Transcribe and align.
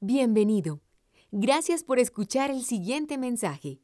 Bienvenido. 0.00 0.80
Gracias 1.32 1.82
por 1.82 1.98
escuchar 1.98 2.52
el 2.52 2.62
siguiente 2.62 3.18
mensaje. 3.18 3.80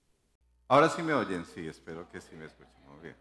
Ahora 0.69 0.89
sí 0.89 1.03
me 1.03 1.15
oyen, 1.15 1.45
sí, 1.47 1.67
espero 1.67 2.09
que 2.11 2.21
sí 2.21 2.37
me 2.37 2.45
escuchen. 2.45 2.71
Muy 2.87 3.01
bien. 3.03 3.17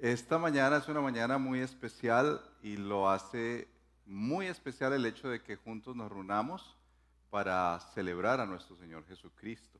Esta 0.00 0.38
mañana 0.38 0.78
es 0.78 0.88
una 0.88 1.02
mañana 1.02 1.36
muy 1.36 1.60
especial 1.60 2.40
y 2.62 2.78
lo 2.78 3.10
hace 3.10 3.68
muy 4.06 4.46
especial 4.46 4.94
el 4.94 5.04
hecho 5.04 5.28
de 5.28 5.42
que 5.42 5.56
juntos 5.56 5.94
nos 5.94 6.10
reunamos 6.10 6.78
para 7.28 7.78
celebrar 7.94 8.40
a 8.40 8.46
nuestro 8.46 8.74
Señor 8.76 9.04
Jesucristo. 9.06 9.78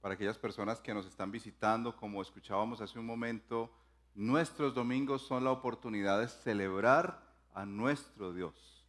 Para 0.00 0.14
aquellas 0.14 0.38
personas 0.38 0.80
que 0.80 0.94
nos 0.94 1.06
están 1.06 1.30
visitando, 1.30 1.96
como 1.96 2.22
escuchábamos 2.22 2.80
hace 2.80 2.98
un 2.98 3.06
momento, 3.06 3.70
nuestros 4.14 4.74
domingos 4.74 5.22
son 5.22 5.44
la 5.44 5.50
oportunidad 5.50 6.20
de 6.20 6.28
celebrar 6.28 7.22
a 7.54 7.66
nuestro 7.66 8.32
Dios. 8.32 8.86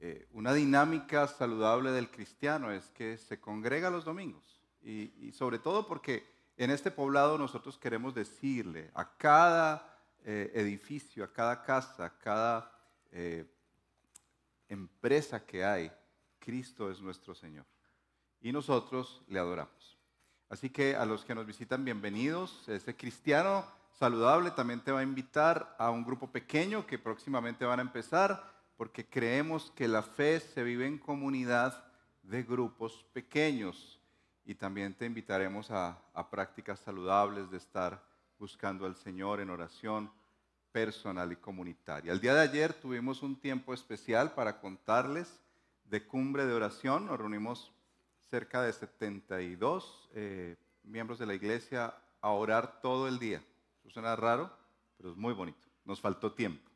Eh, 0.00 0.28
una 0.32 0.52
dinámica 0.52 1.26
saludable 1.26 1.90
del 1.90 2.10
cristiano 2.10 2.70
es 2.70 2.90
que 2.90 3.16
se 3.16 3.40
congrega 3.40 3.90
los 3.90 4.04
domingos 4.04 4.60
y, 4.82 5.32
sobre 5.32 5.58
todo 5.58 5.86
porque 5.86 6.26
en 6.56 6.70
este 6.70 6.90
poblado 6.90 7.38
nosotros 7.38 7.78
queremos 7.78 8.14
decirle 8.14 8.90
a 8.94 9.16
cada 9.16 9.98
eh, 10.24 10.52
edificio, 10.54 11.24
a 11.24 11.32
cada 11.32 11.62
casa, 11.62 12.04
a 12.04 12.18
cada 12.18 12.70
eh, 13.12 13.46
empresa 14.68 15.44
que 15.44 15.64
hay, 15.64 15.90
Cristo 16.38 16.90
es 16.90 17.00
nuestro 17.00 17.34
Señor 17.34 17.64
y 18.40 18.52
nosotros 18.52 19.22
le 19.28 19.38
adoramos. 19.38 19.93
Así 20.54 20.70
que 20.70 20.94
a 20.94 21.04
los 21.04 21.24
que 21.24 21.34
nos 21.34 21.46
visitan, 21.46 21.84
bienvenidos. 21.84 22.68
Este 22.68 22.94
cristiano 22.94 23.66
saludable 23.98 24.52
también 24.52 24.78
te 24.78 24.92
va 24.92 25.00
a 25.00 25.02
invitar 25.02 25.74
a 25.80 25.90
un 25.90 26.04
grupo 26.04 26.30
pequeño 26.30 26.86
que 26.86 26.96
próximamente 26.96 27.64
van 27.64 27.80
a 27.80 27.82
empezar 27.82 28.54
porque 28.76 29.04
creemos 29.04 29.72
que 29.74 29.88
la 29.88 30.04
fe 30.04 30.38
se 30.38 30.62
vive 30.62 30.86
en 30.86 30.98
comunidad 30.98 31.84
de 32.22 32.44
grupos 32.44 33.04
pequeños 33.12 34.00
y 34.44 34.54
también 34.54 34.94
te 34.94 35.06
invitaremos 35.06 35.72
a, 35.72 35.98
prácticas 36.30 36.78
saludables 36.78 37.50
de 37.50 37.56
estar 37.56 38.00
buscando 38.38 38.86
al 38.86 38.94
Señor 38.94 39.40
en 39.40 39.50
oración 39.50 40.08
personal 40.70 41.32
y 41.32 41.36
comunitaria. 41.36 42.12
El 42.12 42.20
día 42.20 42.32
de 42.32 42.42
ayer 42.42 42.74
tuvimos 42.74 43.24
un 43.24 43.34
tiempo 43.40 43.74
especial 43.74 44.34
para 44.34 44.60
contarles 44.60 45.40
de 45.86 46.06
cumbre 46.06 46.46
de 46.46 46.52
oración. 46.52 47.06
Nos 47.06 47.18
reunimos 47.18 47.73
cerca 48.34 48.62
de 48.62 48.72
72 48.72 50.10
eh, 50.12 50.56
miembros 50.82 51.20
de 51.20 51.26
la 51.26 51.34
iglesia 51.34 51.94
a 52.20 52.30
orar 52.30 52.80
todo 52.80 53.06
el 53.06 53.20
día. 53.20 53.40
Eso 53.78 53.90
suena 53.90 54.16
raro, 54.16 54.50
pero 54.96 55.10
es 55.10 55.16
muy 55.16 55.32
bonito. 55.32 55.68
Nos 55.84 56.00
faltó 56.00 56.32
tiempo. 56.32 56.68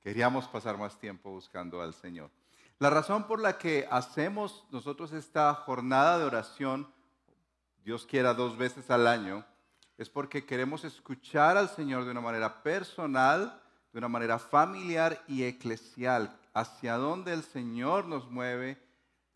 Queríamos 0.00 0.48
pasar 0.48 0.78
más 0.78 0.98
tiempo 0.98 1.30
buscando 1.30 1.82
al 1.82 1.92
Señor. 1.92 2.30
La 2.78 2.88
razón 2.88 3.26
por 3.26 3.38
la 3.38 3.58
que 3.58 3.86
hacemos 3.90 4.64
nosotros 4.70 5.12
esta 5.12 5.52
jornada 5.52 6.18
de 6.18 6.24
oración, 6.24 6.90
Dios 7.84 8.06
quiera 8.06 8.32
dos 8.32 8.56
veces 8.56 8.90
al 8.90 9.08
año, 9.08 9.44
es 9.98 10.08
porque 10.08 10.46
queremos 10.46 10.84
escuchar 10.84 11.58
al 11.58 11.68
Señor 11.68 12.06
de 12.06 12.12
una 12.12 12.22
manera 12.22 12.62
personal, 12.62 13.60
de 13.92 13.98
una 13.98 14.08
manera 14.08 14.38
familiar 14.38 15.22
y 15.28 15.42
eclesial, 15.42 16.34
hacia 16.54 16.96
dónde 16.96 17.34
el 17.34 17.42
Señor 17.42 18.06
nos 18.06 18.30
mueve, 18.30 18.87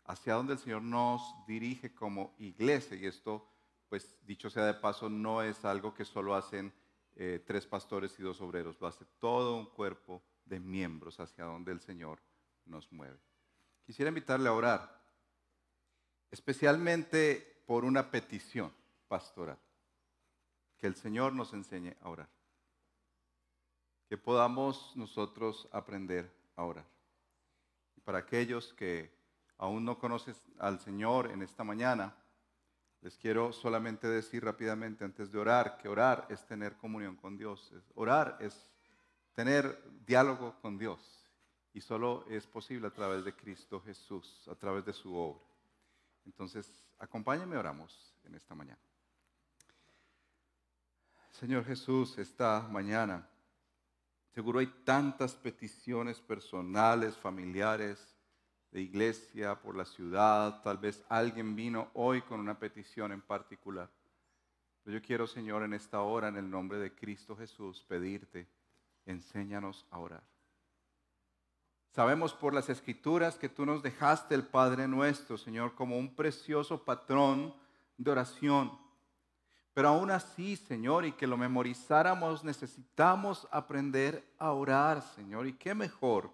hacia 0.05 0.33
dónde 0.33 0.53
el 0.53 0.59
Señor 0.59 0.81
nos 0.81 1.21
dirige 1.47 1.93
como 1.93 2.35
iglesia. 2.37 2.97
Y 2.97 3.05
esto, 3.05 3.47
pues 3.89 4.15
dicho 4.25 4.49
sea 4.49 4.65
de 4.65 4.73
paso, 4.73 5.09
no 5.09 5.41
es 5.41 5.63
algo 5.65 5.93
que 5.93 6.05
solo 6.05 6.35
hacen 6.35 6.73
eh, 7.15 7.43
tres 7.45 7.67
pastores 7.67 8.17
y 8.19 8.23
dos 8.23 8.41
obreros, 8.41 8.81
lo 8.81 8.87
hace 8.87 9.05
todo 9.19 9.55
un 9.55 9.67
cuerpo 9.67 10.23
de 10.45 10.59
miembros 10.59 11.19
hacia 11.19 11.45
donde 11.45 11.71
el 11.71 11.79
Señor 11.79 12.19
nos 12.65 12.91
mueve. 12.91 13.19
Quisiera 13.85 14.09
invitarle 14.09 14.49
a 14.49 14.53
orar, 14.53 15.01
especialmente 16.31 17.63
por 17.67 17.85
una 17.85 18.09
petición 18.09 18.73
pastoral, 19.07 19.59
que 20.77 20.87
el 20.87 20.95
Señor 20.95 21.33
nos 21.33 21.53
enseñe 21.53 21.95
a 22.01 22.09
orar, 22.09 22.29
que 24.09 24.17
podamos 24.17 24.95
nosotros 24.95 25.67
aprender 25.71 26.33
a 26.55 26.63
orar. 26.63 26.85
Y 27.95 28.01
para 28.01 28.17
aquellos 28.17 28.73
que 28.73 29.22
aún 29.57 29.85
no 29.85 29.97
conocen 29.97 30.35
al 30.59 30.79
Señor 30.79 31.31
en 31.31 31.41
esta 31.41 31.63
mañana, 31.63 32.15
les 33.01 33.17
quiero 33.17 33.51
solamente 33.51 34.07
decir 34.07 34.45
rápidamente 34.45 35.03
antes 35.03 35.29
de 35.29 35.37
orar 35.37 35.77
que 35.77 35.89
orar 35.89 36.25
es 36.29 36.45
tener 36.45 36.77
comunión 36.77 37.17
con 37.17 37.37
Dios. 37.37 37.73
Orar 37.95 38.37
es 38.39 38.71
tener 39.33 39.77
diálogo 40.05 40.55
con 40.61 40.77
Dios. 40.77 40.99
Y 41.73 41.81
solo 41.81 42.25
es 42.29 42.47
posible 42.47 42.87
a 42.87 42.93
través 42.93 43.25
de 43.25 43.35
Cristo 43.35 43.81
Jesús, 43.81 44.47
a 44.49 44.55
través 44.55 44.85
de 44.85 44.93
su 44.93 45.13
obra. 45.13 45.43
Entonces, 46.25 46.71
acompáñenme, 46.97 47.57
oramos 47.57 48.15
en 48.23 48.35
esta 48.35 48.55
mañana. 48.55 48.79
Señor 51.31 51.65
Jesús, 51.65 52.17
esta 52.19 52.61
mañana, 52.71 53.27
seguro 54.33 54.59
hay 54.59 54.67
tantas 54.85 55.33
peticiones 55.33 56.21
personales, 56.21 57.17
familiares, 57.17 58.12
de 58.73 58.81
iglesia, 58.81 59.61
por 59.61 59.77
la 59.77 59.85
ciudad. 59.85 60.61
Tal 60.63 60.79
vez 60.79 61.05
alguien 61.07 61.55
vino 61.55 61.91
hoy 61.93 62.23
con 62.23 62.39
una 62.39 62.57
petición 62.57 63.11
en 63.11 63.21
particular. 63.21 63.87
Yo 64.85 64.99
quiero, 65.01 65.27
Señor, 65.27 65.61
en 65.61 65.73
esta 65.73 66.01
hora, 66.01 66.27
en 66.27 66.37
el 66.37 66.49
nombre 66.49 66.79
de 66.79 66.93
Cristo 66.93 67.37
Jesús, 67.37 67.85
pedirte 67.87 68.47
enséñanos 69.05 69.85
a 69.91 69.99
orar. 69.99 70.23
Sabemos 71.91 72.33
por 72.33 72.55
las 72.55 72.67
escrituras 72.69 73.37
que 73.37 73.47
tú 73.47 73.63
nos 73.63 73.83
dejaste 73.83 74.33
el 74.33 74.43
Padre 74.43 74.87
nuestro, 74.87 75.37
Señor, 75.37 75.75
como 75.75 75.97
un 75.97 76.15
precioso 76.15 76.83
patrón 76.83 77.53
de 77.97 78.09
oración. 78.09 78.75
Pero 79.75 79.89
aún 79.89 80.09
así, 80.09 80.55
Señor, 80.55 81.05
y 81.05 81.11
que 81.11 81.27
lo 81.27 81.37
memorizáramos, 81.37 82.43
necesitamos 82.43 83.47
aprender 83.51 84.23
a 84.39 84.51
orar, 84.51 85.03
Señor. 85.03 85.45
Y 85.45 85.53
qué 85.53 85.75
mejor 85.75 86.31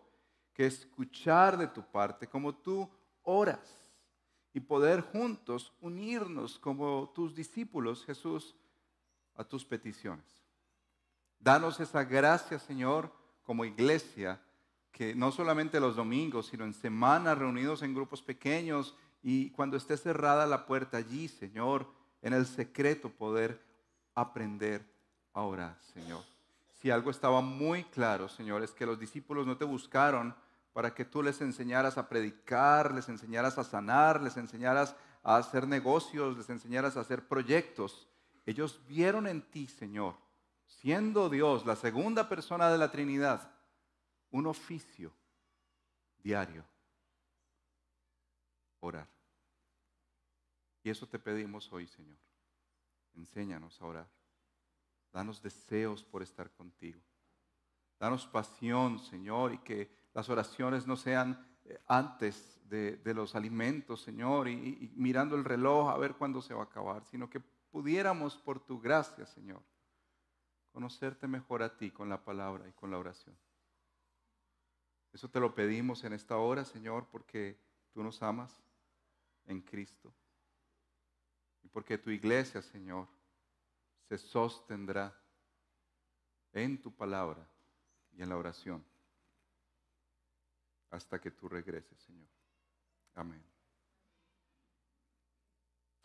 que 0.60 0.66
escuchar 0.66 1.58
de 1.58 1.68
tu 1.68 1.82
parte 1.82 2.28
como 2.28 2.54
tú 2.54 2.90
oras 3.24 3.94
y 4.54 4.60
poder 4.60 5.00
juntos 5.00 5.72
unirnos 5.80 6.60
como 6.60 7.14
tus 7.16 7.34
discípulos, 7.34 8.04
Jesús, 8.04 8.58
a 9.38 9.46
tus 9.46 9.64
peticiones. 9.64 10.26
Danos 11.40 11.80
esa 11.80 12.04
gracia, 12.04 12.60
Señor, 12.60 13.10
como 13.46 13.64
iglesia, 13.64 14.42
que 14.92 15.16
no 15.16 15.32
solamente 15.32 15.80
los 15.80 15.96
domingos, 15.96 16.48
sino 16.48 16.66
en 16.66 16.74
semanas 16.74 17.38
reunidos 17.38 17.82
en 17.82 17.96
grupos 17.96 18.22
pequeños 18.22 18.98
y 19.24 19.52
cuando 19.52 19.78
esté 19.78 19.96
cerrada 19.96 20.46
la 20.46 20.66
puerta 20.66 20.98
allí, 20.98 21.30
Señor, 21.30 21.90
en 22.22 22.34
el 22.34 22.46
secreto 22.46 23.10
poder 23.10 23.64
aprender 24.14 24.86
a 25.32 25.42
orar, 25.42 25.80
Señor. 25.94 26.22
Si 26.82 26.92
algo 26.92 27.12
estaba 27.12 27.40
muy 27.40 27.86
claro, 27.86 28.28
Señor, 28.28 28.62
es 28.62 28.72
que 28.72 28.86
los 28.86 29.00
discípulos 29.00 29.48
no 29.48 29.56
te 29.56 29.64
buscaron 29.64 30.36
para 30.80 30.96
que 30.96 31.04
tú 31.04 31.22
les 31.22 31.42
enseñaras 31.42 31.98
a 31.98 32.08
predicar, 32.08 32.94
les 32.94 33.10
enseñaras 33.10 33.58
a 33.58 33.66
sanar, 33.66 34.22
les 34.22 34.38
enseñaras 34.38 34.96
a 35.24 35.36
hacer 35.36 35.68
negocios, 35.68 36.38
les 36.38 36.50
enseñaras 36.50 36.96
a 36.96 37.02
hacer 37.02 37.28
proyectos. 37.28 38.08
Ellos 38.46 38.80
vieron 38.88 39.28
en 39.28 39.42
ti, 39.42 39.68
Señor, 39.68 40.16
siendo 40.66 41.30
Dios 41.30 41.66
la 41.66 41.76
segunda 41.76 42.30
persona 42.30 42.72
de 42.72 42.78
la 42.78 42.90
Trinidad, 42.92 43.52
un 44.32 44.48
oficio 44.48 45.12
diario, 46.24 46.64
orar. 48.80 49.10
Y 50.82 50.92
eso 50.92 51.10
te 51.10 51.20
pedimos 51.20 51.74
hoy, 51.74 51.88
Señor. 51.88 52.20
Enséñanos 53.18 53.82
a 53.82 53.86
orar. 53.86 54.08
Danos 55.12 55.42
deseos 55.42 56.06
por 56.06 56.24
estar 56.24 56.50
contigo. 56.52 57.02
Danos 58.00 58.26
pasión, 58.26 58.98
Señor, 58.98 59.52
y 59.52 59.58
que 59.58 59.99
las 60.14 60.30
oraciones 60.30 60.88
no 60.88 60.96
sean 60.96 61.48
eh, 61.66 61.80
antes 61.88 62.60
de, 62.70 63.00
los 63.14 63.36
alimentos, 63.36 64.02
Señor, 64.02 64.48
y, 64.48 64.54
y 64.54 64.92
mirando 64.96 65.36
el 65.36 65.44
reloj 65.44 65.90
a 65.90 65.98
ver 65.98 66.14
cuándo 66.16 66.42
se 66.42 66.54
va 66.54 66.62
a 66.62 66.66
acabar, 66.66 67.04
sino 67.06 67.30
que 67.30 67.40
pudiéramos 67.40 68.38
por 68.38 68.60
tu 68.60 68.80
gracia, 68.80 69.26
Señor, 69.26 69.62
conocerte 70.72 71.28
mejor 71.28 71.64
a 71.64 71.78
ti 71.78 71.90
con 71.90 72.10
la 72.10 72.24
palabra 72.24 72.68
y 72.68 72.72
con 72.74 72.92
la 72.92 73.00
oración. 73.00 73.36
Eso 75.12 75.30
te 75.30 75.40
lo 75.40 75.56
pedimos 75.56 76.04
en 76.04 76.14
esta 76.14 76.38
hora, 76.38 76.64
Señor, 76.66 77.08
porque 77.12 77.58
tú 77.92 78.04
nos 78.04 78.22
amas 78.22 78.56
en 79.46 79.62
Cristo. 79.62 80.14
Y 81.64 81.68
porque 81.68 81.98
tu 81.98 82.12
iglesia, 82.12 82.62
Señor, 82.62 83.08
se 84.08 84.18
sostendrá 84.18 85.16
en 86.54 86.82
tu 86.82 86.92
palabra 86.92 87.46
y 88.12 88.22
en 88.22 88.30
la 88.30 88.38
oración 88.38 88.84
hasta 90.92 91.20
que 91.20 91.32
tú 91.32 91.48
regreses, 91.48 92.00
Señor. 92.00 92.28
Amén. 93.16 93.44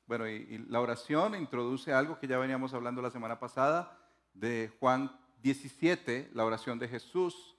Bueno, 0.07 0.29
y, 0.29 0.59
la 0.69 0.81
oración 0.81 1.35
introduce 1.35 1.93
algo 1.93 2.19
que 2.19 2.27
ya 2.27 2.39
veníamos 2.39 2.75
hablando 2.75 3.01
la 3.01 3.11
semana 3.11 3.39
pasada 3.39 3.99
de 4.35 4.73
Juan 4.81 5.11
17, 5.43 6.31
la 6.35 6.45
oración 6.45 6.79
de 6.79 6.89
Jesús 6.89 7.57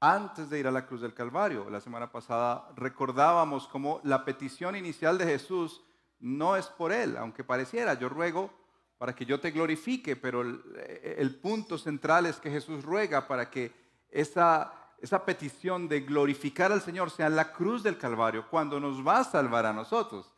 antes 0.00 0.48
de 0.48 0.60
ir 0.60 0.66
a 0.68 0.70
la 0.70 0.86
cruz 0.86 1.00
del 1.00 1.14
Calvario. 1.14 1.68
La 1.70 1.80
semana 1.80 2.12
pasada 2.12 2.70
recordábamos 2.76 3.66
cómo 3.66 4.00
la 4.04 4.24
petición 4.24 4.76
inicial 4.76 5.18
de 5.18 5.24
Jesús 5.24 5.82
no 6.20 6.56
es 6.56 6.66
por 6.66 6.92
él, 6.92 7.16
aunque 7.16 7.44
pareciera, 7.44 7.94
yo 7.94 8.08
ruego 8.08 8.52
para 8.98 9.14
que 9.14 9.24
yo 9.24 9.40
te 9.40 9.52
glorifique, 9.52 10.16
pero 10.16 10.42
el, 10.42 11.38
punto 11.40 11.78
central 11.78 12.26
es 12.26 12.38
que 12.38 12.50
Jesús 12.50 12.84
ruega 12.84 13.28
para 13.28 13.48
que 13.48 13.72
esa, 14.10 14.87
esa 15.00 15.24
petición 15.24 15.88
de 15.88 16.00
glorificar 16.00 16.72
al 16.72 16.82
Señor 16.82 17.10
sea 17.10 17.28
la 17.28 17.52
cruz 17.52 17.82
del 17.82 17.98
Calvario, 17.98 18.48
cuando 18.48 18.80
nos 18.80 19.06
va 19.06 19.20
a 19.20 19.24
salvar 19.24 19.66
a 19.66 19.72
nosotros. 19.72 20.34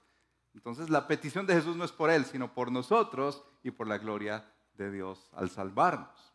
Entonces 0.55 0.91
la 0.91 1.07
petición 1.07 1.47
de 1.47 1.55
Jesús 1.55 1.77
no 1.77 1.85
es 1.85 1.93
por 1.93 2.11
Él, 2.11 2.25
sino 2.25 2.53
por 2.53 2.71
nosotros 2.71 3.43
y 3.63 3.71
por 3.71 3.87
la 3.87 3.99
gloria 3.99 4.45
de 4.75 4.91
Dios 4.91 5.31
al 5.33 5.51
salvarnos. 5.51 6.35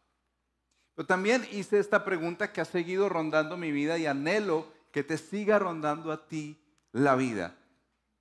Pero 0.96 1.06
también 1.06 1.46
hice 1.52 1.80
esta 1.80 2.06
pregunta 2.06 2.54
que 2.54 2.62
ha 2.62 2.66
seguido 2.66 3.10
rondando 3.10 3.58
mi 3.58 3.72
vida 3.72 3.98
y 3.98 4.06
anhelo 4.06 4.68
que 4.92 5.04
te 5.04 5.18
siga 5.18 5.60
rondando 5.60 6.12
a 6.12 6.28
ti 6.28 6.58
la 6.94 7.16
vida. 7.16 7.56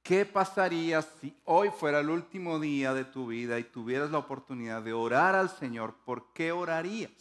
¿Qué 0.03 0.27
pasaría 0.27 1.01
si 1.01 1.35
hoy 1.45 1.71
fuera 1.71 2.01
el 2.01 2.11
último 2.11 2.59
día 2.59 2.93
de 2.93 3.05
tu 3.05 3.29
vida 3.29 3.59
y 3.59 3.65
tuvieras 3.65 4.11
la 4.11 4.19
oportunidad 4.19 4.83
de 4.83 4.93
orar 4.93 5.35
al 5.35 5.49
Señor? 5.49 5.95
¿Por 6.05 6.33
qué 6.33 6.53
orarías? 6.53 7.13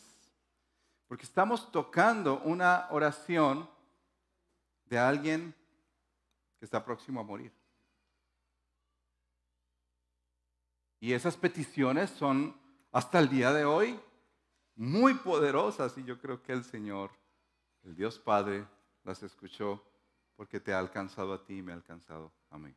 Porque 1.14 1.26
estamos 1.26 1.72
tocando 1.72 2.40
una 2.40 2.88
oración 2.90 3.70
de 4.86 4.98
alguien 4.98 5.54
que 6.58 6.66
está 6.66 6.84
próximo 6.84 7.20
a 7.20 7.24
morir. 7.24 7.54
Y 11.00 11.14
esas 11.14 11.38
peticiones 11.38 12.10
son 12.10 12.60
hasta 12.92 13.20
el 13.20 13.30
día 13.30 13.54
de 13.54 13.64
hoy 13.64 14.00
muy 14.76 15.14
poderosas 15.14 15.96
y 16.00 16.04
yo 16.04 16.20
creo 16.20 16.42
que 16.42 16.52
el 16.52 16.64
Señor, 16.64 17.12
el 17.84 17.96
Dios 17.96 18.18
Padre, 18.18 18.66
las 19.04 19.22
escuchó 19.22 19.86
porque 20.36 20.60
te 20.60 20.74
ha 20.74 20.80
alcanzado 20.80 21.32
a 21.32 21.46
ti 21.46 21.58
y 21.58 21.62
me 21.62 21.74
ha 21.74 21.76
alcanzado 21.76 22.34
a 22.50 22.58
mí. 22.58 22.74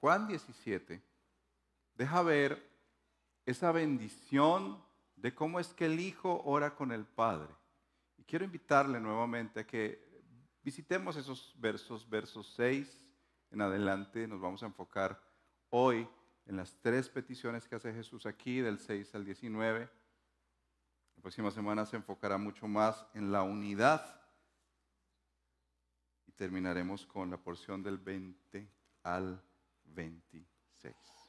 Juan 0.00 0.26
17 0.26 1.00
deja 1.94 2.22
ver 2.22 2.68
esa 3.46 3.70
bendición 3.70 4.89
de 5.20 5.34
cómo 5.34 5.60
es 5.60 5.68
que 5.74 5.86
el 5.86 6.00
Hijo 6.00 6.42
ora 6.44 6.74
con 6.74 6.92
el 6.92 7.04
Padre. 7.04 7.54
Y 8.16 8.24
quiero 8.24 8.44
invitarle 8.44 9.00
nuevamente 9.00 9.60
a 9.60 9.66
que 9.66 10.08
visitemos 10.62 11.16
esos 11.16 11.54
versos, 11.58 12.08
versos 12.08 12.52
6 12.56 13.06
en 13.50 13.60
adelante, 13.60 14.26
nos 14.26 14.40
vamos 14.40 14.62
a 14.62 14.66
enfocar 14.66 15.20
hoy 15.70 16.08
en 16.46 16.56
las 16.56 16.74
tres 16.80 17.08
peticiones 17.08 17.68
que 17.68 17.76
hace 17.76 17.92
Jesús 17.92 18.26
aquí, 18.26 18.60
del 18.60 18.78
6 18.78 19.14
al 19.14 19.24
19. 19.24 19.80
La 21.16 21.22
próxima 21.22 21.50
semana 21.50 21.84
se 21.84 21.96
enfocará 21.96 22.38
mucho 22.38 22.66
más 22.66 23.06
en 23.14 23.30
la 23.30 23.42
unidad 23.42 24.22
y 26.26 26.32
terminaremos 26.32 27.04
con 27.06 27.30
la 27.30 27.36
porción 27.36 27.82
del 27.82 27.98
20 27.98 28.70
al 29.02 29.42
26. 29.84 31.19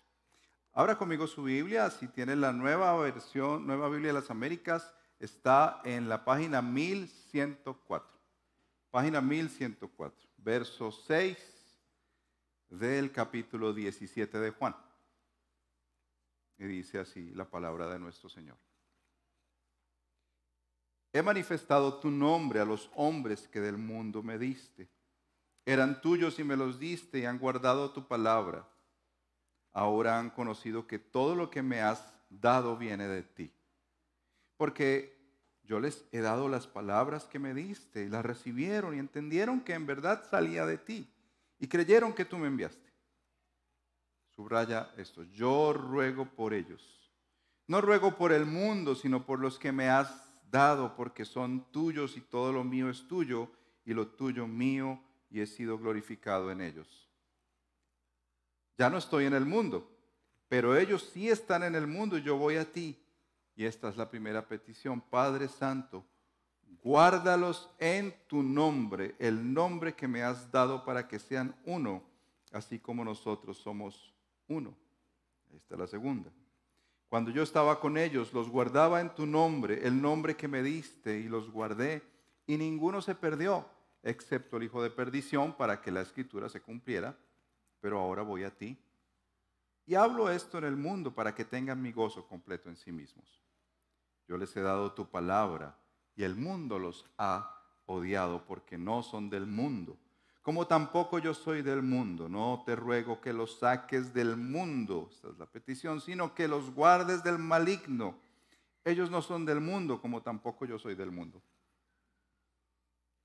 Abra 0.73 0.97
conmigo 0.97 1.27
su 1.27 1.43
Biblia, 1.43 1.89
si 1.89 2.07
tiene 2.07 2.35
la 2.35 2.53
nueva 2.53 2.95
versión, 2.97 3.67
nueva 3.67 3.89
Biblia 3.89 4.13
de 4.13 4.19
las 4.21 4.29
Américas, 4.29 4.93
está 5.19 5.81
en 5.83 6.07
la 6.07 6.23
página 6.23 6.61
1104. 6.61 8.09
Página 8.89 9.19
1104, 9.19 10.29
verso 10.37 10.91
6 10.91 11.37
del 12.69 13.11
capítulo 13.11 13.73
17 13.73 14.39
de 14.39 14.51
Juan. 14.51 14.75
Y 16.57 16.63
dice 16.63 16.99
así 16.99 17.31
la 17.31 17.49
palabra 17.49 17.87
de 17.87 17.99
nuestro 17.99 18.29
Señor. 18.29 18.57
He 21.11 21.21
manifestado 21.21 21.95
tu 21.95 22.09
nombre 22.09 22.61
a 22.61 22.65
los 22.65 22.89
hombres 22.95 23.45
que 23.49 23.59
del 23.59 23.77
mundo 23.77 24.23
me 24.23 24.37
diste. 24.37 24.87
Eran 25.65 25.99
tuyos 25.99 26.39
y 26.39 26.45
me 26.45 26.55
los 26.55 26.79
diste 26.79 27.19
y 27.19 27.25
han 27.25 27.39
guardado 27.39 27.91
tu 27.91 28.07
palabra. 28.07 28.70
Ahora 29.73 30.19
han 30.19 30.29
conocido 30.29 30.87
que 30.87 30.99
todo 30.99 31.35
lo 31.35 31.49
que 31.49 31.61
me 31.61 31.81
has 31.81 32.13
dado 32.29 32.77
viene 32.77 33.07
de 33.07 33.23
ti. 33.23 33.53
Porque 34.57 35.17
yo 35.63 35.79
les 35.79 36.05
he 36.11 36.19
dado 36.19 36.49
las 36.49 36.67
palabras 36.67 37.25
que 37.25 37.39
me 37.39 37.53
diste 37.53 38.03
y 38.03 38.09
las 38.09 38.25
recibieron 38.25 38.95
y 38.95 38.99
entendieron 38.99 39.61
que 39.61 39.73
en 39.73 39.85
verdad 39.85 40.23
salía 40.29 40.65
de 40.65 40.77
ti 40.77 41.09
y 41.59 41.67
creyeron 41.67 42.13
que 42.13 42.25
tú 42.25 42.37
me 42.37 42.47
enviaste. 42.47 42.91
Subraya 44.35 44.91
esto, 44.97 45.23
yo 45.23 45.73
ruego 45.73 46.25
por 46.25 46.53
ellos. 46.53 46.99
No 47.67 47.79
ruego 47.79 48.17
por 48.17 48.31
el 48.31 48.45
mundo, 48.45 48.95
sino 48.95 49.25
por 49.25 49.39
los 49.39 49.59
que 49.59 49.71
me 49.71 49.87
has 49.89 50.41
dado, 50.49 50.95
porque 50.95 51.23
son 51.23 51.71
tuyos 51.71 52.17
y 52.17 52.21
todo 52.21 52.51
lo 52.51 52.63
mío 52.63 52.89
es 52.89 53.07
tuyo 53.07 53.49
y 53.85 53.93
lo 53.93 54.07
tuyo 54.07 54.47
mío 54.47 55.01
y 55.29 55.41
he 55.41 55.47
sido 55.47 55.77
glorificado 55.77 56.51
en 56.51 56.61
ellos. 56.61 57.10
Ya 58.77 58.89
no 58.89 58.97
estoy 58.97 59.25
en 59.25 59.33
el 59.33 59.45
mundo, 59.45 59.89
pero 60.47 60.75
ellos 60.75 61.09
sí 61.13 61.29
están 61.29 61.63
en 61.63 61.75
el 61.75 61.87
mundo 61.87 62.17
yo 62.17 62.37
voy 62.37 62.57
a 62.57 62.71
ti. 62.71 62.97
Y 63.55 63.65
esta 63.65 63.89
es 63.89 63.97
la 63.97 64.09
primera 64.09 64.47
petición, 64.47 65.01
Padre 65.01 65.47
Santo, 65.47 66.05
guárdalos 66.81 67.69
en 67.77 68.15
tu 68.27 68.41
nombre, 68.41 69.15
el 69.19 69.53
nombre 69.53 69.93
que 69.93 70.07
me 70.07 70.23
has 70.23 70.51
dado 70.51 70.83
para 70.83 71.07
que 71.07 71.19
sean 71.19 71.55
uno, 71.65 72.01
así 72.51 72.79
como 72.79 73.05
nosotros 73.05 73.57
somos 73.57 74.13
uno. 74.47 74.75
Esta 75.55 75.75
es 75.75 75.79
la 75.79 75.87
segunda. 75.87 76.31
Cuando 77.09 77.29
yo 77.29 77.43
estaba 77.43 77.79
con 77.79 77.97
ellos, 77.97 78.33
los 78.33 78.49
guardaba 78.49 79.01
en 79.01 79.13
tu 79.13 79.25
nombre, 79.25 79.85
el 79.85 80.01
nombre 80.01 80.37
que 80.37 80.47
me 80.47 80.63
diste, 80.63 81.19
y 81.19 81.23
los 81.27 81.51
guardé, 81.51 82.01
y 82.47 82.57
ninguno 82.57 83.01
se 83.01 83.15
perdió, 83.15 83.67
excepto 84.01 84.57
el 84.57 84.63
hijo 84.63 84.81
de 84.81 84.89
perdición, 84.89 85.53
para 85.53 85.81
que 85.81 85.91
la 85.91 86.01
escritura 86.01 86.47
se 86.47 86.61
cumpliera, 86.61 87.17
pero 87.81 87.99
ahora 87.99 88.21
voy 88.21 88.43
a 88.43 88.55
ti. 88.55 88.77
Y 89.85 89.95
hablo 89.95 90.29
esto 90.29 90.59
en 90.59 90.63
el 90.63 90.77
mundo 90.77 91.13
para 91.13 91.35
que 91.35 91.43
tengan 91.43 91.81
mi 91.81 91.91
gozo 91.91 92.25
completo 92.27 92.69
en 92.69 92.77
sí 92.77 92.91
mismos. 92.91 93.41
Yo 94.27 94.37
les 94.37 94.55
he 94.55 94.61
dado 94.61 94.93
tu 94.93 95.09
palabra 95.09 95.75
y 96.15 96.23
el 96.23 96.35
mundo 96.35 96.79
los 96.79 97.05
ha 97.17 97.57
odiado 97.87 98.45
porque 98.45 98.77
no 98.77 99.03
son 99.03 99.29
del 99.29 99.47
mundo. 99.47 99.97
Como 100.41 100.65
tampoco 100.65 101.19
yo 101.19 101.33
soy 101.33 101.61
del 101.61 101.81
mundo, 101.81 102.29
no 102.29 102.63
te 102.65 102.75
ruego 102.75 103.21
que 103.21 103.33
los 103.33 103.59
saques 103.59 104.13
del 104.13 104.37
mundo, 104.37 105.09
esta 105.11 105.29
es 105.29 105.37
la 105.37 105.45
petición, 105.45 106.01
sino 106.01 106.33
que 106.33 106.47
los 106.47 106.73
guardes 106.73 107.23
del 107.23 107.37
maligno. 107.37 108.15
Ellos 108.83 109.11
no 109.11 109.21
son 109.21 109.45
del 109.45 109.61
mundo, 109.61 110.01
como 110.01 110.21
tampoco 110.21 110.65
yo 110.65 110.79
soy 110.79 110.95
del 110.95 111.11
mundo. 111.11 111.41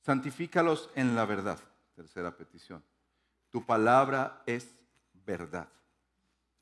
Santifícalos 0.02 0.90
en 0.95 1.16
la 1.16 1.25
verdad, 1.25 1.59
tercera 1.95 2.37
petición. 2.37 2.85
Tu 3.57 3.65
palabra 3.65 4.43
es 4.45 4.71
verdad. 5.25 5.67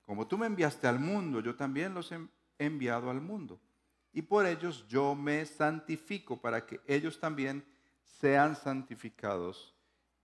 Como 0.07 0.29
tú 0.29 0.39
me 0.39 0.47
enviaste 0.47 0.87
al 0.87 1.01
mundo, 1.01 1.41
yo 1.41 1.57
también 1.57 1.93
los 1.93 2.13
he 2.13 2.21
enviado 2.57 3.11
al 3.11 3.21
mundo 3.21 3.59
y 4.13 4.23
por 4.23 4.47
ellos 4.47 4.87
yo 4.87 5.17
me 5.17 5.45
santifico 5.45 6.41
para 6.41 6.65
que 6.65 6.81
ellos 6.87 7.19
también 7.19 7.65
sean 8.05 8.55
santificados 8.55 9.75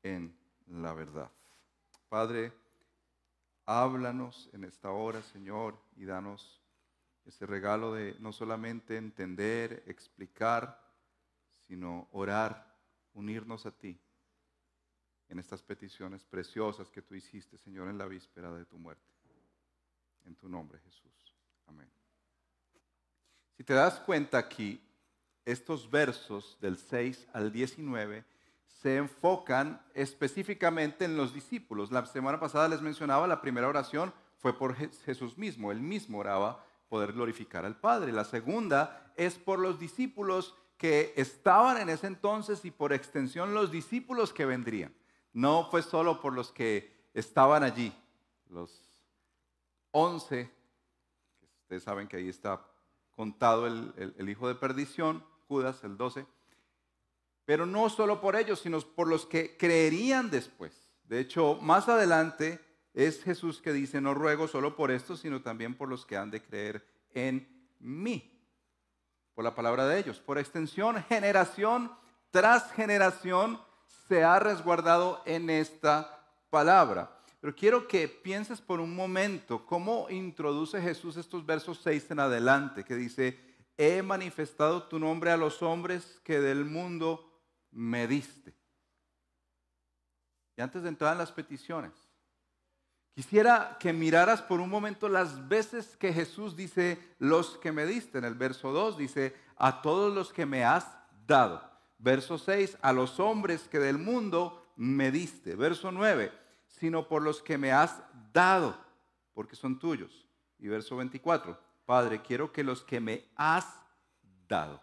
en 0.05 0.33
la 0.69 0.95
verdad. 0.95 1.29
Padre, 2.09 2.53
háblanos 3.67 4.49
en 4.53 4.62
esta 4.62 4.93
hora, 4.93 5.23
Señor, 5.23 5.77
y 5.97 6.05
danos 6.05 6.62
ese 7.25 7.47
regalo 7.47 7.95
de 7.95 8.15
no 8.21 8.33
solamente 8.33 8.97
entender, 8.97 9.83
explicar, 9.89 10.81
sino 11.67 12.07
orar, 12.12 12.73
unirnos 13.12 13.67
a 13.67 13.73
ti 13.73 13.99
en 15.30 15.38
estas 15.38 15.62
peticiones 15.62 16.25
preciosas 16.25 16.90
que 16.90 17.02
tú 17.02 17.14
hiciste, 17.14 17.56
Señor, 17.56 17.88
en 17.88 17.96
la 17.96 18.06
víspera 18.06 18.52
de 18.52 18.64
tu 18.64 18.76
muerte. 18.78 19.02
En 20.26 20.34
tu 20.34 20.49
nombre, 20.49 20.78
Jesús. 20.80 21.34
Amén. 21.66 21.88
Si 23.56 23.64
te 23.64 23.72
das 23.72 24.00
cuenta 24.00 24.38
aquí, 24.38 24.82
estos 25.44 25.88
versos 25.90 26.58
del 26.60 26.76
6 26.76 27.28
al 27.32 27.52
19 27.52 28.25
se 28.66 28.96
enfocan 28.96 29.80
específicamente 29.94 31.04
en 31.04 31.16
los 31.16 31.32
discípulos. 31.32 31.92
La 31.92 32.04
semana 32.06 32.40
pasada 32.40 32.68
les 32.68 32.82
mencionaba, 32.82 33.26
la 33.26 33.40
primera 33.40 33.68
oración 33.68 34.12
fue 34.38 34.58
por 34.58 34.75
Jesús 34.75 35.38
mismo, 35.38 35.70
él 35.70 35.80
mismo 35.80 36.18
oraba 36.18 36.64
poder 36.88 37.12
glorificar 37.12 37.64
al 37.64 37.78
Padre. 37.78 38.10
La 38.10 38.25
segunda 38.25 39.12
es 39.16 39.37
por 39.38 39.60
los 39.60 39.78
discípulos 39.78 40.54
que 40.76 41.12
estaban 41.16 41.76
en 41.76 41.90
ese 41.90 42.06
entonces 42.06 42.64
y 42.64 42.70
por 42.70 42.92
extensión 42.92 43.54
los 43.54 43.70
discípulos 43.70 44.32
que 44.32 44.46
vendrían. 44.46 44.92
No 45.32 45.68
fue 45.70 45.82
solo 45.82 46.20
por 46.20 46.32
los 46.32 46.52
que 46.52 47.08
estaban 47.14 47.62
allí, 47.62 47.92
los 48.49 48.70
once, 49.92 50.50
ustedes 51.62 51.82
saben 51.82 52.08
que 52.08 52.16
ahí 52.16 52.28
está 52.28 52.64
contado 53.14 53.66
el, 53.66 54.28
hijo 54.28 54.49
de 54.49 54.54
perdición, 54.54 55.25
Judas, 55.49 55.82
el 55.84 55.96
12, 55.96 56.26
pero 57.44 57.66
no 57.66 57.88
solo 57.90 58.20
por 58.20 58.37
ellos, 58.37 58.60
sino 58.60 58.80
por 58.80 59.08
los 59.08 59.26
que 59.26 59.56
creerían 59.56 60.30
después. 60.30 60.72
De 61.04 61.20
hecho, 61.20 61.58
más 61.60 61.88
adelante, 61.88 62.60
es 62.94 63.22
Jesús 63.22 63.60
que 63.60 63.72
dice, 63.72 64.00
no 64.00 64.14
ruego 64.14 64.49
solo 64.49 64.75
por 64.76 64.90
esto, 64.90 65.16
sino 65.16 65.42
también 65.42 65.76
por 65.76 65.88
los 65.88 66.04
que 66.04 66.16
han 66.16 66.30
de 66.30 66.42
creer 66.42 66.87
en 67.12 67.68
mí. 67.78 68.37
Por 69.34 69.44
la 69.44 69.54
palabra 69.54 69.87
de 69.87 69.99
ellos. 69.99 70.18
Por 70.18 70.38
extensión, 70.38 71.02
generación 71.04 71.92
tras 72.30 72.72
generación 72.72 73.60
se 74.11 74.25
ha 74.25 74.40
resguardado 74.40 75.23
en 75.25 75.49
esta 75.50 76.21
palabra. 76.50 77.17
Pero 77.40 77.55
quiero 77.55 77.87
que 77.87 78.09
pienses 78.09 78.61
por 78.61 78.81
un 78.81 78.93
momento 78.93 79.64
cómo 79.64 80.11
introduce 80.11 80.83
Jesús 80.83 81.17
estos 81.17 81.47
versos 81.47 81.79
6 81.85 82.11
en 82.11 82.19
adelante, 82.19 82.83
que 82.83 82.97
dice, 82.97 83.38
he 83.79 84.02
manifestado 84.02 84.83
tu 84.83 84.99
nombre 84.99 85.31
a 85.31 85.37
los 85.37 85.62
hombres 85.62 86.21
que 86.25 86.40
del 86.40 86.64
mundo 86.64 87.40
me 87.71 88.09
diste. 88.09 88.52
Y 90.57 90.61
antes 90.61 90.83
de 90.83 90.88
entrar 90.88 91.12
en 91.12 91.19
las 91.19 91.31
peticiones, 91.31 91.93
quisiera 93.14 93.76
que 93.79 93.93
miraras 93.93 94.43
por 94.43 94.59
un 94.59 94.71
momento 94.71 95.09
las 95.09 95.47
veces 95.47 95.97
que 95.97 96.12
Jesús 96.12 96.57
dice, 96.57 96.99
los 97.21 97.59
que 97.59 97.71
me 97.71 97.87
diste. 97.87 98.19
En 98.19 98.25
el 98.25 98.35
verso 98.35 98.73
2 98.73 98.99
dice, 98.99 99.37
a 99.57 99.81
todos 99.83 100.12
los 100.12 100.33
que 100.33 100.47
me 100.47 100.64
has 100.64 100.85
dado. 101.29 101.70
Verso 102.02 102.38
6, 102.38 102.78
a 102.80 102.95
los 102.95 103.21
hombres 103.21 103.69
que 103.69 103.78
del 103.78 103.99
mundo 103.99 104.73
me 104.76 105.11
diste. 105.11 105.54
Verso 105.54 105.92
9, 105.92 106.33
sino 106.66 107.07
por 107.07 107.23
los 107.23 107.42
que 107.42 107.59
me 107.59 107.73
has 107.73 108.02
dado, 108.33 108.75
porque 109.35 109.54
son 109.54 109.78
tuyos. 109.78 110.26
Y 110.59 110.69
verso 110.69 110.97
24, 110.97 111.61
Padre, 111.85 112.23
quiero 112.23 112.52
que 112.52 112.64
los 112.64 112.83
que 112.83 113.00
me 113.00 113.28
has 113.37 113.66
dado. 114.49 114.83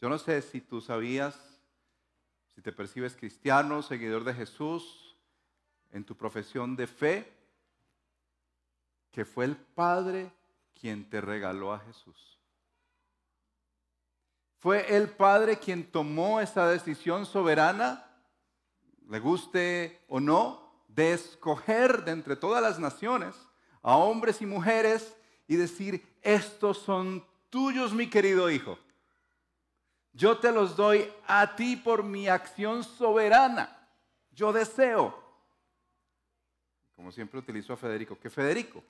Yo 0.00 0.10
no 0.10 0.18
sé 0.18 0.42
si 0.42 0.60
tú 0.60 0.82
sabías, 0.82 1.60
si 2.54 2.60
te 2.60 2.72
percibes 2.72 3.16
cristiano, 3.16 3.82
seguidor 3.82 4.24
de 4.24 4.34
Jesús, 4.34 5.16
en 5.90 6.04
tu 6.04 6.14
profesión 6.14 6.76
de 6.76 6.86
fe, 6.86 7.32
que 9.10 9.24
fue 9.24 9.46
el 9.46 9.56
Padre 9.56 10.30
quien 10.78 11.08
te 11.08 11.22
regaló 11.22 11.72
a 11.72 11.80
Jesús. 11.80 12.39
Fue 14.60 14.96
el 14.96 15.08
Padre 15.08 15.58
quien 15.58 15.90
tomó 15.90 16.40
esa 16.40 16.66
decisión 16.68 17.26
soberana 17.26 18.06
le 19.10 19.18
guste 19.18 20.00
o 20.06 20.20
no, 20.20 20.70
de 20.86 21.12
escoger 21.12 22.04
de 22.04 22.12
entre 22.12 22.36
todas 22.36 22.62
las 22.62 22.78
naciones 22.78 23.34
a 23.82 23.96
hombres 23.96 24.40
y 24.40 24.46
mujeres 24.46 25.16
y 25.48 25.56
decir, 25.56 26.06
estos 26.22 26.78
son 26.78 27.26
tuyos, 27.50 27.92
mi 27.92 28.08
querido 28.08 28.48
hijo. 28.50 28.78
Yo 30.12 30.38
te 30.38 30.52
los 30.52 30.76
doy 30.76 31.12
a 31.26 31.56
ti 31.56 31.74
por 31.74 32.04
mi 32.04 32.28
acción 32.28 32.84
soberana. 32.84 33.76
Yo 34.30 34.52
deseo. 34.52 35.20
Como 36.94 37.10
siempre 37.10 37.40
utilizo 37.40 37.72
a 37.72 37.76
Federico, 37.76 38.16
que 38.16 38.30
Federico 38.30 38.84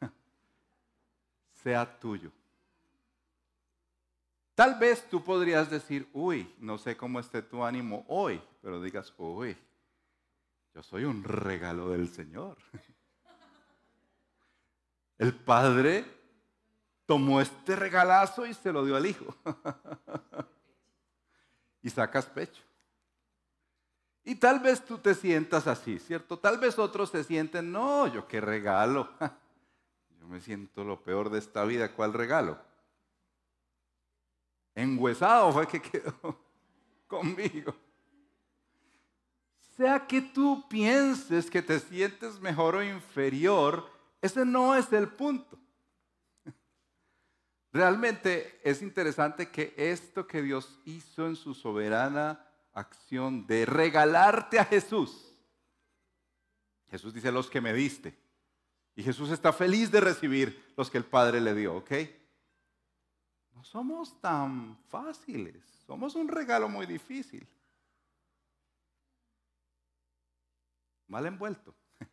sea 1.62 1.98
tuyo. 2.00 2.32
Tal 4.56 4.78
vez 4.78 5.06
tú 5.10 5.22
podrías 5.22 5.68
decir, 5.68 6.08
uy, 6.14 6.50
no 6.58 6.78
sé 6.78 6.96
cómo 6.96 7.20
esté 7.20 7.42
tu 7.42 7.62
ánimo 7.62 8.06
hoy, 8.08 8.42
pero 8.62 8.80
digas, 8.80 9.12
uy, 9.18 9.54
yo 10.74 10.82
soy 10.82 11.04
un 11.04 11.22
regalo 11.22 11.90
del 11.90 12.08
Señor. 12.08 12.56
El 15.18 15.34
Padre 15.34 16.06
tomó 17.04 17.42
este 17.42 17.76
regalazo 17.76 18.46
y 18.46 18.54
se 18.54 18.72
lo 18.72 18.82
dio 18.82 18.96
al 18.96 19.04
Hijo. 19.04 19.36
y 21.82 21.90
sacas 21.90 22.24
pecho. 22.24 22.62
Y 24.24 24.36
tal 24.36 24.60
vez 24.60 24.82
tú 24.82 24.96
te 24.96 25.14
sientas 25.14 25.66
así, 25.66 25.98
¿cierto? 25.98 26.38
Tal 26.38 26.56
vez 26.56 26.78
otros 26.78 27.10
se 27.10 27.24
sienten, 27.24 27.70
no, 27.70 28.06
yo 28.06 28.26
qué 28.26 28.40
regalo. 28.40 29.10
Yo 30.18 30.26
me 30.26 30.40
siento 30.40 30.82
lo 30.82 31.02
peor 31.02 31.28
de 31.28 31.38
esta 31.38 31.62
vida, 31.66 31.92
¿cuál 31.92 32.14
regalo? 32.14 32.58
Enguesado 34.76 35.50
fue 35.52 35.66
que 35.66 35.80
quedó 35.90 36.38
conmigo. 37.08 37.74
Sea 39.76 40.06
que 40.06 40.20
tú 40.20 40.64
pienses 40.68 41.50
que 41.50 41.62
te 41.62 41.80
sientes 41.80 42.38
mejor 42.40 42.76
o 42.76 42.84
inferior, 42.84 43.90
ese 44.20 44.44
no 44.44 44.76
es 44.76 44.92
el 44.92 45.08
punto. 45.08 45.58
Realmente 47.72 48.60
es 48.64 48.80
interesante 48.80 49.50
que 49.50 49.74
esto 49.76 50.26
que 50.26 50.42
Dios 50.42 50.78
hizo 50.84 51.26
en 51.26 51.36
su 51.36 51.54
soberana 51.54 52.42
acción 52.72 53.46
de 53.46 53.66
regalarte 53.66 54.58
a 54.58 54.64
Jesús, 54.64 55.34
Jesús 56.90 57.12
dice 57.12 57.32
los 57.32 57.50
que 57.50 57.60
me 57.60 57.72
diste, 57.72 58.16
y 58.94 59.02
Jesús 59.02 59.30
está 59.30 59.52
feliz 59.52 59.90
de 59.90 60.00
recibir 60.00 60.72
los 60.76 60.90
que 60.90 60.98
el 60.98 61.04
Padre 61.04 61.40
le 61.40 61.54
dio, 61.54 61.76
¿ok? 61.76 61.92
Somos 63.70 64.20
tan 64.20 64.78
fáciles, 64.88 65.64
somos 65.86 66.14
un 66.14 66.28
regalo 66.28 66.68
muy 66.68 66.86
difícil. 66.86 67.46
Mal 71.08 71.26
envuelto. 71.26 71.74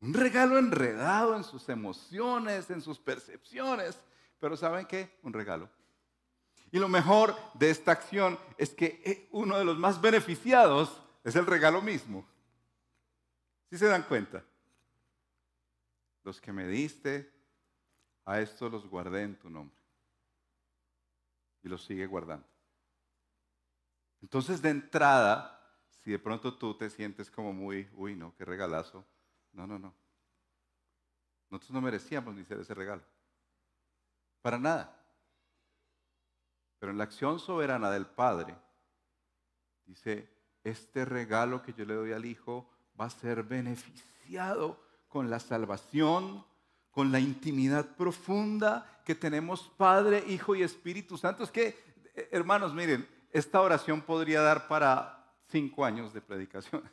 Un 0.00 0.14
regalo 0.14 0.58
enredado 0.58 1.36
en 1.36 1.44
sus 1.44 1.68
emociones, 1.68 2.68
en 2.70 2.82
sus 2.82 2.98
percepciones. 2.98 3.98
Pero 4.38 4.56
¿saben 4.56 4.86
qué? 4.86 5.18
Un 5.22 5.32
regalo. 5.32 5.70
Y 6.70 6.78
lo 6.78 6.88
mejor 6.88 7.34
de 7.54 7.70
esta 7.70 7.92
acción 7.92 8.38
es 8.58 8.74
que 8.74 9.00
eh, 9.04 9.28
uno 9.32 9.58
de 9.58 9.64
los 9.64 9.78
más 9.78 10.00
beneficiados 10.00 11.02
es 11.22 11.36
el 11.36 11.46
regalo 11.46 11.80
mismo. 11.80 12.26
¿Sí 13.70 13.78
se 13.78 13.86
dan 13.86 14.02
cuenta? 14.02 14.44
Los 16.22 16.40
que 16.40 16.52
me 16.52 16.66
diste, 16.66 17.33
a 18.24 18.40
estos 18.40 18.70
los 18.70 18.86
guardé 18.86 19.22
en 19.22 19.38
tu 19.38 19.50
nombre. 19.50 19.76
Y 21.62 21.68
los 21.68 21.84
sigue 21.84 22.06
guardando. 22.06 22.46
Entonces, 24.20 24.62
de 24.62 24.70
entrada, 24.70 25.60
si 26.02 26.10
de 26.10 26.18
pronto 26.18 26.56
tú 26.56 26.76
te 26.76 26.90
sientes 26.90 27.30
como 27.30 27.52
muy, 27.52 27.88
uy, 27.94 28.14
no, 28.14 28.34
qué 28.36 28.44
regalazo. 28.44 29.04
No, 29.52 29.66
no, 29.66 29.78
no. 29.78 29.94
Nosotros 31.50 31.72
no 31.72 31.80
merecíamos 31.80 32.34
ni 32.34 32.44
ser 32.44 32.58
ese 32.58 32.74
regalo. 32.74 33.02
Para 34.42 34.58
nada. 34.58 35.00
Pero 36.78 36.92
en 36.92 36.98
la 36.98 37.04
acción 37.04 37.38
soberana 37.38 37.90
del 37.90 38.06
Padre, 38.06 38.56
dice, 39.86 40.28
este 40.64 41.04
regalo 41.04 41.62
que 41.62 41.72
yo 41.72 41.84
le 41.84 41.94
doy 41.94 42.12
al 42.12 42.24
Hijo 42.24 42.68
va 43.00 43.06
a 43.06 43.10
ser 43.10 43.42
beneficiado 43.42 44.82
con 45.08 45.30
la 45.30 45.38
salvación, 45.38 46.44
con 46.94 47.10
la 47.10 47.18
intimidad 47.18 47.96
profunda 47.96 49.00
que 49.04 49.16
tenemos 49.16 49.70
Padre, 49.76 50.24
Hijo 50.28 50.54
y 50.54 50.62
Espíritu 50.62 51.18
Santo. 51.18 51.42
Es 51.42 51.50
que, 51.50 51.76
eh, 52.14 52.28
hermanos, 52.30 52.72
miren, 52.72 53.06
esta 53.32 53.60
oración 53.60 54.00
podría 54.00 54.40
dar 54.40 54.68
para 54.68 55.34
cinco 55.48 55.84
años 55.84 56.14
de 56.14 56.20
predicaciones. 56.20 56.92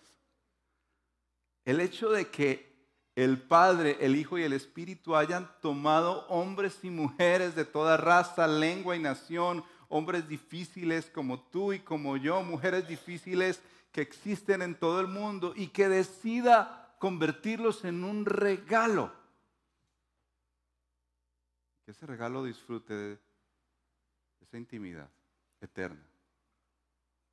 El 1.64 1.80
hecho 1.80 2.10
de 2.10 2.28
que 2.30 2.72
el 3.16 3.40
Padre, 3.40 3.98
el 4.02 4.16
Hijo 4.16 4.40
y 4.40 4.44
el 4.44 4.54
Espíritu 4.54 5.16
hayan 5.16 5.48
tomado 5.62 6.26
hombres 6.28 6.80
y 6.82 6.90
mujeres 6.90 7.54
de 7.54 7.66
toda 7.66 7.98
raza, 7.98 8.48
lengua 8.48 8.96
y 8.96 9.00
nación, 9.00 9.64
hombres 9.88 10.28
difíciles 10.28 11.12
como 11.14 11.40
tú 11.40 11.74
y 11.74 11.80
como 11.80 12.18
yo, 12.18 12.42
mujeres 12.42 12.88
difíciles 12.88 13.62
que 13.92 14.02
existen 14.02 14.64
en 14.64 14.74
todo 14.74 15.00
el 15.00 15.08
mundo 15.08 15.54
y 15.56 15.68
que 15.68 15.88
decida 15.88 16.96
convertirlos 16.98 17.86
en 17.86 18.04
un 18.04 18.26
regalo 18.26 19.21
ese 21.92 22.06
regalo 22.06 22.44
disfrute 22.44 22.94
de 22.94 23.20
esa 24.40 24.58
intimidad 24.58 25.10
eterna. 25.60 26.06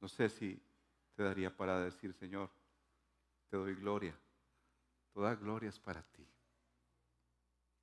No 0.00 0.08
sé 0.08 0.28
si 0.28 0.60
te 1.14 1.22
daría 1.22 1.56
para 1.56 1.80
decir, 1.80 2.12
Señor, 2.12 2.50
te 3.48 3.56
doy 3.56 3.74
gloria. 3.74 4.16
Toda 5.12 5.34
gloria 5.34 5.68
es 5.70 5.78
para 5.78 6.02
ti. 6.02 6.26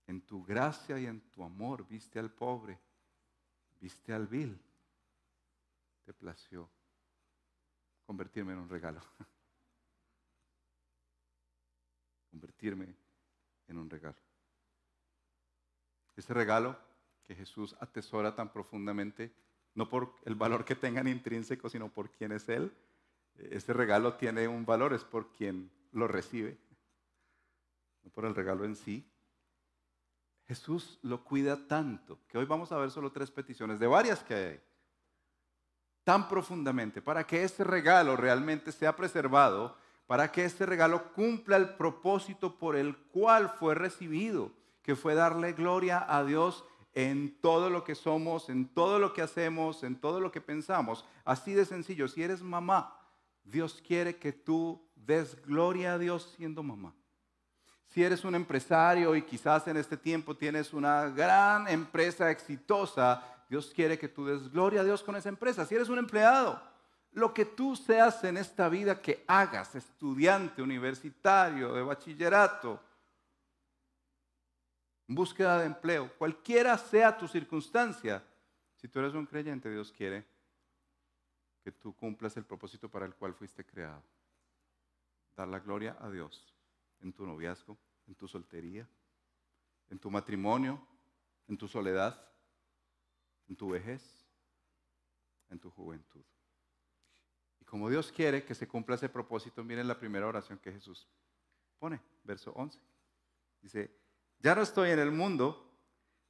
En 0.08 0.22
tu 0.22 0.44
gracia 0.44 1.00
y 1.00 1.08
en 1.08 1.20
tu 1.32 1.44
amor 1.44 1.88
viste 1.88 2.20
al 2.20 2.32
pobre, 2.32 2.80
viste 3.80 4.14
al 4.14 4.28
vil. 4.28 4.58
Te 6.06 6.14
plació 6.14 6.70
convertirme 8.06 8.54
en 8.54 8.60
un 8.60 8.70
regalo. 8.70 9.02
convertirme 12.30 12.96
en 13.68 13.78
un 13.78 13.90
regalo. 13.90 14.25
Ese 16.16 16.34
regalo 16.34 16.78
que 17.26 17.36
Jesús 17.36 17.76
atesora 17.80 18.36
tan 18.36 18.52
profundamente, 18.54 19.34
no 19.74 19.90
por 19.90 20.16
el 20.24 20.36
valor 20.36 20.64
que 20.64 20.76
tengan 20.76 21.08
intrínseco, 21.08 21.70
sino 21.70 21.90
por 21.90 22.10
quién 22.12 22.32
es 22.32 22.48
Él. 22.48 22.72
Ese 23.36 23.74
regalo 23.74 24.14
tiene 24.14 24.48
un 24.48 24.66
valor, 24.66 24.94
es 24.94 25.04
por 25.04 25.32
quien 25.32 25.70
lo 25.92 26.08
recibe, 26.08 26.58
no 28.04 28.12
por 28.12 28.26
el 28.26 28.36
regalo 28.36 28.64
en 28.64 28.76
sí. 28.76 29.12
Jesús 30.48 31.00
lo 31.02 31.24
cuida 31.24 31.68
tanto 31.68 32.20
que 32.28 32.38
hoy 32.38 32.46
vamos 32.46 32.72
a 32.72 32.78
ver 32.78 32.92
solo 32.92 33.12
tres 33.12 33.32
peticiones 33.32 33.80
de 33.80 33.88
varias 33.88 34.24
que 34.24 34.36
hay. 34.36 34.62
tan 36.06 36.30
profundamente 36.30 37.02
para 37.02 37.26
que 37.26 37.44
este 37.44 37.64
regalo 37.64 38.16
realmente 38.16 38.72
sea 38.72 38.96
preservado, 38.96 39.76
para 40.06 40.32
que 40.32 40.46
este 40.46 40.66
regalo 40.68 41.12
cumpla 41.14 41.58
el 41.58 41.76
propósito 41.76 42.60
por 42.60 42.76
el 42.76 42.96
cual 42.96 43.50
fue 43.50 43.74
recibido, 43.74 44.52
que 44.86 44.96
fue 44.96 45.16
darle 45.16 45.54
gloria 45.54 46.06
a 46.08 46.24
Dios 46.24 46.64
en 46.94 47.36
todo 47.42 47.72
lo 47.72 47.84
que 47.84 47.96
somos, 47.96 48.50
en 48.50 48.68
todo 48.68 49.00
lo 49.00 49.14
que 49.14 49.24
hacemos, 49.24 49.84
en 49.84 49.96
todo 49.96 50.20
lo 50.20 50.32
que 50.32 50.42
pensamos. 50.42 51.04
Así 51.26 51.56
de 51.56 51.66
sencillo, 51.66 52.08
si 52.08 52.22
eres 52.22 52.44
mamá, 52.44 52.96
Dios 53.44 53.82
quiere 53.86 54.18
que 54.18 54.32
tú 54.32 54.88
des 54.96 55.42
gloria 55.42 55.96
a 55.96 55.98
Dios 55.98 56.36
siendo 56.38 56.62
mamá. 56.62 56.94
Si 57.90 58.04
eres 58.04 58.24
un 58.24 58.36
empresario 58.36 59.16
y 59.16 59.24
quizás 59.24 59.68
en 59.68 59.78
este 59.78 59.98
tiempo 59.98 60.38
tienes 60.38 60.72
una 60.72 61.10
gran 61.10 61.68
empresa 61.68 62.30
exitosa, 62.30 63.24
Dios 63.50 63.74
quiere 63.76 63.98
que 63.98 64.08
tú 64.08 64.28
des 64.28 64.52
gloria 64.52 64.82
a 64.82 64.84
Dios 64.84 65.02
con 65.02 65.16
esa 65.16 65.30
empresa. 65.30 65.66
Si 65.66 65.74
eres 65.74 65.90
un 65.90 65.98
empleado, 65.98 66.62
lo 67.14 67.34
que 67.34 67.46
tú 67.46 67.76
seas 67.76 68.24
en 68.24 68.38
esta 68.38 68.70
vida 68.70 69.02
que 69.02 69.24
hagas, 69.26 69.74
estudiante, 69.74 70.62
universitario, 70.62 71.74
de 71.74 71.82
bachillerato, 71.82 72.80
búsqueda 75.08 75.60
de 75.60 75.68
empleo, 75.68 76.12
cualquiera 76.18 76.78
sea 76.78 77.18
tu 77.18 77.28
circunstancia, 77.28 78.24
si 78.76 78.88
tú 78.88 79.00
eres 79.00 79.14
un 79.14 79.26
creyente, 79.26 79.70
Dios 79.70 79.92
quiere 79.92 80.26
que 81.64 81.72
tú 81.72 81.96
cumplas 81.96 82.38
el 82.38 82.46
propósito 82.46 82.90
para 82.90 83.06
el 83.06 83.16
cual 83.16 83.34
fuiste 83.34 83.66
creado. 83.66 84.04
Dar 85.36 85.48
la 85.48 85.60
gloria 85.60 85.98
a 86.00 86.10
Dios 86.10 86.54
en 87.02 87.12
tu 87.12 87.26
noviazgo, 87.26 87.78
en 88.08 88.16
tu 88.16 88.28
soltería, 88.28 88.88
en 89.90 90.00
tu 90.00 90.10
matrimonio, 90.10 90.86
en 91.48 91.58
tu 91.58 91.68
soledad, 91.68 92.30
en 93.48 93.56
tu 93.56 93.70
vejez, 93.70 94.26
en 95.50 95.60
tu 95.60 95.70
juventud. 95.70 96.24
Y 97.60 97.66
como 97.66 97.90
Dios 97.90 98.12
quiere 98.12 98.46
que 98.46 98.56
se 98.56 98.68
cumpla 98.68 98.96
ese 98.96 99.10
propósito, 99.10 99.64
miren 99.64 99.88
la 99.88 100.00
primera 100.00 100.28
oración 100.28 100.60
que 100.60 100.72
Jesús 100.72 101.08
pone, 101.80 102.02
verso 102.24 102.52
11. 102.56 102.80
Dice, 103.62 104.05
ya 104.46 104.54
no 104.54 104.62
estoy 104.62 104.92
en 104.92 105.00
el 105.00 105.10
mundo, 105.10 105.76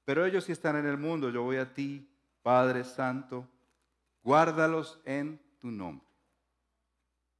pero 0.05 0.25
ellos 0.25 0.45
sí 0.45 0.53
están 0.53 0.77
en 0.77 0.85
el 0.85 0.97
mundo. 0.97 1.29
Yo 1.29 1.43
voy 1.43 1.57
a 1.57 1.73
ti, 1.73 2.09
Padre 2.41 2.85
Santo, 2.85 3.45
guárdalos 4.23 5.01
en 5.03 5.37
tu 5.59 5.69
nombre. 5.69 6.07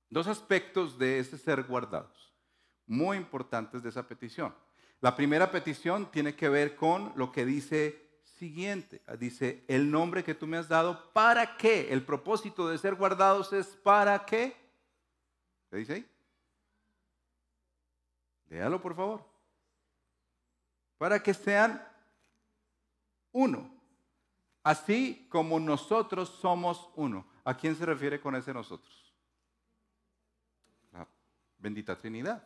Dos 0.10 0.28
aspectos 0.28 1.00
de 1.00 1.20
ese 1.20 1.38
ser 1.38 1.64
guardados, 1.64 2.36
muy 2.86 3.16
importantes 3.16 3.84
de 3.84 3.88
esa 3.88 4.06
petición. 4.06 4.54
La 5.00 5.16
primera 5.16 5.50
petición 5.50 6.12
tiene 6.12 6.36
que 6.36 6.50
ver 6.50 6.76
con 6.76 7.14
lo 7.16 7.32
que 7.32 7.46
dice 7.46 8.20
siguiente. 8.26 9.02
Dice, 9.18 9.64
el 9.70 9.90
nombre 9.90 10.26
que 10.26 10.36
tú 10.36 10.46
me 10.46 10.58
has 10.58 10.68
dado, 10.68 11.14
¿para 11.14 11.56
qué? 11.56 11.94
El 11.94 12.04
propósito 12.04 12.68
de 12.68 12.78
ser 12.78 12.96
guardados 12.96 13.54
es 13.54 13.68
¿para 13.78 14.26
qué? 14.26 14.54
¿Qué 15.70 15.78
dice 15.78 15.94
ahí? 15.94 16.06
Léalo, 18.50 18.82
por 18.82 18.94
favor. 18.94 19.35
Para 20.98 21.22
que 21.22 21.34
sean 21.34 21.86
uno. 23.32 23.70
Así 24.64 25.28
como 25.30 25.60
nosotros 25.60 26.30
somos 26.42 26.90
uno. 26.96 27.26
¿A 27.44 27.56
quién 27.56 27.76
se 27.76 27.86
refiere 27.86 28.20
con 28.20 28.36
ese 28.36 28.54
nosotros? 28.54 29.14
La 30.92 31.08
bendita 31.60 31.98
Trinidad. 31.98 32.44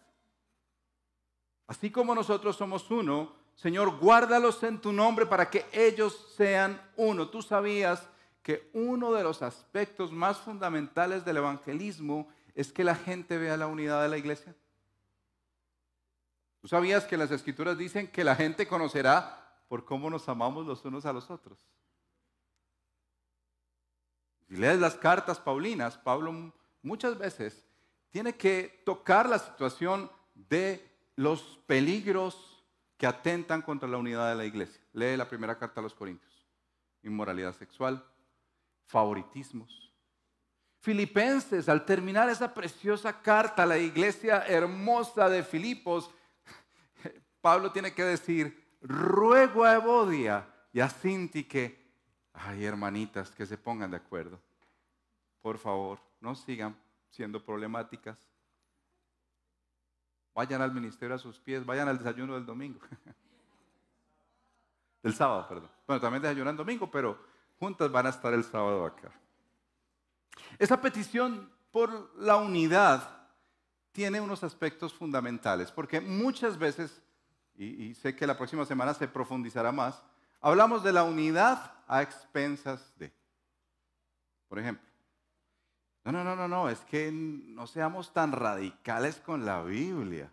Así 1.68 1.91
como 1.91 2.15
nosotros 2.15 2.56
somos 2.56 2.89
uno, 2.89 3.32
Señor, 3.56 4.00
guárdalos 4.00 4.63
en 4.63 4.79
tu 4.79 4.91
nombre 4.91 5.25
para 5.25 5.50
que 5.50 5.65
ellos 5.72 6.34
sean 6.36 6.82
uno. 6.98 7.29
Tú 7.29 7.41
sabías 7.41 8.08
que 8.41 8.70
uno 8.74 9.12
de 9.13 9.24
los 9.24 9.41
aspectos 9.41 10.12
más 10.12 10.39
fundamentales 10.39 11.24
del 11.24 11.38
evangelismo 11.38 12.27
es 12.56 12.72
que 12.72 12.84
la 12.84 12.96
gente 12.96 13.38
vea 13.38 13.58
la 13.58 13.68
unidad 13.68 14.01
de 14.01 14.10
la 14.10 14.18
iglesia. 14.18 14.56
¿Tú 16.62 16.68
sabías 16.68 17.06
que 17.06 17.18
las 17.18 17.32
escrituras 17.32 17.78
dicen 17.78 18.08
que 18.08 18.24
la 18.24 18.36
gente 18.36 18.68
conocerá 18.68 19.63
por 19.67 19.86
cómo 19.86 20.10
nos 20.10 20.28
amamos 20.28 20.65
los 20.65 20.84
unos 20.84 21.06
a 21.06 21.13
los 21.13 21.30
otros? 21.30 21.58
Si 24.48 24.56
lees 24.56 24.80
las 24.80 24.95
cartas 24.95 25.39
paulinas, 25.39 25.98
Pablo 25.98 26.54
muchas 26.82 27.17
veces 27.17 27.65
tiene 28.10 28.36
que 28.36 28.82
tocar 28.86 29.30
la 29.30 29.39
situación 29.39 30.12
de 30.34 30.86
los 31.15 31.60
peligros 31.67 32.63
que 32.98 33.08
atentan 33.08 33.62
contra 33.62 33.88
la 33.88 33.98
unidad 33.98 34.30
de 34.30 34.36
la 34.36 34.45
iglesia. 34.45 34.82
Lee 34.93 35.15
la 35.15 35.28
primera 35.30 35.58
carta 35.58 35.80
a 35.80 35.84
los 35.84 35.93
Corintios. 35.93 36.45
Inmoralidad 37.04 37.56
sexual, 37.56 38.04
favoritismos. 38.88 39.93
Filipenses, 40.82 41.69
al 41.69 41.86
terminar 41.86 42.30
esa 42.30 42.54
preciosa 42.54 43.22
carta 43.22 43.63
a 43.63 43.65
la 43.65 43.78
iglesia 43.78 44.45
hermosa 44.48 45.30
de 45.30 45.43
Filipos, 45.43 46.10
Pablo 47.41 47.71
tiene 47.71 47.93
que 47.93 48.04
decir, 48.04 48.78
ruego 48.82 49.63
a 49.63 49.75
Evodia 49.75 50.47
y 50.71 50.80
a 50.80 50.89
Cinti 50.89 51.43
que, 51.43 51.91
ay 52.34 52.65
hermanitas, 52.65 53.32
que 53.32 53.45
se 53.45 53.58
pongan 53.58 53.91
de 53.91 53.97
acuerdo. 53.97 54.39
Por 55.41 55.58
favor, 55.58 55.99
no 56.19 56.36
sigan 56.36 56.78
siendo 57.10 57.43
problemáticas. 57.43 58.17
Vayan 60.34 60.62
al 60.62 60.73
ministerio 60.73 61.15
a 61.15 61.19
sus 61.19 61.39
pies, 61.39 61.65
vayan 61.65 61.88
al 61.88 61.97
desayuno 61.97 62.36
del 62.36 62.45
domingo. 62.45 62.80
del 65.04 65.13
sábado, 65.13 65.47
perdón. 65.47 65.69
Bueno, 65.88 66.02
también 66.02 66.21
desayunan 66.21 66.56
domingo, 66.56 66.89
pero 66.89 67.19
juntas 67.60 67.91
van 67.91 68.06
a 68.06 68.10
estar 68.10 68.34
el 68.34 68.43
sábado 68.43 68.86
acá. 68.86 69.12
Esa 70.58 70.82
petición 70.82 71.52
por 71.71 72.15
la 72.17 72.38
unidad 72.38 73.28
tiene 73.91 74.21
unos 74.21 74.43
aspectos 74.43 74.93
fundamentales, 74.93 75.71
porque 75.71 75.99
muchas 75.99 76.58
veces, 76.58 77.02
y, 77.60 77.93
sé 77.95 78.15
que 78.15 78.26
la 78.26 78.38
próxima 78.38 78.65
semana 78.65 78.93
se 78.93 79.08
profundizará 79.08 79.74
más, 79.74 80.02
hablamos 80.39 80.82
de 80.82 80.93
la 80.93 81.04
unidad 81.04 81.74
a 81.88 82.02
expensas 82.02 82.93
de. 82.98 83.12
Por 84.48 84.60
ejemplo, 84.60 84.88
no, 86.06 86.12
no, 86.13 86.24
no, 86.24 86.36
no, 86.38 86.48
no, 86.48 86.69
es 86.69 86.80
que 86.82 87.12
no 87.12 87.67
seamos 87.67 88.13
tan 88.13 88.32
radicales 88.32 89.17
con 89.17 89.45
la 89.45 89.62
Biblia. 89.62 90.32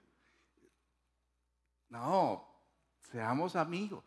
No, 1.89 2.47
seamos 3.11 3.57
amigos. 3.57 4.05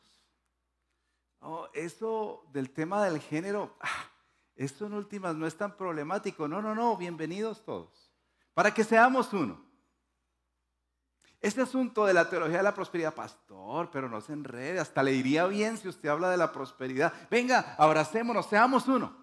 Eso 1.74 2.46
del 2.52 2.72
tema 2.72 3.04
del 3.04 3.20
género, 3.20 3.76
ah, 3.82 4.10
esto 4.56 4.86
en 4.86 4.94
últimas 4.94 5.36
no 5.36 5.46
es 5.46 5.58
tan 5.58 5.76
problemático. 5.76 6.48
No, 6.48 6.62
no, 6.62 6.74
no, 6.74 6.96
bienvenidos 6.96 7.64
todos. 7.66 8.12
Para 8.54 8.74
que 8.74 8.84
seamos 8.84 9.34
uno. 9.34 9.69
Este 11.42 11.62
asunto 11.62 12.06
de 12.06 12.14
la 12.14 12.30
teología 12.30 12.58
de 12.58 12.64
la 12.64 12.74
prosperidad, 12.74 13.14
pastor, 13.14 13.90
pero 13.92 14.10
no 14.10 14.20
se 14.20 14.34
enrede, 14.34 14.80
hasta 14.80 15.02
le 15.02 15.14
iría 15.14 15.46
bien 15.48 15.78
si 15.78 15.88
usted 15.88 16.10
habla 16.10 16.30
de 16.30 16.38
la 16.38 16.52
prosperidad. 16.52 17.14
Venga, 17.30 17.76
abracémonos, 17.78 18.46
seamos 18.48 18.88
uno. 18.88 19.16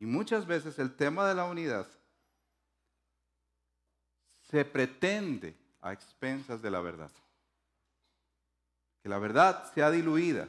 Y 0.00 0.06
muchas 0.06 0.46
veces 0.46 0.78
el 0.78 0.96
tema 0.96 1.28
de 1.28 1.34
la 1.34 1.44
unidad 1.44 1.86
se 4.42 4.64
pretende 4.64 5.56
a 5.80 5.92
expensas 5.92 6.60
de 6.60 6.70
la 6.70 6.80
verdad. 6.80 7.10
Que 9.02 9.08
la 9.08 9.18
verdad 9.18 9.72
sea 9.74 9.92
diluida, 9.92 10.48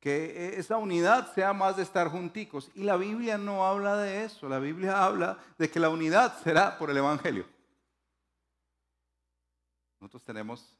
que 0.00 0.58
esa 0.58 0.78
unidad 0.78 1.32
sea 1.32 1.52
más 1.52 1.76
de 1.76 1.84
estar 1.84 2.08
junticos. 2.08 2.70
Y 2.74 2.82
la 2.82 2.96
Biblia 2.96 3.38
no 3.38 3.64
habla 3.64 3.96
de 3.98 4.24
eso, 4.24 4.48
la 4.48 4.58
Biblia 4.58 5.04
habla 5.04 5.38
de 5.58 5.70
que 5.70 5.78
la 5.78 5.90
unidad 5.90 6.36
será 6.42 6.76
por 6.76 6.90
el 6.90 6.96
Evangelio. 6.96 7.46
Nosotros 10.12 10.26
tenemos 10.26 10.78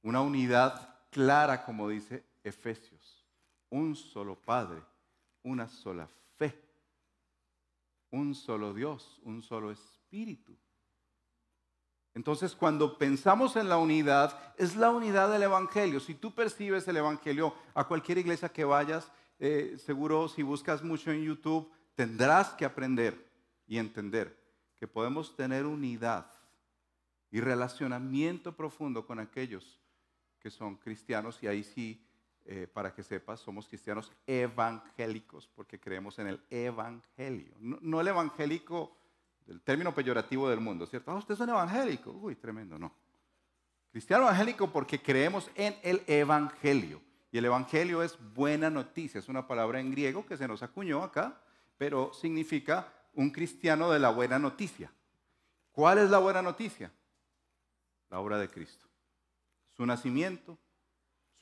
una 0.00 0.22
unidad 0.22 0.88
clara, 1.10 1.66
como 1.66 1.90
dice 1.90 2.24
Efesios, 2.42 3.26
un 3.68 3.94
solo 3.94 4.36
Padre, 4.36 4.82
una 5.42 5.68
sola 5.68 6.08
fe 6.38 6.58
un 8.10 8.34
solo 8.34 8.72
Dios, 8.72 9.20
un 9.24 9.42
solo 9.42 9.70
Espíritu. 9.70 10.56
Entonces, 12.14 12.54
cuando 12.54 12.96
pensamos 12.96 13.54
en 13.56 13.68
la 13.68 13.76
unidad, 13.76 14.54
es 14.56 14.76
la 14.76 14.88
unidad 14.88 15.30
del 15.30 15.42
Evangelio. 15.42 16.00
Si 16.00 16.14
tú 16.14 16.34
percibes 16.34 16.88
el 16.88 16.96
Evangelio 16.96 17.54
a 17.74 17.86
cualquier 17.86 18.16
iglesia 18.16 18.48
que 18.48 18.64
vayas, 18.64 19.12
eh, 19.40 19.76
seguro 19.84 20.26
si 20.26 20.42
buscas 20.42 20.82
mucho 20.82 21.10
en 21.10 21.22
YouTube, 21.22 21.70
tendrás 21.94 22.54
que 22.54 22.64
aprender 22.64 23.30
y 23.66 23.76
entender 23.76 24.38
que 24.78 24.88
podemos 24.88 25.36
tener 25.36 25.66
unidad 25.66 26.41
y 27.32 27.40
relacionamiento 27.40 28.54
profundo 28.54 29.04
con 29.04 29.18
aquellos 29.18 29.80
que 30.38 30.50
son 30.50 30.76
cristianos 30.76 31.42
y 31.42 31.48
ahí 31.48 31.64
sí 31.64 32.06
eh, 32.44 32.68
para 32.72 32.94
que 32.94 33.02
sepas, 33.02 33.40
somos 33.40 33.66
cristianos 33.66 34.12
evangélicos, 34.26 35.48
porque 35.54 35.80
creemos 35.80 36.18
en 36.18 36.26
el 36.28 36.40
evangelio. 36.50 37.54
No, 37.58 38.00
el 38.00 38.08
evangélico 38.08 38.96
del 39.46 39.60
término 39.62 39.94
peyorativo 39.94 40.48
del 40.48 40.60
mundo, 40.60 40.86
¿cierto? 40.86 41.10
Ah, 41.10 41.16
usted 41.16 41.34
es 41.34 41.40
un 41.40 41.50
evangélico. 41.50 42.10
Uy, 42.10 42.36
tremendo, 42.36 42.78
no. 42.78 42.92
Cristiano 43.90 44.24
evangélico 44.24 44.70
porque 44.70 45.00
creemos 45.00 45.50
en 45.54 45.76
el 45.82 46.02
evangelio. 46.06 47.00
Y 47.32 47.38
el 47.38 47.46
Evangelio 47.46 48.02
es 48.02 48.18
buena 48.34 48.68
noticia, 48.68 49.18
es 49.18 49.28
una 49.28 49.46
palabra 49.46 49.80
en 49.80 49.90
griego 49.90 50.26
que 50.26 50.36
se 50.36 50.46
nos 50.46 50.62
acuñó 50.62 51.02
acá, 51.02 51.40
pero 51.78 52.12
significa 52.12 52.92
un 53.14 53.30
cristiano 53.30 53.90
de 53.90 53.98
la 53.98 54.10
buena 54.10 54.38
noticia. 54.38 54.92
¿Cuál 55.72 55.96
es 55.96 56.10
la 56.10 56.18
buena 56.18 56.42
noticia? 56.42 56.92
La 58.12 58.20
obra 58.20 58.38
de 58.38 58.50
Cristo. 58.50 58.86
Su 59.74 59.86
nacimiento, 59.86 60.58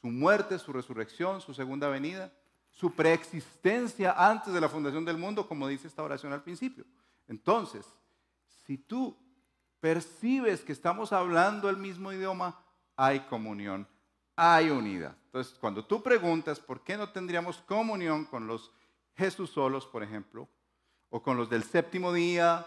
su 0.00 0.06
muerte, 0.06 0.56
su 0.60 0.72
resurrección, 0.72 1.40
su 1.40 1.52
segunda 1.52 1.88
venida, 1.88 2.32
su 2.70 2.94
preexistencia 2.94 4.12
antes 4.12 4.54
de 4.54 4.60
la 4.60 4.68
fundación 4.68 5.04
del 5.04 5.18
mundo, 5.18 5.48
como 5.48 5.66
dice 5.66 5.88
esta 5.88 6.04
oración 6.04 6.32
al 6.32 6.44
principio. 6.44 6.84
Entonces, 7.26 7.84
si 8.64 8.78
tú 8.78 9.16
percibes 9.80 10.60
que 10.60 10.70
estamos 10.70 11.12
hablando 11.12 11.68
el 11.68 11.76
mismo 11.76 12.12
idioma, 12.12 12.62
hay 12.94 13.18
comunión, 13.20 13.88
hay 14.36 14.70
unidad. 14.70 15.16
Entonces, 15.24 15.58
cuando 15.58 15.84
tú 15.84 16.04
preguntas 16.04 16.60
por 16.60 16.84
qué 16.84 16.96
no 16.96 17.10
tendríamos 17.10 17.58
comunión 17.62 18.26
con 18.26 18.46
los 18.46 18.70
Jesús 19.16 19.50
solos, 19.50 19.86
por 19.86 20.04
ejemplo, 20.04 20.48
o 21.08 21.20
con 21.20 21.36
los 21.36 21.50
del 21.50 21.64
séptimo 21.64 22.12
día, 22.12 22.64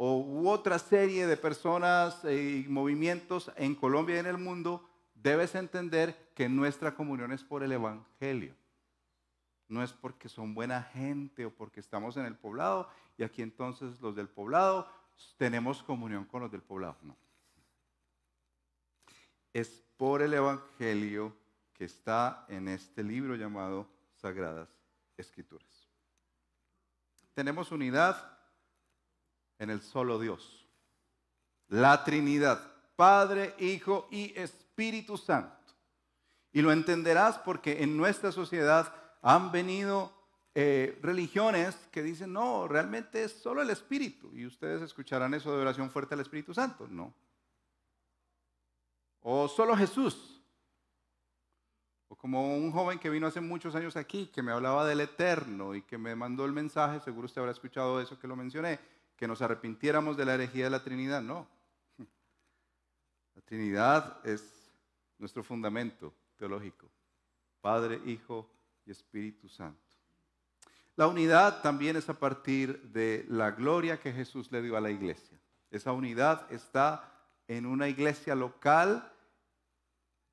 o 0.00 0.16
u 0.16 0.48
otra 0.48 0.78
serie 0.78 1.26
de 1.26 1.36
personas 1.36 2.24
y 2.24 2.64
movimientos 2.68 3.50
en 3.56 3.74
Colombia 3.74 4.16
y 4.16 4.18
en 4.20 4.26
el 4.26 4.38
mundo, 4.38 4.88
debes 5.12 5.56
entender 5.56 6.30
que 6.36 6.48
nuestra 6.48 6.94
comunión 6.94 7.32
es 7.32 7.42
por 7.42 7.64
el 7.64 7.72
Evangelio. 7.72 8.54
No 9.66 9.82
es 9.82 9.92
porque 9.92 10.28
son 10.28 10.54
buena 10.54 10.84
gente 10.84 11.44
o 11.44 11.50
porque 11.50 11.80
estamos 11.80 12.16
en 12.16 12.26
el 12.26 12.36
poblado 12.36 12.88
y 13.18 13.24
aquí 13.24 13.42
entonces 13.42 14.00
los 14.00 14.14
del 14.14 14.28
poblado 14.28 14.88
tenemos 15.36 15.82
comunión 15.82 16.24
con 16.24 16.42
los 16.42 16.52
del 16.52 16.62
poblado. 16.62 16.96
No. 17.02 17.16
Es 19.52 19.82
por 19.96 20.22
el 20.22 20.32
Evangelio 20.32 21.36
que 21.74 21.86
está 21.86 22.46
en 22.48 22.68
este 22.68 23.02
libro 23.02 23.34
llamado 23.34 23.88
Sagradas 24.14 24.68
Escrituras. 25.16 25.88
Tenemos 27.34 27.72
unidad 27.72 28.37
en 29.58 29.70
el 29.70 29.82
solo 29.82 30.18
Dios. 30.18 30.66
La 31.68 32.04
Trinidad, 32.04 32.60
Padre, 32.96 33.54
Hijo 33.58 34.08
y 34.10 34.38
Espíritu 34.38 35.16
Santo. 35.16 35.56
Y 36.52 36.62
lo 36.62 36.72
entenderás 36.72 37.38
porque 37.38 37.82
en 37.82 37.96
nuestra 37.96 38.32
sociedad 38.32 38.92
han 39.22 39.52
venido 39.52 40.12
eh, 40.54 40.98
religiones 41.02 41.76
que 41.92 42.02
dicen, 42.02 42.32
no, 42.32 42.66
realmente 42.66 43.22
es 43.22 43.32
solo 43.32 43.62
el 43.62 43.70
Espíritu. 43.70 44.34
Y 44.34 44.46
ustedes 44.46 44.82
escucharán 44.82 45.34
eso 45.34 45.54
de 45.54 45.62
oración 45.62 45.90
fuerte 45.90 46.14
al 46.14 46.20
Espíritu 46.20 46.54
Santo. 46.54 46.88
No. 46.88 47.14
O 49.20 49.46
solo 49.46 49.76
Jesús. 49.76 50.42
O 52.08 52.16
como 52.16 52.56
un 52.56 52.72
joven 52.72 52.98
que 52.98 53.10
vino 53.10 53.26
hace 53.26 53.40
muchos 53.40 53.74
años 53.74 53.96
aquí, 53.96 54.28
que 54.28 54.42
me 54.42 54.50
hablaba 54.50 54.86
del 54.86 55.00
Eterno 55.00 55.74
y 55.74 55.82
que 55.82 55.98
me 55.98 56.16
mandó 56.16 56.46
el 56.46 56.52
mensaje, 56.52 57.00
seguro 57.00 57.26
usted 57.26 57.40
habrá 57.40 57.52
escuchado 57.52 58.00
eso 58.00 58.18
que 58.18 58.26
lo 58.26 58.34
mencioné, 58.34 58.80
que 59.18 59.26
nos 59.26 59.42
arrepintiéramos 59.42 60.16
de 60.16 60.24
la 60.24 60.34
herejía 60.34 60.64
de 60.64 60.70
la 60.70 60.84
Trinidad. 60.84 61.20
No. 61.20 61.48
La 63.34 63.42
Trinidad 63.42 64.24
es 64.24 64.72
nuestro 65.18 65.42
fundamento 65.42 66.14
teológico. 66.36 66.88
Padre, 67.60 68.00
Hijo 68.06 68.48
y 68.86 68.92
Espíritu 68.92 69.48
Santo. 69.48 69.80
La 70.94 71.08
unidad 71.08 71.62
también 71.62 71.96
es 71.96 72.08
a 72.08 72.18
partir 72.18 72.80
de 72.90 73.26
la 73.28 73.50
gloria 73.50 74.00
que 74.00 74.12
Jesús 74.12 74.50
le 74.52 74.62
dio 74.62 74.76
a 74.76 74.80
la 74.80 74.90
iglesia. 74.90 75.38
Esa 75.70 75.92
unidad 75.92 76.50
está 76.52 77.12
en 77.48 77.66
una 77.66 77.88
iglesia 77.88 78.36
local, 78.36 79.12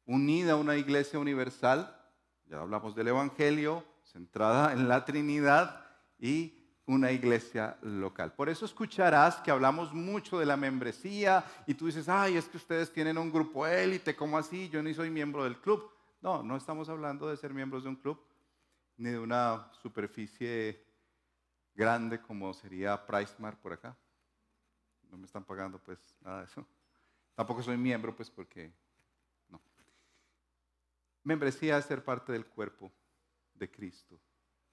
unida 0.06 0.54
a 0.54 0.58
una 0.58 0.76
iglesia 0.76 1.18
universal. 1.18 2.00
Ya 2.46 2.62
hablamos 2.62 2.96
del 2.96 3.08
Evangelio, 3.08 3.84
centrada 4.04 4.74
en 4.74 4.88
la 4.88 5.06
Trinidad 5.06 5.86
y 6.20 6.65
una 6.88 7.12
iglesia 7.12 7.78
local. 7.82 8.34
Por 8.34 8.50
eso 8.50 8.66
escucharás 8.66 9.38
que 9.38 9.52
hablamos 9.52 9.94
mucho 9.94 10.38
de 10.38 10.46
la 10.46 10.56
membresía 10.56 11.44
y 11.66 11.74
tú 11.74 11.88
dices, 11.88 12.08
ay, 12.08 12.38
es 12.38 12.48
que 12.48 12.58
ustedes 12.58 12.92
tienen 12.94 13.18
un 13.18 13.32
grupo 13.32 13.66
élite, 13.66 14.16
¿cómo 14.16 14.38
así? 14.38 14.70
Yo 14.70 14.84
ni 14.84 14.94
soy 14.94 15.10
miembro 15.10 15.44
del 15.44 15.60
club. 15.60 15.92
No, 16.22 16.44
no 16.44 16.56
estamos 16.56 16.88
hablando 16.90 17.28
de 17.28 17.38
ser 17.38 17.54
miembros 17.54 17.84
de 17.84 17.90
un 17.90 17.96
club, 17.96 18.20
ni 18.98 19.10
de 19.10 19.20
una 19.20 19.72
superficie 19.82 20.86
grande 21.74 22.22
como 22.22 22.54
sería 22.54 23.06
PriceMart 23.06 23.60
por 23.60 23.74
acá. 23.74 23.98
No 25.10 25.18
me 25.18 25.26
están 25.26 25.44
pagando 25.44 25.80
pues 25.80 26.16
nada 26.22 26.40
de 26.40 26.46
eso. 26.46 26.66
Tampoco 27.34 27.64
soy 27.64 27.78
miembro 27.78 28.16
pues 28.16 28.30
porque 28.30 28.72
no. 29.50 29.60
Membresía 31.24 31.80
es 31.80 31.86
ser 31.86 32.04
parte 32.04 32.32
del 32.32 32.46
cuerpo 32.46 32.92
de 33.56 33.72
Cristo, 33.72 34.20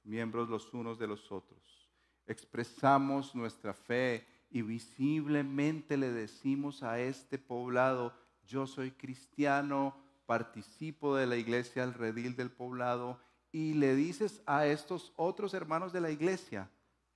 miembros 0.05 0.49
los 0.49 0.73
unos 0.75 0.99
de 0.99 1.07
los 1.07 1.31
otros 1.33 1.82
expresamos 2.27 3.35
nuestra 3.35 3.75
fe 3.75 4.27
y 4.51 4.63
visiblemente 4.63 5.97
le 5.97 6.11
decimos 6.11 6.83
a 6.83 7.01
este 7.01 7.39
poblado, 7.39 8.13
yo 8.45 8.67
soy 8.67 8.91
cristiano, 8.93 9.97
participo 10.27 11.17
de 11.17 11.27
la 11.27 11.37
iglesia 11.37 11.83
al 11.83 11.95
redil 11.95 12.37
del 12.37 12.51
poblado, 12.51 13.19
y 13.51 13.75
le 13.75 13.95
dices 13.95 14.43
a 14.47 14.67
estos 14.67 15.13
otros 15.17 15.55
hermanos 15.55 15.93
de 15.93 16.01
la 16.01 16.11
iglesia, 16.11 16.71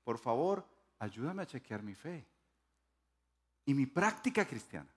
por 0.05 0.19
favor, 0.19 0.67
ayúdame 0.99 1.43
a 1.43 1.47
chequear 1.47 1.83
mi 1.83 1.95
fe 1.95 2.27
y 3.65 3.75
mi 3.75 3.87
práctica 3.87 4.47
cristiana. 4.47 4.89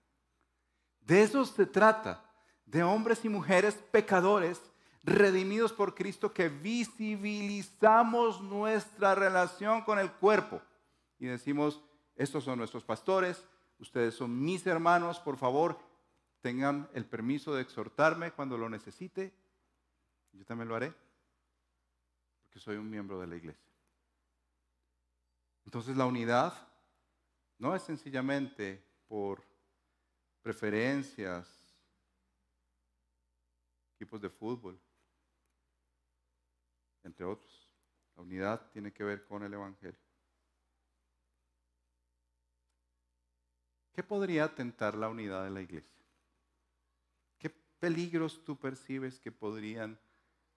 De 1.00 1.22
eso 1.22 1.44
se 1.44 1.66
trata, 1.66 2.24
de 2.64 2.82
hombres 2.82 3.24
y 3.24 3.28
mujeres 3.28 3.74
pecadores 3.90 4.60
redimidos 5.02 5.72
por 5.72 5.94
Cristo 5.94 6.32
que 6.32 6.48
visibilizamos 6.48 8.40
nuestra 8.42 9.14
relación 9.14 9.82
con 9.82 9.98
el 9.98 10.12
cuerpo 10.12 10.60
y 11.20 11.26
decimos, 11.26 11.82
estos 12.16 12.44
son 12.44 12.58
nuestros 12.58 12.82
pastores, 12.82 13.44
ustedes 13.78 14.14
son 14.14 14.42
mis 14.42 14.66
hermanos, 14.66 15.20
por 15.20 15.36
favor, 15.36 15.78
tengan 16.40 16.88
el 16.94 17.04
permiso 17.04 17.54
de 17.54 17.62
exhortarme 17.62 18.32
cuando 18.32 18.56
lo 18.56 18.68
necesite. 18.68 19.32
Yo 20.32 20.44
también 20.46 20.68
lo 20.68 20.76
haré, 20.76 20.94
porque 22.42 22.58
soy 22.58 22.76
un 22.76 22.88
miembro 22.88 23.20
de 23.20 23.26
la 23.26 23.36
iglesia. 23.36 23.70
Entonces 25.66 25.96
la 25.96 26.06
unidad 26.06 26.54
no 27.58 27.76
es 27.76 27.82
sencillamente 27.82 28.82
por 29.06 29.44
preferencias, 30.40 31.48
equipos 33.94 34.22
de 34.22 34.30
fútbol, 34.30 34.80
entre 37.04 37.24
otros. 37.24 37.70
La 38.16 38.22
unidad 38.22 38.70
tiene 38.70 38.92
que 38.92 39.04
ver 39.04 39.24
con 39.24 39.42
el 39.42 39.54
Evangelio. 39.54 39.98
¿Qué 43.92 44.02
podría 44.02 44.54
tentar 44.54 44.94
la 44.94 45.08
unidad 45.08 45.44
de 45.44 45.50
la 45.50 45.60
iglesia? 45.60 46.04
¿Qué 47.38 47.50
peligros 47.50 48.44
tú 48.44 48.58
percibes 48.58 49.18
que 49.18 49.32
podrían 49.32 49.98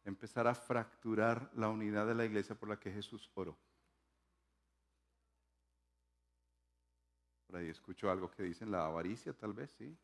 empezar 0.04 0.48
a 0.48 0.56
fracturar 0.56 1.50
la 1.54 1.70
unidad 1.70 2.06
de 2.08 2.16
la 2.16 2.26
iglesia 2.26 2.56
por 2.56 2.70
la 2.70 2.80
que 2.80 2.92
Jesús 2.92 3.30
oró? 3.34 3.58
Por 7.48 7.58
ahí 7.58 7.70
escucho 7.70 8.10
algo 8.10 8.32
que 8.32 8.44
dicen 8.44 8.72
la 8.72 8.86
avaricia, 8.86 9.34
tal 9.34 9.54
vez, 9.54 9.72
sí. 9.72 9.98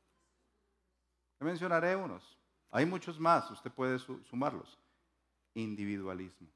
Le 1.40 1.46
mencionaré 1.46 1.96
unos. 1.96 2.38
Hay 2.72 2.86
muchos 2.86 3.20
más, 3.20 3.50
usted 3.52 3.72
puede 3.72 3.98
sumarlos 4.00 4.78
individualismo. 5.54 6.48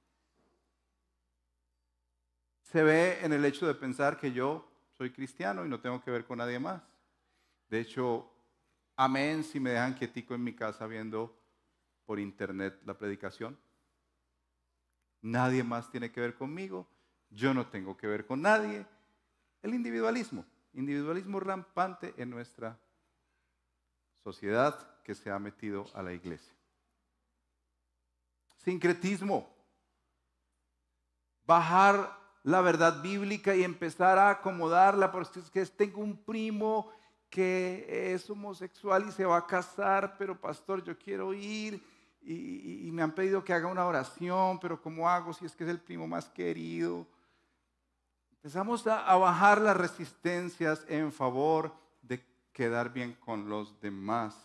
Se 2.61 2.83
ve 2.83 3.23
en 3.23 3.33
el 3.33 3.45
hecho 3.45 3.67
de 3.67 3.75
pensar 3.75 4.19
que 4.19 4.31
yo 4.31 4.67
soy 4.97 5.11
cristiano 5.11 5.65
y 5.65 5.69
no 5.69 5.79
tengo 5.79 6.01
que 6.01 6.11
ver 6.11 6.25
con 6.25 6.39
nadie 6.39 6.59
más. 6.59 6.81
De 7.69 7.79
hecho, 7.79 8.29
amén 8.95 9.43
si 9.43 9.59
me 9.59 9.71
dejan 9.71 9.93
quietico 9.93 10.33
en 10.33 10.43
mi 10.43 10.53
casa 10.53 10.87
viendo 10.87 11.37
por 12.05 12.19
internet 12.19 12.79
la 12.85 12.97
predicación. 12.97 13.57
Nadie 15.21 15.63
más 15.63 15.89
tiene 15.89 16.11
que 16.11 16.19
ver 16.19 16.35
conmigo, 16.35 16.87
yo 17.29 17.53
no 17.53 17.67
tengo 17.67 17.95
que 17.95 18.07
ver 18.07 18.25
con 18.25 18.41
nadie. 18.41 18.85
El 19.61 19.73
individualismo, 19.73 20.45
individualismo 20.73 21.39
rampante 21.39 22.13
en 22.17 22.29
nuestra 22.29 22.77
sociedad 24.23 25.01
que 25.03 25.15
se 25.15 25.31
ha 25.31 25.39
metido 25.39 25.85
a 25.93 26.03
la 26.03 26.13
iglesia 26.13 26.53
sincretismo. 28.63 29.49
Bajar 31.45 32.17
la 32.43 32.61
verdad 32.61 33.01
bíblica 33.01 33.55
y 33.55 33.63
empezar 33.63 34.17
a 34.17 34.29
acomodarla, 34.29 35.11
porque 35.11 35.39
es 35.39 35.49
que 35.49 35.65
tengo 35.65 36.01
un 36.01 36.17
primo 36.17 36.91
que 37.29 38.13
es 38.13 38.29
homosexual 38.29 39.05
y 39.07 39.11
se 39.11 39.25
va 39.25 39.37
a 39.37 39.47
casar, 39.47 40.15
pero 40.17 40.39
pastor, 40.39 40.83
yo 40.83 40.97
quiero 40.97 41.33
ir 41.33 41.83
y, 42.21 42.89
me 42.93 43.01
han 43.01 43.11
pedido 43.11 43.43
que 43.43 43.53
haga 43.53 43.67
una 43.67 43.85
oración, 43.85 44.59
pero 44.59 44.79
¿cómo 44.81 45.09
hago 45.09 45.33
si 45.33 45.45
es 45.45 45.55
que 45.55 45.63
es 45.63 45.69
el 45.69 45.79
primo 45.79 46.07
más 46.07 46.29
querido? 46.29 47.07
Empezamos 48.35 48.85
a 48.85 49.15
bajar 49.15 49.59
las 49.61 49.75
resistencias 49.75 50.85
en 50.87 51.11
favor 51.11 51.73
de 52.01 52.23
quedar 52.51 52.93
bien 52.93 53.13
con 53.13 53.49
los 53.49 53.79
demás 53.81 54.35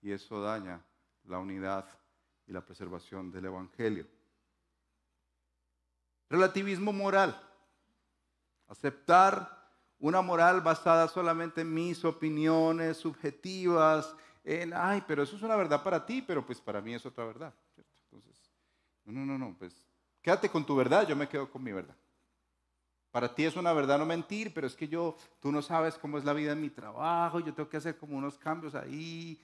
y 0.00 0.10
eso 0.10 0.42
daña 0.42 0.80
la 1.24 1.38
unidad 1.38 1.86
y 2.46 2.52
la 2.52 2.64
preservación 2.64 3.30
del 3.30 3.46
Evangelio. 3.46 4.06
Relativismo 6.28 6.92
moral. 6.92 7.40
Aceptar 8.68 9.62
una 9.98 10.20
moral 10.20 10.60
basada 10.60 11.06
solamente 11.06 11.60
en 11.60 11.72
mis 11.72 12.04
opiniones 12.04 12.96
subjetivas, 12.96 14.16
en, 14.42 14.72
ay, 14.74 15.04
pero 15.06 15.22
eso 15.22 15.36
es 15.36 15.42
una 15.42 15.56
verdad 15.56 15.82
para 15.82 16.04
ti, 16.04 16.22
pero 16.22 16.44
pues 16.44 16.60
para 16.60 16.80
mí 16.80 16.94
es 16.94 17.06
otra 17.06 17.24
verdad. 17.24 17.54
Entonces, 18.04 18.50
no, 19.04 19.24
no, 19.24 19.38
no, 19.38 19.56
pues 19.56 19.84
quédate 20.20 20.48
con 20.48 20.66
tu 20.66 20.74
verdad, 20.74 21.06
yo 21.06 21.14
me 21.14 21.28
quedo 21.28 21.50
con 21.50 21.62
mi 21.62 21.72
verdad. 21.72 21.94
Para 23.12 23.34
ti 23.34 23.44
es 23.44 23.56
una 23.56 23.72
verdad 23.74 23.98
no 23.98 24.06
mentir, 24.06 24.54
pero 24.54 24.66
es 24.66 24.74
que 24.74 24.88
yo, 24.88 25.16
tú 25.38 25.52
no 25.52 25.60
sabes 25.60 25.98
cómo 25.98 26.16
es 26.16 26.24
la 26.24 26.32
vida 26.32 26.52
en 26.52 26.62
mi 26.62 26.70
trabajo, 26.70 27.40
yo 27.40 27.52
tengo 27.52 27.68
que 27.68 27.76
hacer 27.76 27.98
como 27.98 28.16
unos 28.16 28.38
cambios 28.38 28.74
ahí. 28.74 29.38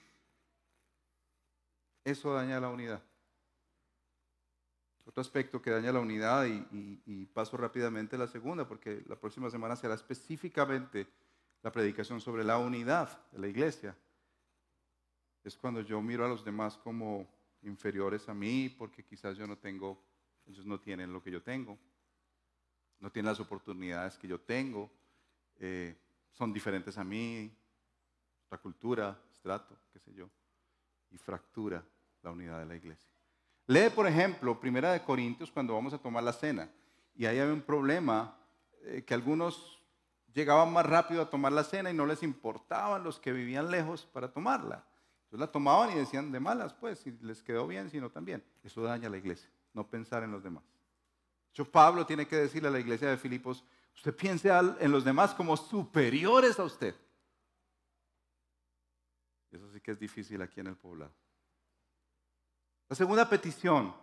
Eso 2.09 2.33
daña 2.33 2.59
la 2.59 2.71
unidad. 2.71 3.03
Otro 5.05 5.21
aspecto 5.21 5.61
que 5.61 5.71
daña 5.71 5.93
la 5.93 6.01
unidad, 6.01 6.47
y, 6.47 7.27
paso 7.35 7.59
rápidamente 7.59 8.17
a 8.17 8.19
la 8.19 8.27
segunda, 8.27 8.67
porque 8.67 9.05
la 9.07 9.17
próxima 9.17 9.51
semana 9.51 9.77
será 9.77 9.93
específicamente 9.93 11.07
la 11.63 11.71
predicación 11.71 12.19
sobre 12.19 12.45
la 12.45 12.57
unidad 12.57 13.29
de 13.31 13.39
la 13.39 13.47
iglesia, 13.47 13.95
es 15.45 15.55
cuando 15.59 15.83
yo 15.83 16.01
miro 16.01 16.25
a 16.25 16.29
los 16.29 16.43
demás 16.43 16.79
como 16.79 17.29
inferiores 17.61 18.27
a 18.31 18.33
mí, 18.33 18.71
porque 18.71 19.05
quizás 19.05 19.37
yo 19.37 19.47
no 19.47 19.59
tengo, 19.59 20.03
ellos 20.47 20.65
no 20.65 20.81
tienen 20.81 21.13
lo 21.13 21.23
que 21.23 21.31
yo 21.31 21.43
tengo, 21.43 21.79
no 23.01 23.13
tienen 23.13 23.29
las 23.29 23.41
oportunidades 23.41 24.17
que 24.17 24.29
yo 24.29 24.41
tengo, 24.41 24.91
eh, 25.57 25.95
son 26.33 26.55
diferentes 26.55 26.97
a 26.97 27.05
mí, 27.05 27.55
la 28.51 28.57
cultura, 28.57 29.21
estrato, 29.31 29.77
qué 29.93 29.99
sé 29.99 30.15
yo, 30.15 30.31
y 31.11 31.19
fractura 31.19 31.85
la 32.23 32.31
unidad 32.31 32.59
de 32.59 32.67
la 32.67 32.77
iglesia. 32.77 33.11
Lee, 33.67 33.91
por 33.95 34.07
ejemplo, 34.07 34.59
Primera 34.59 34.93
de 34.93 35.03
Corintios 35.03 35.53
cuando 35.53 35.75
vamos 35.75 35.93
a 35.93 35.99
tomar 35.99 36.23
la 36.23 36.33
cena. 36.33 36.71
Y 37.15 37.27
ahí 37.27 37.39
hay 37.39 37.49
un 37.49 37.61
problema 37.61 38.37
eh, 38.83 39.03
que 39.07 39.15
algunos 39.15 39.83
llegaban 40.33 40.73
más 40.73 40.87
rápido 40.87 41.21
a 41.21 41.29
tomar 41.29 41.53
la 41.53 41.65
cena 41.65 41.91
y 41.91 41.95
no 41.95 42.07
les 42.07 42.23
importaban 42.23 43.03
los 43.05 43.19
que 43.19 43.33
vivían 43.33 43.71
lejos 43.71 44.07
para 44.07 44.33
tomarla. 44.33 44.87
Entonces 45.25 45.41
la 45.41 45.53
tomaban 45.53 45.91
y 45.91 45.97
decían 45.97 46.33
de 46.33 46.41
malas, 46.41 46.73
pues, 46.73 47.01
si 47.01 47.11
les 47.21 47.43
quedó 47.43 47.67
bien, 47.67 47.91
si 47.91 48.01
no 48.01 48.11
también. 48.11 48.43
Eso 48.63 48.83
daña 48.83 49.09
a 49.09 49.11
la 49.11 49.19
iglesia, 49.19 49.51
no 49.75 49.87
pensar 49.87 50.23
en 50.23 50.31
los 50.31 50.43
demás. 50.43 50.65
De 51.55 51.65
Pablo 51.65 52.07
tiene 52.07 52.27
que 52.27 52.37
decirle 52.37 52.69
a 52.69 52.71
la 52.71 52.79
iglesia 52.79 53.11
de 53.11 53.17
Filipos, 53.17 53.65
usted 53.95 54.15
piense 54.15 54.49
en 54.49 54.93
los 54.93 55.05
demás 55.05 55.35
como 55.35 55.57
superiores 55.57 56.59
a 56.59 56.65
usted. 56.65 56.95
Eso 59.51 59.71
sí 59.73 59.81
que 59.81 59.91
es 59.91 59.99
difícil 59.99 60.41
aquí 60.41 60.61
en 60.61 60.69
el 60.69 60.77
poblado. 60.77 61.13
La 62.89 62.97
segunda 62.97 63.29
petición 63.29 63.95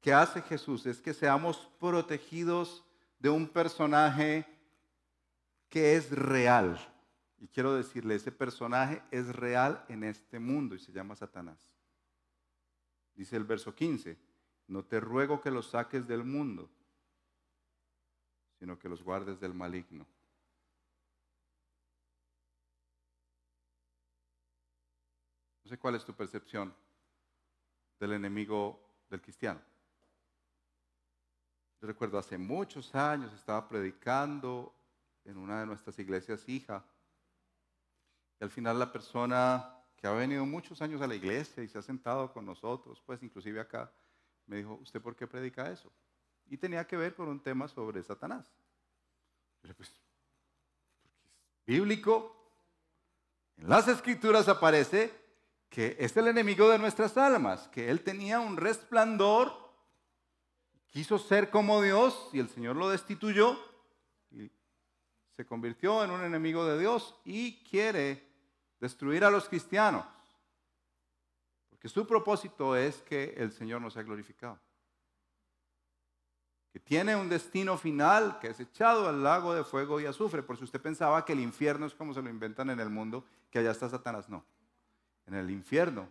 que 0.00 0.12
hace 0.12 0.42
Jesús 0.42 0.84
es 0.84 1.00
que 1.00 1.14
seamos 1.14 1.70
protegidos 1.80 2.84
de 3.18 3.30
un 3.30 3.48
personaje 3.48 4.46
que 5.70 5.96
es 5.96 6.10
real. 6.10 6.78
Y 7.38 7.48
quiero 7.48 7.74
decirle, 7.74 8.14
ese 8.14 8.30
personaje 8.30 9.02
es 9.10 9.34
real 9.34 9.82
en 9.88 10.04
este 10.04 10.38
mundo 10.38 10.74
y 10.74 10.78
se 10.78 10.92
llama 10.92 11.16
Satanás. 11.16 11.74
Dice 13.14 13.36
el 13.36 13.44
verso 13.44 13.74
15, 13.74 14.18
no 14.68 14.84
te 14.84 15.00
ruego 15.00 15.40
que 15.40 15.50
los 15.50 15.70
saques 15.70 16.06
del 16.06 16.24
mundo, 16.24 16.68
sino 18.58 18.78
que 18.78 18.90
los 18.90 19.02
guardes 19.02 19.40
del 19.40 19.54
maligno. 19.54 20.06
No 25.64 25.70
sé 25.70 25.78
cuál 25.78 25.94
es 25.94 26.04
tu 26.04 26.12
percepción 26.12 26.74
del 27.98 28.12
enemigo 28.12 28.80
del 29.08 29.20
cristiano. 29.20 29.60
Yo 31.80 31.88
recuerdo 31.88 32.18
hace 32.18 32.38
muchos 32.38 32.94
años 32.94 33.32
estaba 33.32 33.68
predicando 33.68 34.74
en 35.24 35.36
una 35.36 35.60
de 35.60 35.66
nuestras 35.66 35.98
iglesias 35.98 36.48
hija. 36.48 36.84
Y 38.40 38.44
al 38.44 38.50
final 38.50 38.78
la 38.78 38.90
persona 38.90 39.70
que 39.96 40.06
ha 40.06 40.12
venido 40.12 40.44
muchos 40.44 40.82
años 40.82 41.00
a 41.00 41.06
la 41.06 41.14
iglesia 41.14 41.62
y 41.62 41.68
se 41.68 41.78
ha 41.78 41.82
sentado 41.82 42.32
con 42.32 42.44
nosotros, 42.44 43.02
pues 43.04 43.22
inclusive 43.22 43.60
acá, 43.60 43.92
me 44.46 44.56
dijo, 44.56 44.74
¿usted 44.74 45.00
por 45.00 45.16
qué 45.16 45.26
predica 45.26 45.70
eso? 45.70 45.90
Y 46.46 46.58
tenía 46.58 46.86
que 46.86 46.96
ver 46.96 47.14
con 47.14 47.28
un 47.28 47.40
tema 47.40 47.68
sobre 47.68 48.02
Satanás. 48.02 48.52
Pero 49.62 49.74
pues, 49.74 49.92
bíblico. 51.66 52.36
En 53.56 53.68
las 53.68 53.88
escrituras 53.88 54.48
aparece 54.48 55.23
que 55.74 55.96
es 55.98 56.16
el 56.16 56.28
enemigo 56.28 56.68
de 56.68 56.78
nuestras 56.78 57.16
almas, 57.16 57.66
que 57.66 57.90
él 57.90 58.02
tenía 58.02 58.38
un 58.38 58.56
resplandor, 58.56 59.52
quiso 60.86 61.18
ser 61.18 61.50
como 61.50 61.82
Dios 61.82 62.28
y 62.32 62.38
el 62.38 62.48
Señor 62.48 62.76
lo 62.76 62.88
destituyó 62.88 63.58
y 64.30 64.52
se 65.36 65.44
convirtió 65.44 66.04
en 66.04 66.12
un 66.12 66.20
enemigo 66.20 66.64
de 66.64 66.78
Dios 66.78 67.16
y 67.24 67.64
quiere 67.64 68.24
destruir 68.78 69.24
a 69.24 69.30
los 69.30 69.48
cristianos. 69.48 70.06
Porque 71.70 71.88
su 71.88 72.06
propósito 72.06 72.76
es 72.76 73.02
que 73.02 73.34
el 73.36 73.50
Señor 73.50 73.80
no 73.80 73.90
sea 73.90 74.04
glorificado. 74.04 74.60
Que 76.72 76.78
tiene 76.78 77.16
un 77.16 77.28
destino 77.28 77.76
final, 77.76 78.38
que 78.38 78.50
es 78.50 78.60
echado 78.60 79.08
al 79.08 79.24
lago 79.24 79.52
de 79.52 79.64
fuego 79.64 80.00
y 80.00 80.06
azufre. 80.06 80.44
Por 80.44 80.56
si 80.56 80.62
usted 80.62 80.80
pensaba 80.80 81.24
que 81.24 81.32
el 81.32 81.40
infierno 81.40 81.86
es 81.86 81.94
como 81.94 82.14
se 82.14 82.22
lo 82.22 82.30
inventan 82.30 82.70
en 82.70 82.78
el 82.78 82.90
mundo, 82.90 83.24
que 83.50 83.58
allá 83.58 83.72
está 83.72 83.88
Satanás, 83.88 84.28
no 84.28 84.53
en 85.26 85.34
el 85.34 85.50
infierno, 85.50 86.08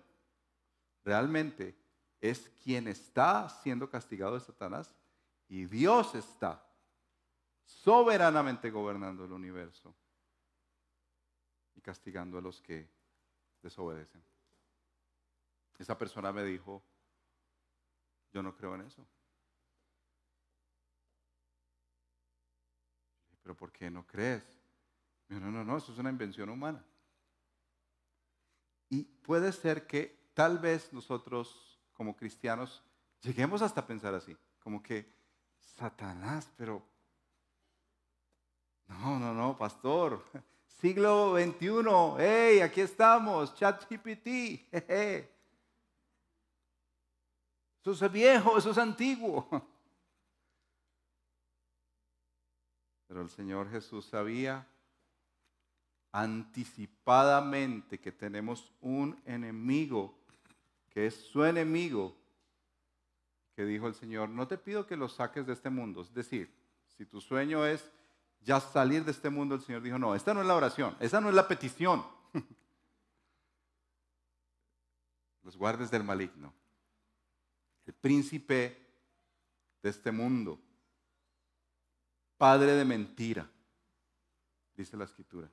realmente 1.03 1.75
es 2.21 2.49
quien 2.63 2.87
está 2.87 3.49
siendo 3.49 3.89
castigado 3.89 4.35
de 4.35 4.39
Satanás 4.39 4.95
y 5.47 5.65
Dios 5.65 6.15
está 6.15 6.65
soberanamente 7.65 8.69
gobernando 8.69 9.25
el 9.25 9.31
universo 9.31 9.93
y 11.75 11.81
castigando 11.81 12.37
a 12.37 12.41
los 12.41 12.61
que 12.61 12.89
desobedecen. 13.61 14.23
Esa 15.77 15.97
persona 15.97 16.31
me 16.31 16.43
dijo, 16.43 16.83
yo 18.31 18.41
no 18.41 18.55
creo 18.55 18.75
en 18.75 18.81
eso. 18.81 19.05
Pero 23.41 23.55
¿por 23.55 23.71
qué 23.71 23.89
no 23.89 24.07
crees? 24.07 24.43
No, 25.27 25.39
no, 25.39 25.63
no, 25.63 25.77
eso 25.77 25.91
es 25.91 25.99
una 25.99 26.09
invención 26.09 26.49
humana. 26.49 26.83
Y 28.89 29.03
puede 29.03 29.51
ser 29.51 29.87
que 29.87 30.29
tal 30.33 30.59
vez 30.59 30.91
nosotros 30.93 31.79
como 31.93 32.15
cristianos 32.15 32.83
lleguemos 33.21 33.61
hasta 33.61 33.85
pensar 33.85 34.13
así, 34.13 34.35
como 34.59 34.81
que 34.81 35.11
Satanás, 35.59 36.51
pero 36.57 36.83
no, 38.87 39.19
no, 39.19 39.33
no, 39.33 39.57
pastor, 39.57 40.23
siglo 40.67 41.35
XXI, 41.37 41.69
hey, 42.19 42.59
aquí 42.61 42.81
estamos, 42.81 43.53
ChatGPT, 43.55 44.27
eso 47.83 48.05
es 48.05 48.11
viejo, 48.11 48.57
eso 48.57 48.71
es 48.71 48.77
antiguo. 48.77 49.47
Pero 53.07 53.21
el 53.21 53.29
Señor 53.29 53.69
Jesús 53.69 54.05
sabía 54.05 54.65
anticipadamente 56.13 57.99
que 57.99 58.11
tenemos 58.11 58.71
un 58.81 59.19
enemigo, 59.25 60.15
que 60.91 61.07
es 61.07 61.15
su 61.15 61.43
enemigo, 61.43 62.15
que 63.55 63.65
dijo 63.65 63.87
el 63.87 63.95
Señor, 63.95 64.29
no 64.29 64.47
te 64.47 64.59
pido 64.59 64.85
que 64.85 64.95
lo 64.95 65.09
saques 65.09 65.47
de 65.47 65.53
este 65.53 65.71
mundo. 65.71 66.03
Es 66.03 66.13
decir, 66.13 66.53
si 66.95 67.05
tu 67.05 67.19
sueño 67.19 67.65
es 67.65 67.91
ya 68.41 68.59
salir 68.59 69.03
de 69.03 69.11
este 69.11 69.31
mundo, 69.31 69.55
el 69.55 69.61
Señor 69.61 69.81
dijo, 69.81 69.97
no, 69.97 70.13
esta 70.13 70.35
no 70.35 70.41
es 70.41 70.47
la 70.47 70.55
oración, 70.55 70.95
esa 70.99 71.19
no 71.19 71.29
es 71.29 71.35
la 71.35 71.47
petición. 71.47 72.05
Los 75.43 75.57
guardes 75.57 75.89
del 75.89 76.03
maligno, 76.03 76.53
el 77.87 77.93
príncipe 77.93 78.77
de 79.81 79.89
este 79.89 80.11
mundo, 80.11 80.59
padre 82.37 82.73
de 82.73 82.85
mentira, 82.85 83.49
dice 84.75 84.95
la 84.95 85.05
escritura 85.05 85.49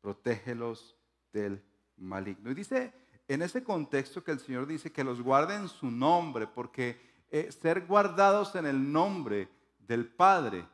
protégelos 0.00 0.96
del 1.32 1.62
maligno. 1.96 2.50
Y 2.50 2.54
dice 2.54 2.92
en 3.28 3.42
ese 3.42 3.62
contexto 3.62 4.24
que 4.24 4.32
el 4.32 4.40
Señor 4.40 4.66
dice 4.66 4.90
que 4.90 5.04
los 5.04 5.20
guarde 5.20 5.54
en 5.54 5.68
su 5.68 5.90
nombre, 5.90 6.46
porque 6.46 6.98
eh, 7.30 7.52
ser 7.52 7.86
guardados 7.86 8.54
en 8.54 8.64
el 8.64 8.90
nombre 8.90 9.48
del 9.78 10.06
Padre, 10.06 10.66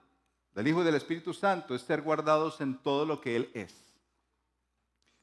del 0.55 0.69
Hijo 0.69 0.83
y 0.83 0.85
del 0.85 0.95
Espíritu 0.95 1.35
Santo 1.35 1.75
es 1.75 1.83
ser 1.83 2.03
guardados 2.03 2.61
en 2.61 2.79
todo 2.79 3.05
lo 3.05 3.21
que 3.21 3.35
Él 3.35 3.51
es. 3.55 3.75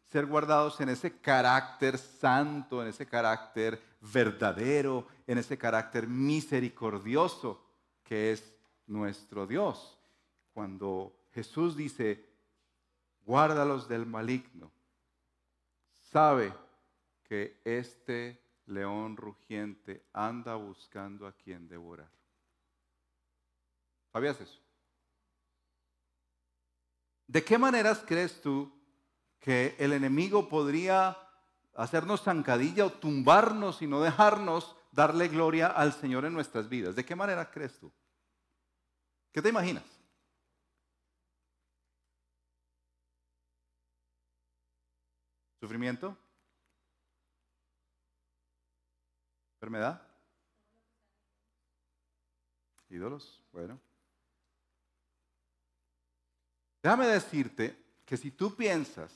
Ser 0.04 0.26
guardados 0.26 0.82
en 0.82 0.90
ese 0.90 1.20
carácter 1.20 1.98
santo, 1.98 2.82
en 2.82 2.90
ese 2.90 3.06
carácter 3.06 3.82
verdadero, 4.02 5.08
en 5.26 5.38
ese 5.38 5.58
carácter 5.58 6.08
misericordioso 6.08 7.64
que 8.04 8.34
es 8.34 8.54
nuestro 8.88 9.48
Dios. 9.48 9.98
Cuando 10.54 11.16
Jesús 11.32 11.78
dice, 11.78 12.26
guárdalos 13.32 13.88
del 13.88 14.06
maligno. 14.06 14.74
Sabe 16.02 16.54
que 17.24 17.62
este 17.64 18.44
león 18.66 19.16
rugiente 19.16 20.06
anda 20.12 20.56
buscando 20.56 21.26
a 21.26 21.32
quien 21.32 21.70
devorar. 21.70 22.12
¿Sabías 24.12 24.42
eso? 24.42 24.60
¿De 27.26 27.42
qué 27.42 27.58
maneras 27.58 28.04
crees 28.06 28.42
tú 28.42 28.70
que 29.40 29.78
el 29.80 29.94
enemigo 29.94 30.50
podría 30.50 31.18
hacernos 31.74 32.24
zancadilla 32.24 32.86
o 32.86 32.92
tumbarnos 32.92 33.82
y 33.82 33.88
no 33.88 34.02
dejarnos 34.02 34.76
darle 34.92 35.30
gloria 35.30 35.68
al 35.68 35.94
Señor 35.94 36.26
en 36.26 36.34
nuestras 36.34 36.68
vidas? 36.68 36.98
¿De 36.98 37.06
qué 37.06 37.16
manera 37.16 37.50
crees 37.50 37.80
tú? 37.80 37.94
¿Qué 39.32 39.42
te 39.42 39.48
imaginas? 39.48 40.01
¿Sufrimiento? 45.62 46.18
¿Enfermedad? 49.58 50.02
¿Ídolos? 52.90 53.40
Bueno. 53.54 53.80
Déjame 56.82 57.06
decirte 57.06 57.78
que 58.08 58.18
si 58.18 58.32
tú 58.32 58.56
piensas 58.56 59.14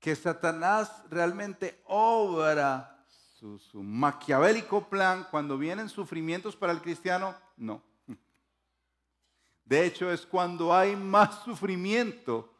que 0.00 0.16
Satanás 0.16 0.90
realmente 1.10 1.82
obra 1.84 3.04
su, 3.38 3.58
su, 3.58 3.82
maquiavélico 3.82 4.88
plan 4.88 5.26
cuando 5.30 5.58
vienen 5.58 5.90
sufrimientos 5.90 6.56
para 6.56 6.72
el 6.72 6.80
cristiano, 6.80 7.36
no. 7.58 7.82
De 9.66 9.84
hecho, 9.84 10.10
es 10.10 10.24
cuando 10.24 10.74
hay 10.74 10.96
más 10.96 11.44
sufrimiento 11.44 12.57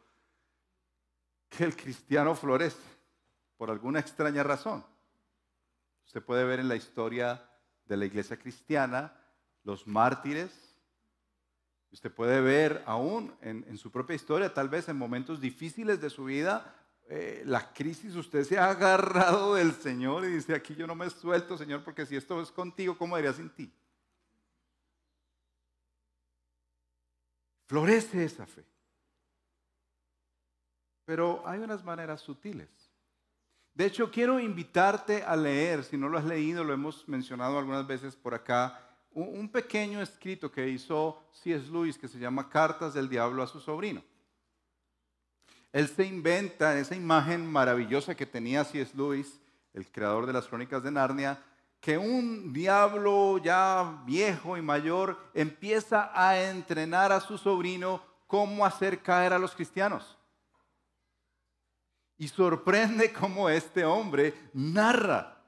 que 1.49 1.65
el 1.65 1.77
cristiano 1.77 2.35
florece, 2.35 2.79
por 3.57 3.71
alguna 3.71 4.01
extraña 4.01 4.43
razón. 4.43 4.85
Usted 6.07 6.23
puede 6.23 6.45
ver 6.45 6.61
en 6.61 6.69
la 6.69 6.77
historia 6.77 7.49
de 7.85 7.97
la 7.97 8.07
iglesia 8.07 8.39
cristiana 8.39 9.13
los 9.65 9.87
mártires. 9.87 10.51
Usted 11.91 12.13
puede 12.13 12.41
ver 12.41 12.83
aún 12.87 13.35
en, 13.41 13.77
su 13.79 13.91
propia 13.91 14.17
historia, 14.17 14.53
tal 14.53 14.69
vez 14.69 14.89
en 14.89 14.97
momentos 14.97 15.41
difíciles 15.41 16.01
de 16.01 16.11
su 16.11 16.25
vida, 16.25 16.75
eh, 17.09 17.43
la 17.47 17.73
crisis, 17.73 18.15
usted 18.15 18.45
se 18.45 18.59
ha 18.59 18.71
agarrado 18.71 19.55
del 19.55 19.73
Señor 19.73 20.25
y 20.27 20.29
dice, 20.29 20.55
aquí 20.55 20.75
yo 20.75 20.87
no 20.87 20.95
me 20.95 21.09
suelto, 21.09 21.57
Señor, 21.57 21.83
porque 21.83 22.05
si 22.05 22.17
esto 22.17 22.41
es 22.43 22.53
contigo, 22.53 22.97
¿cómo 22.97 23.17
haría 23.17 23.33
sin 23.33 23.49
ti? 23.49 23.73
Florece 27.67 28.25
esa 28.25 28.47
fe. 28.47 28.65
Pero 31.09 31.43
hay 31.47 31.59
unas 31.61 31.83
maneras 31.83 32.21
sutiles. 32.21 32.69
De 33.73 33.87
hecho, 33.87 34.11
quiero 34.11 34.39
invitarte 34.39 35.23
a 35.23 35.35
leer, 35.37 35.83
si 35.83 35.97
no 35.97 36.07
lo 36.07 36.19
has 36.19 36.25
leído, 36.27 36.63
lo 36.63 36.75
hemos 36.75 37.09
mencionado 37.09 37.59
algunas 37.59 37.87
veces 37.87 38.15
por 38.15 38.35
acá, 38.35 38.79
un 39.13 39.49
pequeño 39.49 40.03
escrito 40.03 40.53
que 40.53 40.69
hizo 40.69 41.19
C.S. 41.33 41.71
Lewis 41.71 41.97
que 41.97 42.09
se 42.09 42.19
llama 42.19 42.51
Cartas 42.51 42.93
del 42.93 43.09
Diablo 43.09 43.43
a 43.43 43.47
su 43.47 43.59
sobrino. 43.59 44.03
Él 45.73 45.89
se 45.89 46.05
inventa 46.05 46.79
esa 46.79 46.95
imagen 46.95 47.51
maravillosa 47.51 48.15
que 48.15 48.27
tenía 48.27 48.63
C.S. 48.63 48.95
Lewis, 48.95 49.41
el 49.73 49.91
creador 49.91 50.27
de 50.27 50.35
las 50.35 50.47
crónicas 50.47 50.83
de 50.83 50.91
Narnia, 50.91 51.43
que 51.81 51.97
un 51.97 52.53
diablo 52.53 53.39
ya 53.39 54.03
viejo 54.05 54.59
y 54.59 54.61
mayor 54.61 55.17
empieza 55.33 56.11
a 56.13 56.39
entrenar 56.39 57.13
a 57.13 57.21
su 57.21 57.39
sobrino 57.39 58.03
cómo 58.27 58.67
hacer 58.67 59.01
caer 59.01 59.33
a 59.33 59.39
los 59.39 59.55
cristianos. 59.55 60.18
Y 62.19 62.29
sorprende 62.29 63.13
cómo 63.19 63.49
este 63.49 63.85
hombre 63.85 64.35
narra 64.53 65.39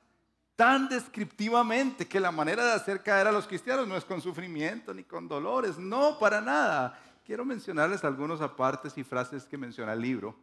tan 0.61 0.88
descriptivamente 0.88 2.06
que 2.06 2.20
la 2.20 2.30
manera 2.30 2.62
de 2.64 2.72
hacer 2.72 3.02
caer 3.02 3.26
a 3.26 3.33
los 3.33 3.46
cristianos 3.46 3.88
no 3.88 3.96
es 3.96 4.04
con 4.04 4.20
sufrimiento 4.20 4.92
ni 4.92 5.04
con 5.04 5.26
dolores, 5.26 5.78
no, 5.78 6.18
para 6.18 6.42
nada. 6.42 7.00
Quiero 7.24 7.46
mencionarles 7.46 8.04
algunos 8.04 8.42
apartes 8.42 8.98
y 8.98 9.02
frases 9.02 9.44
que 9.44 9.56
menciona 9.56 9.94
el 9.94 10.02
libro. 10.02 10.37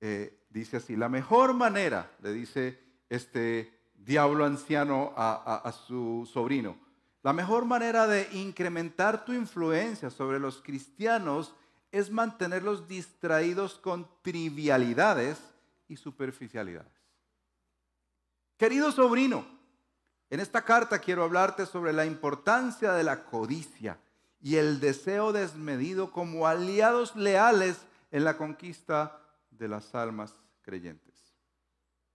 Eh, 0.00 0.46
dice 0.48 0.78
así, 0.78 0.96
la 0.96 1.10
mejor 1.10 1.52
manera, 1.52 2.10
le 2.22 2.32
dice 2.32 2.78
este 3.10 3.70
diablo 3.92 4.46
anciano 4.46 5.12
a, 5.14 5.56
a 5.62 5.72
su 5.72 6.26
sobrino, 6.32 6.78
la 7.22 7.34
mejor 7.34 7.66
manera 7.66 8.06
de 8.06 8.30
incrementar 8.32 9.26
tu 9.26 9.34
influencia 9.34 10.08
sobre 10.08 10.38
los 10.38 10.62
cristianos 10.62 11.54
es 11.92 12.10
mantenerlos 12.10 12.86
distraídos 12.86 13.74
con 13.74 14.08
trivialidades 14.22 15.38
y 15.88 15.96
superficialidades. 15.96 16.92
Querido 18.56 18.92
sobrino, 18.92 19.44
en 20.28 20.38
esta 20.38 20.62
carta 20.62 20.98
quiero 20.98 21.24
hablarte 21.24 21.66
sobre 21.66 21.92
la 21.92 22.06
importancia 22.06 22.92
de 22.92 23.02
la 23.02 23.24
codicia 23.24 23.98
y 24.40 24.56
el 24.56 24.80
deseo 24.80 25.32
desmedido 25.32 26.12
como 26.12 26.46
aliados 26.46 27.16
leales 27.16 27.78
en 28.10 28.24
la 28.24 28.36
conquista 28.36 29.20
de 29.50 29.68
las 29.68 29.94
almas 29.94 30.32
creyentes. 30.62 31.34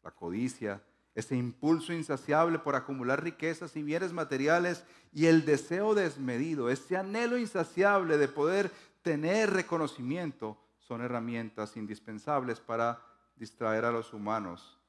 La 0.01 0.11
codicia, 0.11 0.81
ese 1.13 1.35
impulso 1.35 1.93
insaciable 1.93 2.59
por 2.59 2.75
acumular 2.75 3.23
riquezas 3.23 3.75
y 3.75 3.83
bienes 3.83 4.13
materiales 4.13 4.83
y 5.13 5.27
el 5.27 5.45
deseo 5.45 5.95
desmedido, 5.95 6.69
ese 6.69 6.97
anhelo 6.97 7.37
insaciable 7.37 8.17
de 8.17 8.27
poder 8.27 8.71
tener 9.05 9.51
reconocimiento 9.51 10.57
son 10.79 11.01
herramientas 11.01 11.77
indispensables 11.77 12.59
para 12.59 12.99
distraer 13.35 13.85
a 13.85 13.91
los 13.91 14.11
humanos 14.13 14.79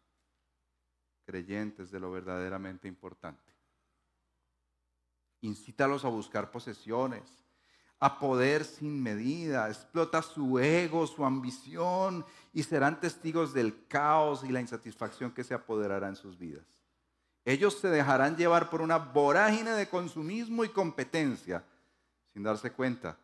creyentes 1.26 1.90
de 1.90 2.00
lo 2.00 2.11
verdaderamente 2.11 2.88
importante. 2.88 3.52
Incítalos 5.42 6.07
a 6.07 6.09
buscar 6.09 6.50
posesiones, 6.50 7.44
a 7.98 8.18
poder 8.18 8.64
sin 8.64 9.02
medida, 9.02 9.68
explota 9.68 10.22
su 10.22 10.59
ego, 10.61 11.07
su 11.07 11.22
ambición 11.22 12.24
y 12.55 12.62
serán 12.62 12.98
testigos 12.98 13.52
del 13.52 13.87
caos 13.87 14.44
y 14.44 14.48
la 14.48 14.62
insatisfacción 14.62 15.31
que 15.33 15.44
se 15.44 15.52
apoderará 15.52 16.09
en 16.09 16.16
sus 16.16 16.38
vidas. 16.38 16.64
Ellos 17.44 17.79
se 17.79 17.88
dejarán 17.88 18.38
llevar 18.38 18.70
por 18.70 18.81
una 18.81 18.96
vorágine 18.96 19.72
de 19.72 19.90
consumismo 19.90 20.64
y 20.64 20.70
competencia 20.70 21.62
sin 22.33 22.42
darse 22.42 22.72
cuenta 22.72 23.18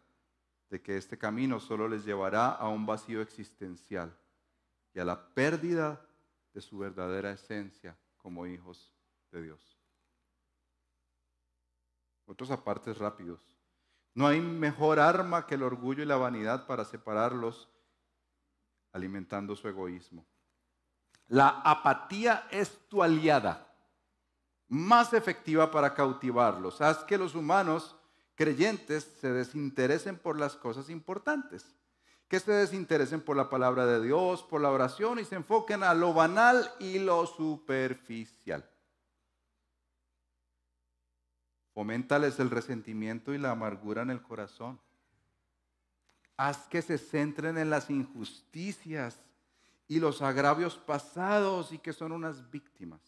de 0.73 0.81
que 0.81 0.97
este 0.97 1.19
camino 1.19 1.61
solo 1.61 1.87
les 1.87 2.03
llevará 2.03 2.49
a 2.49 2.67
un 2.69 2.87
vacío 2.87 3.21
existencial 3.21 4.19
y 4.95 5.01
a 5.01 5.05
la 5.05 5.23
pérdida 5.35 6.01
de 6.55 6.63
su 6.63 6.79
verdadera 6.79 7.31
esencia 7.31 7.95
como 8.17 8.47
hijos 8.47 8.91
de 9.31 9.43
Dios. 9.43 9.79
Otros 12.25 12.51
apartes 12.51 12.97
rápidos. 12.97 13.43
No 14.15 14.27
hay 14.27 14.41
mejor 14.41 14.99
arma 14.99 15.47
que 15.47 15.57
el 15.57 15.63
orgullo 15.63 16.05
y 16.05 16.07
la 16.07 16.17
vanidad 16.17 16.67
para 16.67 16.87
separarlos, 16.87 17.69
alimentando 18.93 19.55
su 19.55 19.69
egoísmo. 19.69 20.25
La 21.27 21.49
apatía 21.49 22.49
es 22.51 22.89
tu 22.89 23.03
aliada, 23.03 23.71
más 24.69 25.13
efectiva 25.13 25.71
para 25.71 25.93
cautivarlos. 25.93 26.81
Haz 26.81 27.05
que 27.05 27.19
los 27.19 27.35
humanos 27.35 27.95
creyentes 28.35 29.05
se 29.21 29.33
desinteresen 29.33 30.19
por 30.19 30.39
las 30.39 30.57
cosas 30.57 30.91
importantes, 30.91 31.65
que 32.29 32.41
se 32.41 32.53
desinteresen 32.53 33.21
por 33.21 33.37
la 33.37 33.51
palabra 33.51 33.87
de 33.87 34.03
Dios, 34.03 34.43
por 34.43 34.61
la 34.61 34.71
oración 34.71 35.19
y 35.19 35.25
se 35.25 35.37
enfoquen 35.37 35.83
a 35.83 35.95
lo 35.95 36.15
banal 36.15 36.71
y 36.81 36.99
lo 36.99 37.27
superficial. 37.27 38.69
Foméntales 41.75 42.39
el 42.39 42.51
resentimiento 42.51 43.33
y 43.33 43.39
la 43.39 43.51
amargura 43.51 44.03
en 44.03 44.11
el 44.11 44.23
corazón. 44.23 44.81
Haz 46.37 46.67
que 46.69 46.83
se 46.83 46.99
centren 46.99 47.57
en 47.57 47.71
las 47.71 47.89
injusticias 47.91 49.19
y 49.89 50.01
los 50.01 50.23
agravios 50.23 50.77
pasados 50.77 51.73
y 51.73 51.79
que 51.79 51.93
son 51.93 52.13
unas 52.13 52.51
víctimas. 52.51 53.01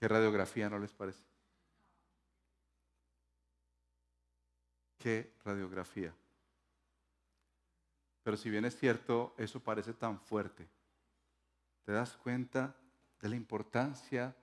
¿Qué 0.00 0.08
radiografía 0.08 0.70
no 0.70 0.78
les 0.78 0.94
parece? 0.94 1.22
¿Qué 4.98 5.34
radiografía? 5.44 6.14
Pero 8.22 8.38
si 8.38 8.48
bien 8.48 8.64
es 8.64 8.78
cierto, 8.78 9.34
eso 9.36 9.60
parece 9.60 9.92
tan 9.92 10.18
fuerte, 10.18 10.66
¿te 11.84 11.92
das 11.92 12.16
cuenta 12.16 12.74
de 13.20 13.28
la 13.28 13.36
importancia 13.36 14.34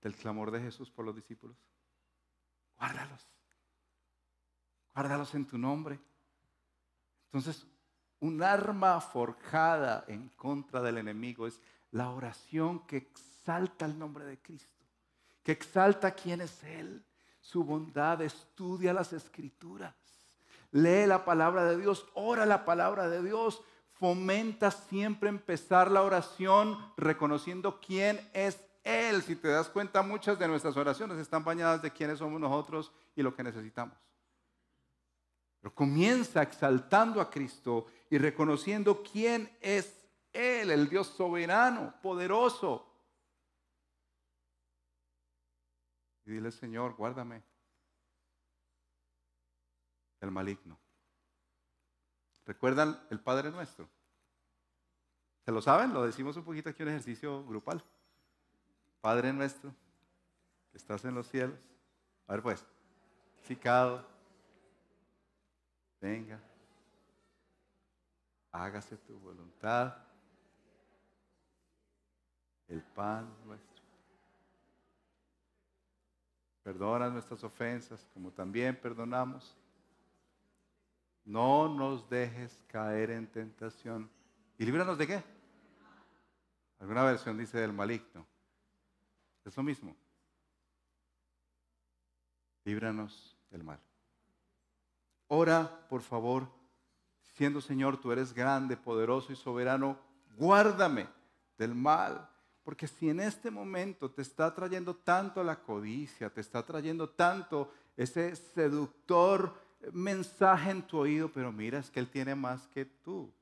del 0.00 0.16
clamor 0.16 0.50
de 0.50 0.62
Jesús 0.62 0.90
por 0.90 1.04
los 1.04 1.14
discípulos? 1.14 1.58
Guárdalos. 2.78 3.28
Guárdalos 4.94 5.34
en 5.34 5.46
tu 5.46 5.58
nombre. 5.58 6.00
Entonces, 7.26 7.66
un 8.20 8.42
arma 8.42 8.98
forjada 9.02 10.06
en 10.08 10.30
contra 10.30 10.80
del 10.80 10.96
enemigo 10.96 11.46
es 11.46 11.60
la 11.90 12.08
oración 12.08 12.86
que 12.86 12.96
exalta 12.96 13.84
el 13.84 13.98
nombre 13.98 14.24
de 14.24 14.40
Cristo 14.40 14.71
que 15.42 15.52
exalta 15.52 16.12
quién 16.12 16.40
es 16.40 16.62
Él, 16.62 17.04
su 17.40 17.64
bondad, 17.64 18.22
estudia 18.22 18.92
las 18.92 19.12
escrituras, 19.12 19.94
lee 20.70 21.06
la 21.06 21.24
palabra 21.24 21.64
de 21.64 21.76
Dios, 21.76 22.06
ora 22.14 22.46
la 22.46 22.64
palabra 22.64 23.08
de 23.08 23.22
Dios, 23.22 23.62
fomenta 24.02 24.70
siempre 24.70 25.28
empezar 25.28 25.90
la 25.90 26.02
oración 26.02 26.76
reconociendo 26.96 27.80
quién 27.80 28.28
es 28.32 28.58
Él. 28.82 29.22
Si 29.22 29.36
te 29.36 29.48
das 29.48 29.68
cuenta, 29.68 30.02
muchas 30.02 30.38
de 30.38 30.48
nuestras 30.48 30.76
oraciones 30.76 31.18
están 31.18 31.44
bañadas 31.44 31.82
de 31.82 31.92
quiénes 31.92 32.18
somos 32.18 32.40
nosotros 32.40 32.92
y 33.14 33.22
lo 33.22 33.34
que 33.34 33.44
necesitamos. 33.44 33.96
Pero 35.60 35.72
comienza 35.74 36.42
exaltando 36.42 37.20
a 37.20 37.30
Cristo 37.30 37.86
y 38.10 38.18
reconociendo 38.18 39.02
quién 39.04 39.56
es 39.60 40.04
Él, 40.32 40.72
el 40.72 40.88
Dios 40.88 41.06
soberano, 41.06 41.94
poderoso. 42.02 42.91
Y 46.24 46.30
dile, 46.30 46.50
Señor, 46.52 46.94
guárdame 46.94 47.42
del 50.20 50.30
maligno. 50.30 50.78
¿Recuerdan 52.46 53.00
el 53.10 53.20
Padre 53.20 53.50
Nuestro? 53.50 53.88
¿Se 55.44 55.50
lo 55.50 55.60
saben? 55.60 55.92
Lo 55.92 56.04
decimos 56.04 56.36
un 56.36 56.44
poquito 56.44 56.70
aquí 56.70 56.82
en 56.82 56.88
un 56.88 56.94
ejercicio 56.94 57.44
grupal. 57.44 57.82
Padre 59.00 59.32
Nuestro, 59.32 59.74
que 60.70 60.78
estás 60.78 61.04
en 61.04 61.14
los 61.14 61.28
cielos. 61.28 61.58
A 62.26 62.34
ver 62.34 62.42
pues, 62.42 62.64
cicado, 63.44 64.06
venga, 66.00 66.40
hágase 68.52 68.96
tu 68.98 69.18
voluntad, 69.18 69.96
el 72.68 72.82
pan 72.82 73.34
nuestro. 73.44 73.71
Perdona 76.62 77.08
nuestras 77.08 77.42
ofensas 77.42 78.06
como 78.14 78.30
también 78.30 78.76
perdonamos 78.76 79.56
no 81.24 81.68
nos 81.68 82.08
dejes 82.08 82.64
caer 82.68 83.10
en 83.10 83.26
tentación. 83.26 84.10
¿Y 84.58 84.64
líbranos 84.64 84.98
de 84.98 85.06
qué? 85.06 85.24
Alguna 86.80 87.04
versión 87.04 87.38
dice 87.38 87.58
del 87.58 87.72
maligno. 87.72 88.26
Es 89.44 89.56
lo 89.56 89.62
mismo. 89.62 89.94
Líbranos 92.64 93.36
del 93.50 93.62
mal. 93.62 93.78
Ora, 95.28 95.86
por 95.88 96.02
favor, 96.02 96.48
siendo 97.34 97.60
Señor, 97.60 97.98
tú 97.98 98.12
eres 98.12 98.32
grande, 98.32 98.76
poderoso 98.76 99.32
y 99.32 99.36
soberano, 99.36 99.98
guárdame 100.36 101.08
del 101.56 101.74
mal. 101.74 102.28
Porque 102.64 102.86
si 102.86 103.10
en 103.10 103.20
este 103.20 103.50
momento 103.50 104.10
te 104.10 104.22
está 104.22 104.54
trayendo 104.54 104.94
tanto 104.94 105.42
la 105.42 105.56
codicia, 105.56 106.30
te 106.30 106.40
está 106.40 106.64
trayendo 106.64 107.08
tanto 107.08 107.72
ese 107.96 108.36
seductor 108.36 109.52
mensaje 109.92 110.70
en 110.70 110.82
tu 110.82 110.98
oído, 110.98 111.30
pero 111.32 111.50
mira, 111.50 111.78
es 111.78 111.90
que 111.90 112.00
Él 112.00 112.08
tiene 112.08 112.34
más 112.34 112.68
que 112.68 112.84
tú. 112.84 113.32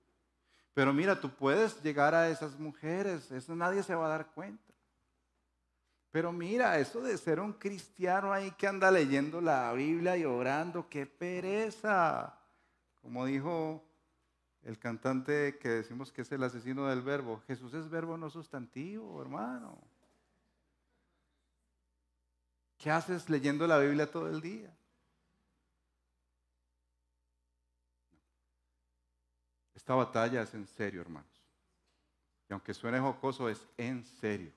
Pero 0.72 0.92
mira, 0.92 1.20
tú 1.20 1.28
puedes 1.28 1.82
llegar 1.82 2.14
a 2.14 2.28
esas 2.30 2.58
mujeres, 2.58 3.30
eso 3.30 3.54
nadie 3.54 3.82
se 3.82 3.94
va 3.94 4.06
a 4.06 4.10
dar 4.10 4.26
cuenta. 4.32 4.72
Pero 6.10 6.32
mira, 6.32 6.78
eso 6.78 7.00
de 7.02 7.16
ser 7.18 7.38
un 7.38 7.52
cristiano 7.52 8.32
ahí 8.32 8.50
que 8.52 8.66
anda 8.66 8.90
leyendo 8.90 9.40
la 9.40 9.72
Biblia 9.72 10.16
y 10.16 10.24
orando, 10.24 10.88
qué 10.88 11.06
pereza. 11.06 12.34
Como 13.00 13.26
dijo 13.26 13.84
el 14.62 14.78
cantante 14.78 15.58
que 15.58 15.68
decimos 15.68 16.12
que 16.12 16.22
es 16.22 16.32
el 16.32 16.42
asesino 16.42 16.86
del 16.86 17.02
verbo, 17.02 17.42
Jesús 17.46 17.72
es 17.74 17.88
verbo 17.88 18.16
no 18.16 18.28
sustantivo, 18.30 19.20
hermano. 19.20 19.78
¿Qué 22.76 22.90
haces 22.90 23.28
leyendo 23.28 23.66
la 23.66 23.78
Biblia 23.78 24.10
todo 24.10 24.28
el 24.28 24.40
día? 24.40 24.74
Esta 29.74 29.94
batalla 29.94 30.42
es 30.42 30.54
en 30.54 30.66
serio, 30.66 31.00
hermanos. 31.00 31.28
Y 32.48 32.52
aunque 32.52 32.74
suene 32.74 33.00
jocoso, 33.00 33.48
es 33.48 33.66
en 33.76 34.04
serio. 34.04 34.52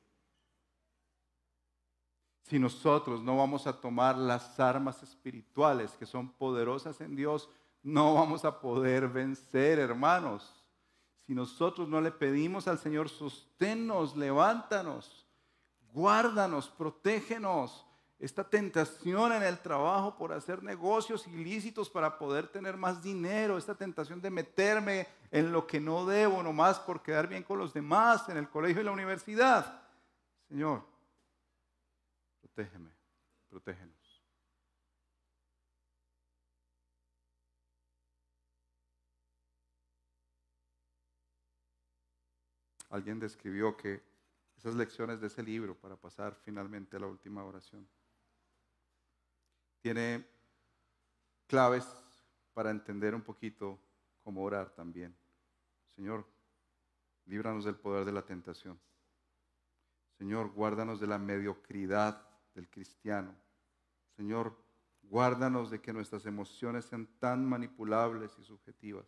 Si 2.44 2.60
nosotros 2.60 3.22
no 3.24 3.38
vamos 3.38 3.68
a 3.68 3.80
tomar 3.80 4.18
las 4.18 4.60
armas 4.60 5.02
espirituales 5.02 5.92
que 5.92 6.06
son 6.06 6.30
poderosas 6.34 7.00
en 7.02 7.16
Dios, 7.16 7.50
no 7.84 8.16
vamos 8.16 8.46
a 8.46 8.60
poder 8.60 9.08
vencer, 9.10 9.78
hermanos. 9.78 10.66
Si 11.28 11.36
nosotros 11.36 11.88
no 11.88 12.02
le 12.02 12.12
pedimos 12.12 12.68
al 12.68 12.80
Señor, 12.80 13.10
sosténnos, 13.10 14.16
levántanos, 14.16 15.28
guárdanos, 15.92 16.70
protégenos, 16.70 17.86
esta 18.20 18.50
tentación 18.50 19.34
en 19.34 19.44
el 19.44 19.60
trabajo 19.60 20.16
por 20.16 20.32
hacer 20.32 20.64
negocios 20.64 21.28
ilícitos 21.28 21.90
para 21.90 22.18
poder 22.18 22.48
tener 22.48 22.78
más 22.78 23.04
dinero, 23.04 23.58
esta 23.58 23.76
tentación 23.76 24.22
de 24.22 24.30
meterme 24.30 25.08
en 25.30 25.52
lo 25.52 25.68
que 25.68 25.82
no 25.82 26.06
debo 26.06 26.42
nomás 26.42 26.80
por 26.80 27.04
quedar 27.04 27.28
bien 27.28 27.44
con 27.44 27.58
los 27.58 27.74
demás 27.74 28.30
en 28.30 28.38
el 28.38 28.50
colegio 28.50 28.82
y 28.82 28.86
la 28.86 28.92
universidad. 28.92 29.82
Señor, 30.48 30.86
protégeme, 32.40 32.92
protégenos. 33.50 34.03
Alguien 42.94 43.20
describió 43.20 43.76
que 43.76 44.04
esas 44.56 44.76
lecciones 44.76 45.20
de 45.20 45.26
ese 45.26 45.42
libro 45.42 45.76
para 45.76 45.96
pasar 45.96 46.36
finalmente 46.36 46.96
a 46.96 47.00
la 47.00 47.08
última 47.08 47.44
oración 47.44 47.90
tiene 49.82 50.24
claves 51.48 51.88
para 52.54 52.70
entender 52.70 53.16
un 53.16 53.24
poquito 53.24 53.80
cómo 54.24 54.44
orar 54.44 54.70
también. 54.76 55.18
Señor, 55.96 56.24
líbranos 57.26 57.66
del 57.66 57.78
poder 57.78 58.06
de 58.06 58.12
la 58.12 58.22
tentación. 58.22 58.80
Señor, 60.20 60.52
guárdanos 60.52 61.00
de 61.00 61.08
la 61.08 61.18
mediocridad 61.18 62.24
del 62.54 62.70
cristiano. 62.70 63.36
Señor, 64.16 64.56
guárdanos 65.02 65.72
de 65.72 65.82
que 65.82 65.94
nuestras 65.94 66.28
emociones 66.28 66.86
sean 66.86 67.08
tan 67.18 67.44
manipulables 67.44 68.38
y 68.38 68.44
subjetivas. 68.44 69.08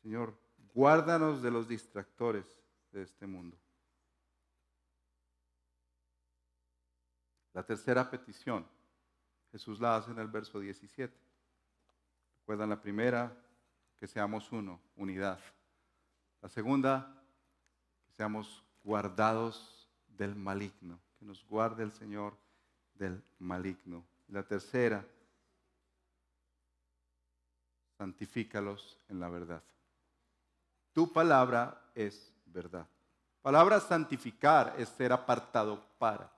Señor, 0.00 0.38
guárdanos 0.72 1.42
de 1.42 1.50
los 1.50 1.66
distractores 1.66 2.67
de 2.92 3.02
este 3.02 3.26
mundo. 3.26 3.56
La 7.52 7.62
tercera 7.64 8.08
petición 8.08 8.64
Jesús 9.52 9.80
la 9.80 9.96
hace 9.96 10.10
en 10.10 10.18
el 10.18 10.28
verso 10.28 10.60
17. 10.60 11.14
Recuerdan 12.40 12.68
la 12.70 12.80
primera, 12.80 13.34
que 13.98 14.06
seamos 14.06 14.52
uno, 14.52 14.80
unidad. 14.96 15.38
La 16.40 16.48
segunda, 16.48 17.22
que 18.04 18.12
seamos 18.12 18.62
guardados 18.84 19.88
del 20.06 20.34
maligno, 20.34 21.00
que 21.18 21.24
nos 21.24 21.44
guarde 21.46 21.82
el 21.82 21.92
Señor 21.92 22.36
del 22.94 23.22
maligno. 23.38 24.04
La 24.28 24.42
tercera, 24.42 25.04
santifícalos 27.96 28.98
en 29.08 29.20
la 29.20 29.28
verdad. 29.28 29.62
Tu 30.92 31.12
palabra 31.12 31.90
es 31.94 32.32
verdad. 32.52 32.86
Palabra 33.42 33.80
santificar 33.80 34.74
es 34.78 34.88
ser 34.88 35.12
apartado 35.12 35.84
para, 35.98 36.30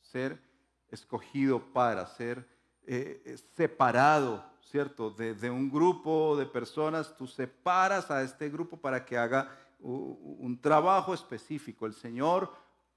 ser 0.00 0.40
escogido 0.88 1.60
para, 1.72 2.06
ser 2.06 2.46
eh, 2.86 3.22
eh, 3.24 3.36
separado, 3.56 4.44
¿cierto? 4.60 5.10
De, 5.10 5.50
un 5.50 5.70
grupo 5.70 6.36
de 6.36 6.46
personas, 6.46 7.16
tú 7.16 7.26
separas 7.26 8.10
a 8.10 8.22
este 8.22 8.48
grupo 8.48 8.76
para 8.76 9.04
que 9.04 9.16
haga 9.16 9.50
un 9.78 10.58
trabajo 10.60 11.14
específico. 11.14 11.86
El 11.86 11.94
Señor 11.94 12.50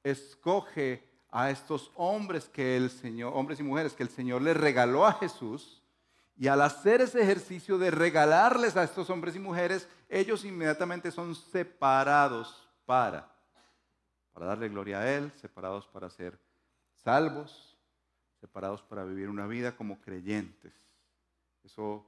escoge 0.04 1.08
a 1.32 1.52
estos 1.52 1.92
hombres 1.96 2.46
que 2.46 2.76
el 2.76 2.90
Señor, 2.90 3.34
hombres 3.36 3.60
y 3.60 3.64
mujeres 3.64 3.94
que 3.94 4.04
el 4.04 4.10
Señor 4.10 4.42
les 4.42 4.58
regaló 4.58 5.06
a 5.06 5.14
Jesús. 5.14 5.84
Y 6.38 6.48
al 6.48 6.62
hacer 6.62 7.02
ese 7.02 7.22
ejercicio 7.22 7.78
de 7.78 7.92
regalarles 7.92 8.78
a 8.78 8.84
estos 8.84 9.10
hombres 9.10 9.36
y 9.36 9.40
mujeres, 9.40 9.88
ellos 10.10 10.44
inmediatamente 10.44 11.12
son 11.12 11.36
separados 11.36 12.68
para, 12.86 13.32
para 14.34 14.48
darle 14.48 14.68
gloria 14.68 15.00
a 15.00 15.12
Él, 15.14 15.32
separados 15.40 15.86
para 15.88 16.10
ser 16.10 16.40
salvos, 16.96 17.78
separados 18.42 18.82
para 18.82 19.04
vivir 19.04 19.30
una 19.30 19.46
vida 19.46 19.76
como 19.76 20.02
creyentes. 20.02 20.74
Eso 21.64 22.06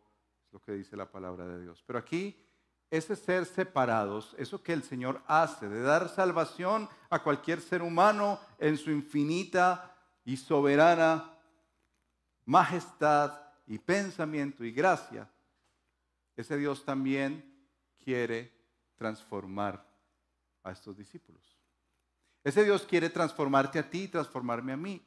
es 0.48 0.54
lo 0.54 0.62
que 0.62 0.72
dice 0.72 0.98
la 0.98 1.12
palabra 1.12 1.48
de 1.48 1.62
Dios. 1.62 1.84
Pero 1.86 2.00
aquí, 2.00 2.44
ese 2.90 3.16
ser 3.16 3.46
separados, 3.46 4.36
eso 4.40 4.64
que 4.64 4.74
el 4.74 4.82
Señor 4.82 5.22
hace, 5.28 5.70
de 5.70 5.82
dar 5.82 6.10
salvación 6.10 6.90
a 7.12 7.22
cualquier 7.22 7.62
ser 7.62 7.84
humano 7.84 8.40
en 8.58 8.78
su 8.78 8.90
infinita 8.90 9.96
y 10.26 10.38
soberana 10.38 11.38
majestad 12.46 13.40
y 13.68 13.78
pensamiento 13.78 14.66
y 14.66 14.72
gracia, 14.72 15.30
ese 16.36 16.58
Dios 16.58 16.84
también 16.84 17.51
quiere 18.04 18.52
transformar 18.96 19.86
a 20.64 20.72
estos 20.72 20.98
discípulos. 20.98 21.58
Ese 22.44 22.64
Dios 22.64 22.86
quiere 22.86 23.10
transformarte 23.10 23.80
a 23.80 23.90
ti 23.90 24.08
transformarme 24.08 24.74
a 24.74 24.78
mí. 24.78 25.02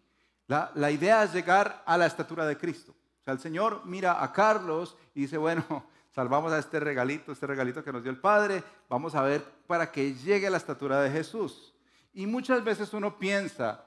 La, 0.47 0.91
idea 0.91 1.23
es 1.25 1.33
llegar 1.33 1.83
a 1.87 1.97
la 1.97 2.07
estatura 2.07 2.47
de 2.47 2.57
Cristo. 2.57 2.93
O 2.93 3.25
sea, 3.25 3.33
el 3.33 3.41
Señor 3.41 3.83
mira 3.87 4.23
a 4.23 4.33
Carlos 4.33 4.97
y 5.15 5.23
dice, 5.23 5.39
bueno, 5.39 5.65
salvamos 6.15 6.53
a 6.53 6.59
este 6.59 6.79
regalito, 6.79 7.33
este 7.33 7.47
regalito 7.47 7.83
que 7.83 7.93
nos 7.93 8.03
dio 8.03 8.13
el 8.13 8.21
Padre, 8.21 8.63
vamos 8.89 9.15
a 9.15 9.23
ver 9.23 9.43
para 9.67 9.91
que 9.91 10.15
llegue 10.15 10.47
a 10.47 10.51
la 10.51 10.59
estatura 10.59 11.01
de 11.01 11.11
Jesús. 11.11 11.75
Y 12.13 12.27
muchas 12.27 12.63
veces 12.63 12.93
uno 12.93 13.19
piensa 13.19 13.87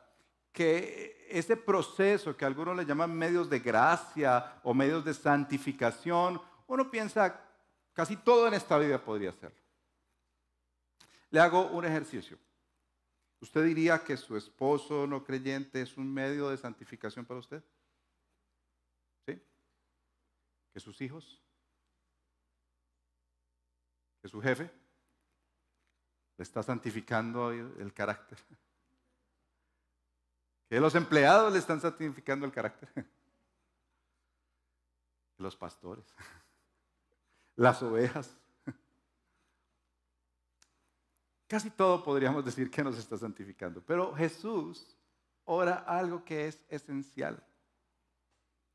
que 0.51 1.28
ese 1.30 1.55
proceso 1.55 2.36
que 2.36 2.45
algunos 2.45 2.76
le 2.76 2.86
llaman 2.86 3.14
medios 3.14 3.49
de 3.49 3.60
gracia 3.60 4.60
o 4.64 4.74
medios 4.74 5.05
de 5.05 5.14
santificación, 5.14 6.41
uno 6.66 6.89
piensa 6.89 7.47
casi 7.98 8.16
todo 8.16 8.48
en 8.48 8.54
esta 8.54 8.78
vida 8.78 9.04
podría 9.04 9.32
hacerlo. 9.32 9.58
Le 11.32 11.39
hago 11.39 11.66
un 11.72 11.84
ejercicio. 11.84 12.38
¿Usted 13.41 13.66
diría 13.66 14.04
que 14.04 14.16
su 14.16 14.38
esposo 14.38 15.08
no 15.08 15.24
creyente 15.24 15.82
es 15.82 15.98
un 15.98 16.14
medio 16.14 16.50
de 16.50 16.58
santificación 16.58 17.26
para 17.26 17.39
usted? 17.39 17.64
¿Sí? 19.26 19.41
¿Que 20.72 20.80
sus 20.80 21.02
hijos? 21.02 21.41
¿Que 24.22 24.28
su 24.30 24.39
jefe? 24.43 24.70
¿Le 26.38 26.43
está 26.43 26.62
santificando 26.62 27.52
el 27.52 27.91
carácter? 27.95 28.38
¿Que 30.70 30.80
los 30.80 30.93
empleados 30.93 31.52
le 31.52 31.58
están 31.58 31.82
santificando 31.82 32.45
el 32.45 32.52
carácter? 32.52 32.89
¿Que 35.36 35.41
los 35.41 35.56
pastores? 35.56 36.06
¿Las 37.58 37.82
ovejas? 37.82 38.30
Casi 41.47 41.72
todo 41.72 42.03
podríamos 42.03 42.45
decir 42.45 42.70
que 42.70 42.84
nos 42.84 42.97
está 42.97 43.18
santificando. 43.18 43.82
Pero 43.82 44.14
Jesús 44.16 44.95
ora 45.43 45.76
algo 45.88 46.24
que 46.24 46.47
es 46.47 46.60
esencial. 46.70 47.43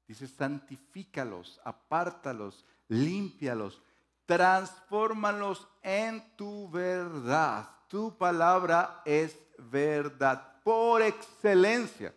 Dice, 0.09 0.27
santifícalos, 0.27 1.61
apártalos, 1.65 2.67
límpialos, 2.89 3.81
transfórmalos 4.27 5.69
en 5.83 6.37
tu 6.37 6.69
verdad. 6.69 7.71
Tu 7.87 8.19
palabra 8.19 9.01
es 9.05 9.39
verdad 9.59 10.61
por 10.65 11.03
excelencia. 11.03 12.13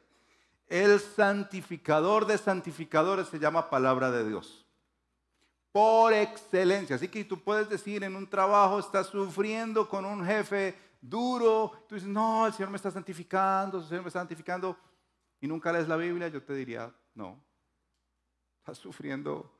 El 0.67 0.99
santificador 0.99 2.25
de 2.25 2.39
santificadores 2.39 3.27
se 3.27 3.37
llama 3.37 3.69
palabra 3.69 4.09
de 4.09 4.27
Dios 4.27 4.64
por 5.75 6.13
excelencia. 6.13 6.95
Así 6.95 7.09
que 7.09 7.25
tú 7.25 7.43
puedes 7.43 7.67
decir 7.67 8.01
en 8.05 8.15
un 8.15 8.29
trabajo, 8.29 8.79
estás 8.79 9.07
sufriendo 9.07 9.89
con 9.89 10.05
un 10.05 10.25
jefe 10.25 10.73
duro, 11.01 11.83
tú 11.89 11.95
dices, 11.95 12.07
no, 12.07 12.47
el 12.47 12.53
Señor 12.53 12.69
me 12.69 12.77
está 12.77 12.89
santificando, 12.91 13.79
el 13.79 13.83
Señor 13.83 14.03
me 14.03 14.07
está 14.07 14.21
santificando, 14.21 14.77
y 15.41 15.47
nunca 15.47 15.73
lees 15.73 15.89
la 15.89 15.97
Biblia, 15.97 16.29
yo 16.29 16.41
te 16.41 16.53
diría, 16.53 16.95
no, 17.13 17.43
estás 18.59 18.77
sufriendo 18.77 19.51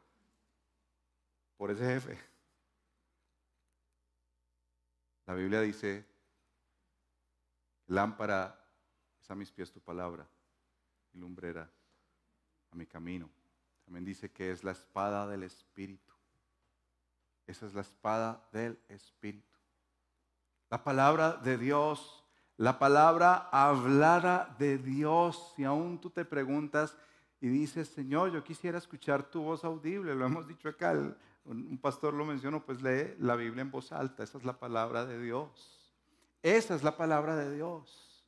por 1.58 1.70
ese 1.72 1.84
jefe. 1.84 2.18
La 5.26 5.34
Biblia 5.34 5.60
dice, 5.60 6.06
lámpara 7.88 8.58
es 9.20 9.30
a 9.30 9.36
mis 9.36 9.52
pies 9.52 9.70
tu 9.70 9.82
palabra 9.82 10.26
y 11.12 11.18
lumbrera 11.18 11.70
a 12.72 12.76
mi 12.78 12.86
camino. 12.86 13.30
También 13.86 14.06
dice 14.06 14.32
que 14.32 14.52
es 14.52 14.64
la 14.64 14.72
espada 14.72 15.28
del 15.28 15.44
Espíritu. 15.44 16.14
Esa 17.48 17.68
es 17.68 17.74
la 17.74 17.82
espada 17.82 18.48
del 18.52 18.80
Espíritu. 18.90 19.46
La 20.70 20.84
palabra 20.84 21.34
de 21.34 21.58
Dios, 21.58 22.24
la 22.58 22.80
palabra 22.80 23.50
hablada 23.52 24.56
de 24.58 24.80
Dios. 24.80 25.54
Si 25.56 25.64
aún 25.64 26.02
tú 26.02 26.10
te 26.10 26.26
preguntas 26.26 26.98
y 27.40 27.48
dices, 27.48 27.88
Señor, 27.90 28.32
yo 28.32 28.44
quisiera 28.44 28.80
escuchar 28.80 29.24
tu 29.24 29.44
voz 29.44 29.64
audible, 29.64 30.16
lo 30.16 30.26
hemos 30.26 30.48
dicho 30.48 30.68
acá, 30.68 30.94
un 31.46 31.78
pastor 31.78 32.16
lo 32.16 32.26
mencionó, 32.26 32.66
pues 32.66 32.82
lee 32.82 33.16
la 33.20 33.36
Biblia 33.36 33.62
en 33.62 33.70
voz 33.70 33.92
alta. 33.92 34.24
Esa 34.24 34.40
es 34.40 34.44
la 34.44 34.58
palabra 34.58 35.06
de 35.06 35.22
Dios. 35.22 35.94
Esa 36.42 36.74
es 36.74 36.84
la 36.84 36.98
palabra 36.98 37.36
de 37.36 37.54
Dios. 37.54 38.26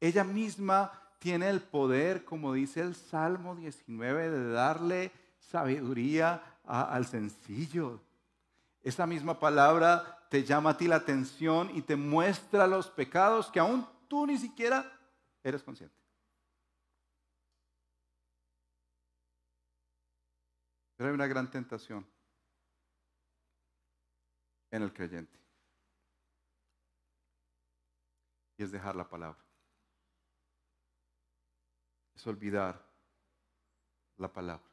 Ella 0.00 0.24
misma 0.24 1.03
tiene 1.24 1.48
el 1.48 1.62
poder, 1.62 2.22
como 2.22 2.52
dice 2.52 2.82
el 2.82 2.94
Salmo 2.94 3.56
19, 3.56 4.28
de 4.28 4.52
darle 4.52 5.10
sabiduría 5.38 6.60
al 6.66 7.06
sencillo. 7.06 7.98
Esa 8.82 9.06
misma 9.06 9.40
palabra 9.40 10.28
te 10.28 10.44
llama 10.44 10.70
a 10.70 10.76
ti 10.76 10.86
la 10.86 10.96
atención 10.96 11.70
y 11.74 11.80
te 11.80 11.96
muestra 11.96 12.66
los 12.66 12.90
pecados 12.90 13.50
que 13.50 13.58
aún 13.58 13.88
tú 14.06 14.26
ni 14.26 14.36
siquiera 14.36 15.00
eres 15.42 15.62
consciente. 15.62 15.96
Pero 20.94 21.08
hay 21.08 21.14
una 21.14 21.26
gran 21.26 21.50
tentación 21.50 22.06
en 24.70 24.82
el 24.82 24.92
creyente. 24.92 25.38
Y 28.58 28.62
es 28.64 28.70
dejar 28.70 28.94
la 28.94 29.08
palabra 29.08 29.43
es 32.14 32.26
olvidar 32.26 32.84
la 34.16 34.32
palabra. 34.32 34.70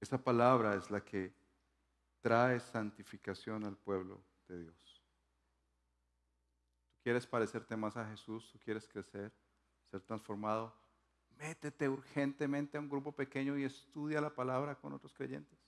Esa 0.00 0.22
palabra 0.22 0.74
es 0.74 0.90
la 0.90 1.02
que 1.02 1.34
trae 2.20 2.60
santificación 2.60 3.64
al 3.64 3.76
pueblo 3.76 4.22
de 4.48 4.62
Dios. 4.62 5.02
¿Tú 6.92 7.00
quieres 7.02 7.26
parecerte 7.26 7.76
más 7.76 7.96
a 7.96 8.08
Jesús? 8.10 8.50
¿Tú 8.52 8.58
quieres 8.58 8.86
crecer, 8.86 9.32
ser 9.84 10.02
transformado? 10.02 10.74
Métete 11.38 11.88
urgentemente 11.88 12.76
a 12.76 12.80
un 12.80 12.88
grupo 12.88 13.12
pequeño 13.12 13.58
y 13.58 13.64
estudia 13.64 14.20
la 14.20 14.34
palabra 14.34 14.74
con 14.74 14.92
otros 14.92 15.12
creyentes. 15.14 15.58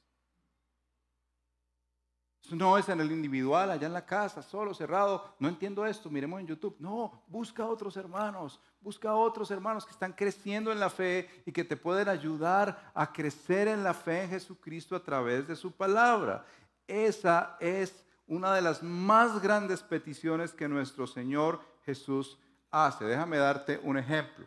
No 2.50 2.78
es 2.78 2.88
en 2.88 3.00
el 3.00 3.10
individual, 3.10 3.70
allá 3.70 3.86
en 3.86 3.92
la 3.92 4.06
casa, 4.06 4.42
solo, 4.42 4.74
cerrado. 4.74 5.34
No 5.38 5.48
entiendo 5.48 5.84
esto, 5.84 6.10
miremos 6.10 6.40
en 6.40 6.46
YouTube. 6.46 6.76
No, 6.78 7.24
busca 7.26 7.64
a 7.64 7.66
otros 7.66 7.96
hermanos, 7.96 8.60
busca 8.80 9.10
a 9.10 9.14
otros 9.14 9.50
hermanos 9.50 9.84
que 9.84 9.92
están 9.92 10.12
creciendo 10.12 10.70
en 10.70 10.78
la 10.78 10.90
fe 10.90 11.42
y 11.44 11.52
que 11.52 11.64
te 11.64 11.76
pueden 11.76 12.08
ayudar 12.08 12.92
a 12.94 13.12
crecer 13.12 13.68
en 13.68 13.82
la 13.82 13.94
fe 13.94 14.22
en 14.22 14.30
Jesucristo 14.30 14.94
a 14.94 15.02
través 15.02 15.48
de 15.48 15.56
su 15.56 15.72
palabra. 15.72 16.44
Esa 16.86 17.56
es 17.60 18.04
una 18.26 18.54
de 18.54 18.62
las 18.62 18.82
más 18.82 19.40
grandes 19.42 19.82
peticiones 19.82 20.52
que 20.52 20.68
nuestro 20.68 21.06
Señor 21.06 21.60
Jesús 21.84 22.38
hace. 22.70 23.04
Déjame 23.04 23.38
darte 23.38 23.80
un 23.82 23.98
ejemplo. 23.98 24.46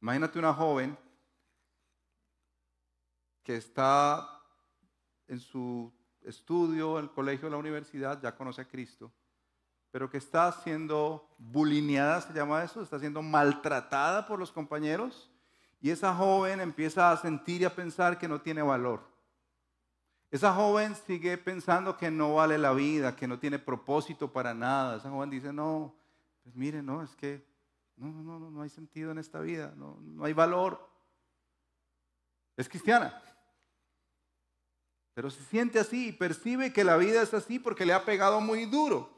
Imagínate 0.00 0.38
una 0.38 0.54
joven 0.54 0.96
que 3.42 3.56
está 3.56 4.42
en 5.28 5.40
su 5.40 5.92
estudio, 6.26 6.98
el 6.98 7.10
colegio, 7.10 7.48
la 7.48 7.56
universidad, 7.56 8.20
ya 8.20 8.34
conoce 8.34 8.60
a 8.60 8.68
Cristo, 8.68 9.10
pero 9.90 10.10
que 10.10 10.18
está 10.18 10.52
siendo 10.52 11.28
bulineada, 11.38 12.20
se 12.20 12.32
llama 12.32 12.62
eso, 12.62 12.82
está 12.82 12.98
siendo 12.98 13.22
maltratada 13.22 14.26
por 14.26 14.38
los 14.38 14.52
compañeros, 14.52 15.30
y 15.80 15.90
esa 15.90 16.14
joven 16.14 16.60
empieza 16.60 17.12
a 17.12 17.16
sentir 17.16 17.62
y 17.62 17.64
a 17.64 17.74
pensar 17.74 18.18
que 18.18 18.28
no 18.28 18.40
tiene 18.40 18.62
valor. 18.62 19.00
Esa 20.30 20.52
joven 20.52 20.94
sigue 21.06 21.38
pensando 21.38 21.96
que 21.96 22.10
no 22.10 22.34
vale 22.34 22.58
la 22.58 22.72
vida, 22.72 23.14
que 23.14 23.28
no 23.28 23.38
tiene 23.38 23.58
propósito 23.58 24.32
para 24.32 24.52
nada. 24.52 24.96
Esa 24.96 25.08
joven 25.08 25.30
dice, 25.30 25.52
no, 25.52 25.94
pues 26.42 26.56
mire, 26.56 26.82
no, 26.82 27.02
es 27.02 27.14
que 27.14 27.46
no, 27.96 28.08
no, 28.08 28.40
no, 28.40 28.50
no 28.50 28.62
hay 28.62 28.68
sentido 28.68 29.12
en 29.12 29.18
esta 29.18 29.38
vida, 29.38 29.72
no, 29.76 29.98
no 30.02 30.24
hay 30.24 30.32
valor. 30.32 30.90
Es 32.56 32.68
cristiana 32.68 33.22
pero 35.16 35.30
se 35.30 35.42
siente 35.44 35.78
así 35.78 36.08
y 36.08 36.12
percibe 36.12 36.74
que 36.74 36.84
la 36.84 36.98
vida 36.98 37.22
es 37.22 37.32
así 37.32 37.58
porque 37.58 37.86
le 37.86 37.94
ha 37.94 38.04
pegado 38.04 38.38
muy 38.42 38.66
duro. 38.66 39.08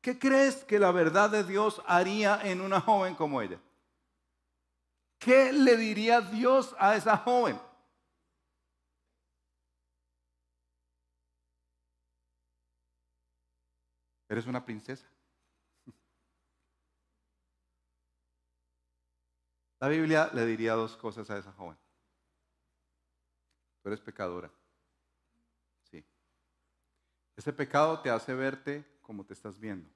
¿Qué 0.00 0.16
crees 0.16 0.62
que 0.62 0.78
la 0.78 0.92
verdad 0.92 1.30
de 1.30 1.42
Dios 1.42 1.82
haría 1.84 2.40
en 2.44 2.60
una 2.60 2.80
joven 2.80 3.16
como 3.16 3.42
ella? 3.42 3.60
¿Qué 5.18 5.52
le 5.52 5.76
diría 5.76 6.20
Dios 6.20 6.76
a 6.78 6.94
esa 6.94 7.16
joven? 7.16 7.60
Eres 14.28 14.46
una 14.46 14.64
princesa. 14.64 15.10
La 19.80 19.88
Biblia 19.88 20.30
le 20.32 20.46
diría 20.46 20.74
dos 20.74 20.96
cosas 20.96 21.28
a 21.30 21.38
esa 21.38 21.52
joven. 21.54 21.76
Tú 23.82 23.88
eres 23.88 24.00
pecadora. 24.00 24.48
Ese 27.38 27.52
pecado 27.52 28.00
te 28.00 28.10
hace 28.10 28.34
verte 28.34 28.84
como 29.00 29.24
te 29.24 29.32
estás 29.32 29.60
viendo. 29.60 29.88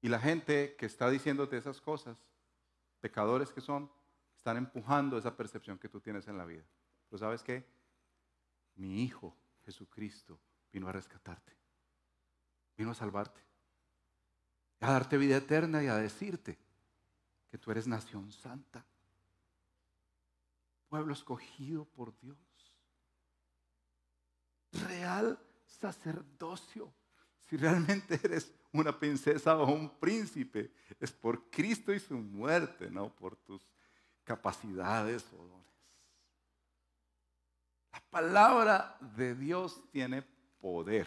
Y 0.00 0.08
la 0.08 0.20
gente 0.20 0.76
que 0.76 0.86
está 0.86 1.10
diciéndote 1.10 1.56
esas 1.56 1.80
cosas, 1.80 2.16
pecadores 3.00 3.50
que 3.50 3.60
son, 3.60 3.90
están 4.36 4.58
empujando 4.58 5.18
esa 5.18 5.36
percepción 5.36 5.76
que 5.76 5.88
tú 5.88 6.00
tienes 6.00 6.28
en 6.28 6.38
la 6.38 6.44
vida. 6.44 6.62
Pero 7.10 7.18
sabes 7.18 7.42
qué? 7.42 7.66
Mi 8.76 9.02
Hijo 9.02 9.36
Jesucristo 9.64 10.38
vino 10.72 10.86
a 10.86 10.92
rescatarte. 10.92 11.52
Vino 12.76 12.92
a 12.92 12.94
salvarte. 12.94 13.40
A 14.82 14.92
darte 14.92 15.18
vida 15.18 15.38
eterna 15.38 15.82
y 15.82 15.88
a 15.88 15.96
decirte 15.96 16.56
que 17.50 17.58
tú 17.58 17.72
eres 17.72 17.88
nación 17.88 18.30
santa, 18.30 18.86
pueblo 20.88 21.12
escogido 21.12 21.86
por 21.86 22.16
Dios, 22.20 22.53
real 24.84 25.38
sacerdocio. 25.66 26.92
Si 27.48 27.56
realmente 27.56 28.18
eres 28.22 28.52
una 28.72 28.98
princesa 28.98 29.56
o 29.56 29.72
un 29.72 29.98
príncipe, 29.98 30.72
es 30.98 31.12
por 31.12 31.50
Cristo 31.50 31.92
y 31.92 32.00
su 32.00 32.14
muerte, 32.14 32.90
no 32.90 33.14
por 33.14 33.36
tus 33.36 33.62
capacidades 34.24 35.24
o 35.32 35.46
dones. 35.46 35.64
La 37.92 38.00
palabra 38.10 38.96
de 39.16 39.34
Dios 39.34 39.80
tiene 39.92 40.22
poder 40.60 41.06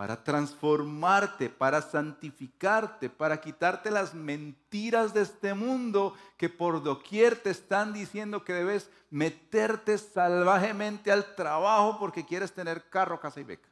para 0.00 0.24
transformarte, 0.24 1.50
para 1.50 1.82
santificarte, 1.82 3.10
para 3.10 3.38
quitarte 3.38 3.90
las 3.90 4.14
mentiras 4.14 5.12
de 5.12 5.20
este 5.20 5.52
mundo 5.52 6.16
que 6.38 6.48
por 6.48 6.82
doquier 6.82 7.36
te 7.36 7.50
están 7.50 7.92
diciendo 7.92 8.42
que 8.42 8.54
debes 8.54 8.90
meterte 9.10 9.98
salvajemente 9.98 11.12
al 11.12 11.34
trabajo 11.34 11.98
porque 11.98 12.24
quieres 12.24 12.50
tener 12.54 12.88
carro, 12.88 13.20
casa 13.20 13.40
y 13.40 13.44
beca. 13.44 13.68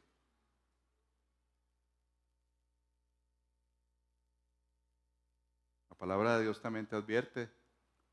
La 5.89 5.95
palabra 5.95 6.37
de 6.37 6.43
Dios 6.43 6.61
también 6.61 6.85
te 6.85 6.95
advierte 6.95 7.39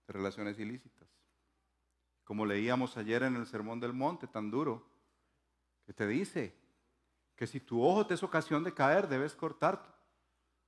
de 0.07 0.13
relaciones 0.15 0.59
ilícitas. 0.59 1.07
Como 2.25 2.47
leíamos 2.47 2.97
ayer 2.97 3.25
en 3.25 3.37
el 3.37 3.47
Sermón 3.47 3.79
del 3.79 3.93
Monte, 3.93 4.27
tan 4.27 4.51
duro, 4.51 4.89
que 5.85 5.93
te 5.93 6.07
dice, 6.07 6.66
que 7.37 7.47
si 7.47 7.61
tu 7.61 7.85
ojo 7.85 8.07
te 8.07 8.15
es 8.15 8.23
ocasión 8.23 8.65
de 8.65 8.73
caer, 8.73 9.09
debes 9.09 9.35
cortar. 9.35 9.95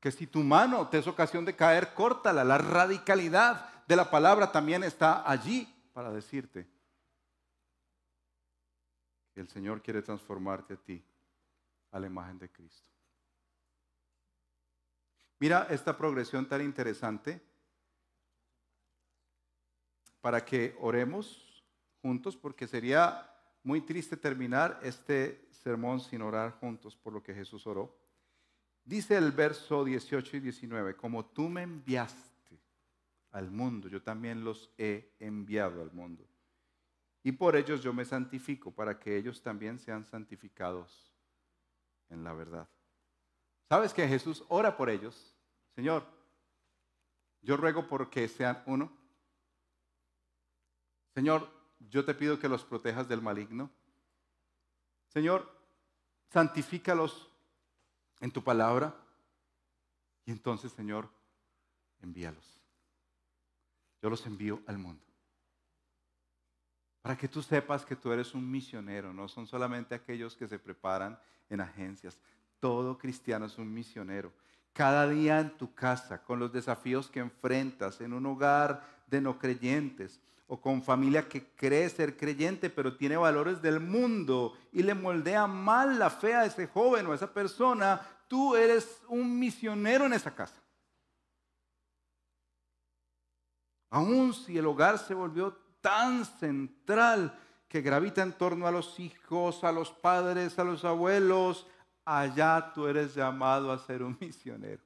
Que 0.01 0.13
si 0.13 0.27
tu 0.27 0.41
mano 0.41 0.89
te 0.89 0.99
es 0.99 1.07
ocasión 1.07 1.45
de 1.45 1.57
caer, 1.57 1.95
córtala. 1.95 2.45
La 2.45 2.59
radicalidad 2.59 3.85
de 3.87 3.97
la 3.97 4.11
palabra 4.11 4.53
también 4.53 4.85
está 4.85 5.29
allí 5.29 5.67
para 5.95 6.13
decirte 6.13 6.69
que 9.33 9.41
el 9.41 9.49
Señor 9.49 9.83
quiere 9.83 10.03
transformarte 10.03 10.75
a 10.75 10.77
ti 10.77 11.03
a 11.91 11.99
la 11.99 12.07
imagen 12.07 12.39
de 12.39 12.51
Cristo. 12.51 12.89
Mira 15.41 15.67
esta 15.71 15.97
progresión 15.97 16.49
tan 16.49 16.61
interesante 16.63 17.41
para 20.21 20.45
que 20.45 20.77
oremos 20.81 21.65
juntos 22.03 22.37
porque 22.37 22.67
sería 22.67 23.33
muy 23.63 23.81
triste 23.81 24.17
terminar 24.17 24.79
este 24.83 25.48
sermón 25.63 26.01
sin 26.01 26.23
orar 26.23 26.53
juntos 26.53 26.97
por 26.97 27.13
lo 27.13 27.23
que 27.23 27.35
Jesús 27.35 27.67
oró. 27.67 27.97
Dice 28.85 29.17
el 29.17 29.33
verso 29.33 29.85
18 29.85 30.39
y 30.39 30.41
19, 30.41 30.97
como 30.97 31.27
tú 31.27 31.49
me 31.49 31.63
enviaste 31.63 32.59
al 33.33 33.51
mundo, 33.51 33.89
yo 33.89 34.03
también 34.03 34.45
los 34.45 34.71
he 34.79 35.15
enviado 35.19 35.83
al 35.83 35.93
mundo. 35.93 36.27
Y 37.23 37.33
por 37.33 37.57
ellos 37.57 37.83
yo 37.83 37.93
me 37.93 38.05
santifico, 38.05 38.71
para 38.71 38.99
que 38.99 39.17
ellos 39.17 39.43
también 39.43 39.79
sean 39.79 40.05
santificados 40.05 41.13
en 42.09 42.25
la 42.25 42.33
verdad. 42.33 42.69
¿Sabes 43.69 43.93
que 43.93 44.09
Jesús 44.09 44.45
ora 44.49 44.77
por 44.77 44.89
ellos? 44.89 45.37
Señor, 45.75 46.07
yo 47.43 47.57
ruego 47.57 47.87
por 47.87 48.09
que 48.09 48.27
sean 48.29 48.63
uno. 48.67 48.91
Señor, 51.15 51.51
yo 51.91 52.05
te 52.05 52.15
pido 52.15 52.39
que 52.39 52.49
los 52.49 52.65
protejas 52.65 53.09
del 53.09 53.21
maligno. 53.21 53.71
Señor, 55.09 55.51
santifícalos 56.31 57.29
en 58.21 58.31
tu 58.31 58.43
palabra 58.43 58.95
y 60.25 60.31
entonces, 60.31 60.73
Señor, 60.73 61.09
envíalos. 62.03 62.63
Yo 64.03 64.11
los 64.11 64.25
envío 64.27 64.61
al 64.67 64.79
mundo. 64.79 65.03
Para 67.03 67.17
que 67.17 67.29
tú 67.29 67.43
sepas 67.43 67.87
que 67.87 67.97
tú 67.97 68.13
eres 68.13 68.35
un 68.35 68.51
misionero, 68.51 69.13
no 69.13 69.29
son 69.29 69.47
solamente 69.47 69.95
aquellos 69.95 70.37
que 70.37 70.47
se 70.47 70.59
preparan 70.59 71.19
en 71.49 71.61
agencias. 71.61 72.19
Todo 72.61 72.99
cristiano 72.99 73.47
es 73.47 73.57
un 73.57 73.73
misionero. 73.73 74.33
Cada 74.73 75.09
día 75.09 75.41
en 75.41 75.57
tu 75.57 75.75
casa, 75.75 76.23
con 76.23 76.39
los 76.39 76.53
desafíos 76.53 77.09
que 77.09 77.21
enfrentas, 77.21 78.01
en 78.01 78.13
un 78.13 78.27
hogar 78.27 78.87
de 79.07 79.21
no 79.21 79.39
creyentes, 79.39 80.21
o 80.49 80.61
con 80.61 80.83
familia 80.83 81.29
que 81.29 81.55
cree 81.55 81.89
ser 81.91 82.17
creyente, 82.17 82.71
pero 82.71 82.97
tiene 82.97 83.17
valores 83.17 83.61
del 83.61 83.81
mundo 83.81 84.57
y 84.73 84.83
le 84.83 84.95
moldea 84.95 85.47
mal 85.47 85.99
la 85.99 86.09
fe 86.09 86.35
a 86.35 86.47
ese 86.47 86.67
joven 86.67 87.07
o 87.07 87.13
a 87.13 87.15
esa 87.15 87.33
persona, 87.33 88.01
tú 88.27 88.57
eres 88.57 89.03
un 89.09 89.39
misionero 89.39 90.07
en 90.07 90.15
esa 90.15 90.35
casa. 90.35 90.61
Aún 93.91 94.33
si 94.33 94.57
el 94.57 94.67
hogar 94.67 94.99
se 94.99 95.15
volvió 95.15 95.53
tan 95.83 96.25
central 96.25 97.39
que 97.69 97.83
gravita 97.83 98.23
en 98.23 98.33
torno 98.33 98.67
a 98.67 98.73
los 98.73 98.99
hijos, 98.99 99.65
a 99.65 99.73
los 99.73 99.93
padres, 99.93 100.59
a 100.59 100.65
los 100.65 100.83
abuelos, 100.85 101.67
allá 102.07 102.73
tú 102.75 102.87
eres 102.87 103.15
llamado 103.15 103.71
a 103.71 103.79
ser 103.79 104.03
un 104.03 104.17
misionero. 104.19 104.83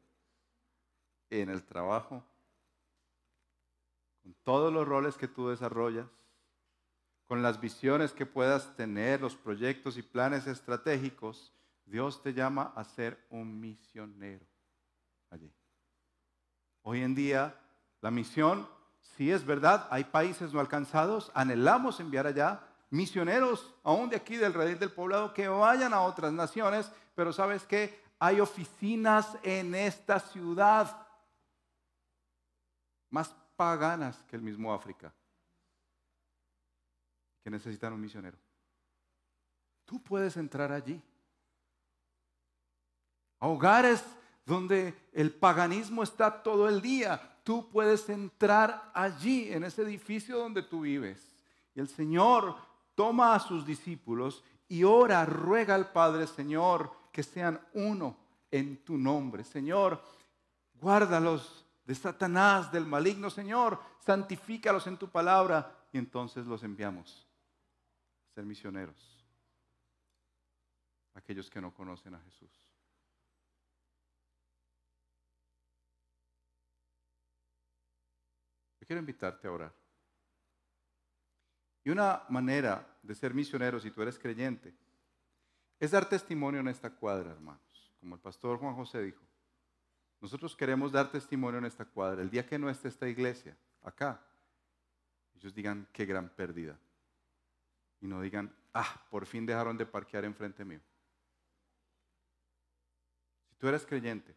En 1.31 1.49
el 1.51 1.63
trabajo, 1.63 2.25
con 4.23 4.35
todos 4.45 4.73
los 4.73 4.87
roles 4.87 5.17
que 5.17 5.29
tú 5.29 5.49
desarrollas, 5.49 6.07
con 7.27 7.43
las 7.43 7.61
visiones 7.61 8.13
que 8.13 8.27
puedas 8.27 8.77
tener, 8.77 9.21
los 9.21 9.37
proyectos 9.37 9.97
y 9.97 10.03
planes 10.03 10.47
estratégicos, 10.47 11.53
Dios 11.85 12.23
te 12.23 12.33
llama 12.33 12.73
a 12.77 12.85
ser 12.85 13.27
un 13.31 13.61
misionero 13.61 14.47
allí. 15.31 15.53
Hoy 16.83 17.03
en 17.03 17.15
día, 17.15 17.59
la 18.01 18.11
misión, 18.11 18.69
si 19.01 19.31
es 19.31 19.45
verdad, 19.45 19.89
hay 19.91 20.05
países 20.05 20.53
no 20.53 20.61
alcanzados, 20.61 21.31
anhelamos 21.35 22.01
enviar 22.01 22.27
allá 22.27 22.61
misioneros, 22.91 23.75
aún 23.83 24.11
de 24.11 24.17
aquí 24.17 24.37
del 24.37 24.53
redil 24.53 24.79
del 24.79 24.93
poblado, 24.93 25.33
que 25.33 25.49
vayan 25.49 25.95
a 25.95 26.03
otras 26.03 26.33
naciones, 26.33 26.93
pero 27.15 27.33
sabes 27.33 27.65
que 27.65 28.03
hay 28.19 28.39
oficinas 28.41 29.37
en 29.43 29.75
esta 29.75 30.21
ciudad 30.21 31.07
más 33.11 33.35
paganas 33.63 34.17
que 34.29 34.35
el 34.35 34.43
mismo 34.43 34.75
África, 34.75 35.15
que 37.45 37.49
necesitan 37.49 37.93
un 37.93 38.01
misionero. 38.01 38.37
Tú 39.85 40.03
puedes 40.03 40.37
entrar 40.37 40.73
allí. 40.73 41.01
A 43.39 43.47
hogares 43.47 44.05
donde 44.45 44.95
el 45.13 45.33
paganismo 45.33 46.03
está 46.03 46.43
todo 46.43 46.69
el 46.69 46.83
día, 46.83 47.39
tú 47.45 47.69
puedes 47.71 48.09
entrar 48.09 48.91
allí, 48.95 49.53
en 49.53 49.63
ese 49.63 49.83
edificio 49.83 50.39
donde 50.39 50.65
tú 50.65 50.81
vives. 50.81 51.25
Y 51.77 51.79
el 51.79 51.89
Señor 51.89 52.57
toma 52.97 53.37
a 53.37 53.39
sus 53.39 53.65
discípulos 53.65 54.43
y 54.69 54.83
ora, 54.83 55.25
ruega 55.25 55.77
al 55.77 55.93
Padre, 55.93 56.27
Señor, 56.27 56.93
que 57.13 57.23
sean 57.23 57.61
uno 57.75 58.17
en 58.51 58.83
tu 58.83 58.99
nombre. 58.99 59.45
Señor, 59.45 60.03
guárdalos 60.81 61.65
Satanás, 61.95 62.71
del 62.71 62.87
maligno, 62.87 63.31
Señor, 63.31 63.81
santifícalos 64.01 64.87
en 64.87 64.97
tu 64.97 65.11
palabra 65.11 65.87
y 65.93 65.99
entonces 65.99 66.47
los 66.47 66.63
enviamos 66.63 67.27
a 68.31 68.35
ser 68.35 68.45
misioneros, 68.45 69.25
aquellos 71.15 71.51
que 71.51 71.61
no 71.61 71.75
conocen 71.75 72.15
a 72.15 72.21
Jesús. 72.21 72.51
Yo 78.81 78.87
quiero 78.87 79.01
invitarte 79.01 79.47
a 79.47 79.53
orar. 79.53 79.75
Y 81.85 81.91
una 81.91 82.25
manera 82.29 82.99
de 83.03 83.15
ser 83.15 83.35
misionero, 83.35 83.81
si 83.81 83.91
tú 83.91 84.03
eres 84.03 84.19
creyente, 84.19 84.75
es 85.79 85.91
dar 85.91 86.09
testimonio 86.09 86.61
en 86.61 86.69
esta 86.69 86.91
cuadra, 86.91 87.33
hermanos, 87.33 87.93
como 87.99 88.15
el 88.15 88.21
pastor 88.21 88.59
Juan 88.59 88.77
José 88.77 89.03
dijo. 89.03 89.32
Nosotros 90.23 90.55
queremos 90.55 90.93
dar 90.93 91.11
testimonio 91.11 91.59
en 91.59 91.65
esta 91.65 91.85
cuadra. 91.85 92.23
El 92.23 92.31
día 92.31 92.47
que 92.47 92.57
no 92.57 92.71
esté 92.71 92.87
esta 92.87 93.09
iglesia, 93.09 93.57
acá, 93.83 94.25
ellos 95.35 95.53
digan 95.53 95.89
qué 95.93 96.07
gran 96.07 96.29
pérdida. 96.29 96.79
Y 98.01 98.07
no 98.07 98.21
digan, 98.21 98.55
ah, 98.73 99.05
por 99.11 99.27
fin 99.27 99.45
dejaron 99.45 99.77
de 99.77 99.85
parquear 99.85 100.25
enfrente 100.25 100.65
mío. 100.65 100.81
Si 103.49 103.57
tú 103.57 103.67
eres 103.67 103.85
creyente 103.85 104.33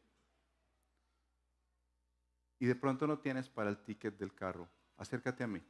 y 2.57 2.65
de 2.65 2.75
pronto 2.75 3.05
no 3.05 3.19
tienes 3.19 3.47
para 3.47 3.69
el 3.69 3.77
ticket 3.77 4.17
del 4.17 4.33
carro, 4.33 4.67
acércate 4.97 5.43
a 5.43 5.47
mí. 5.47 5.61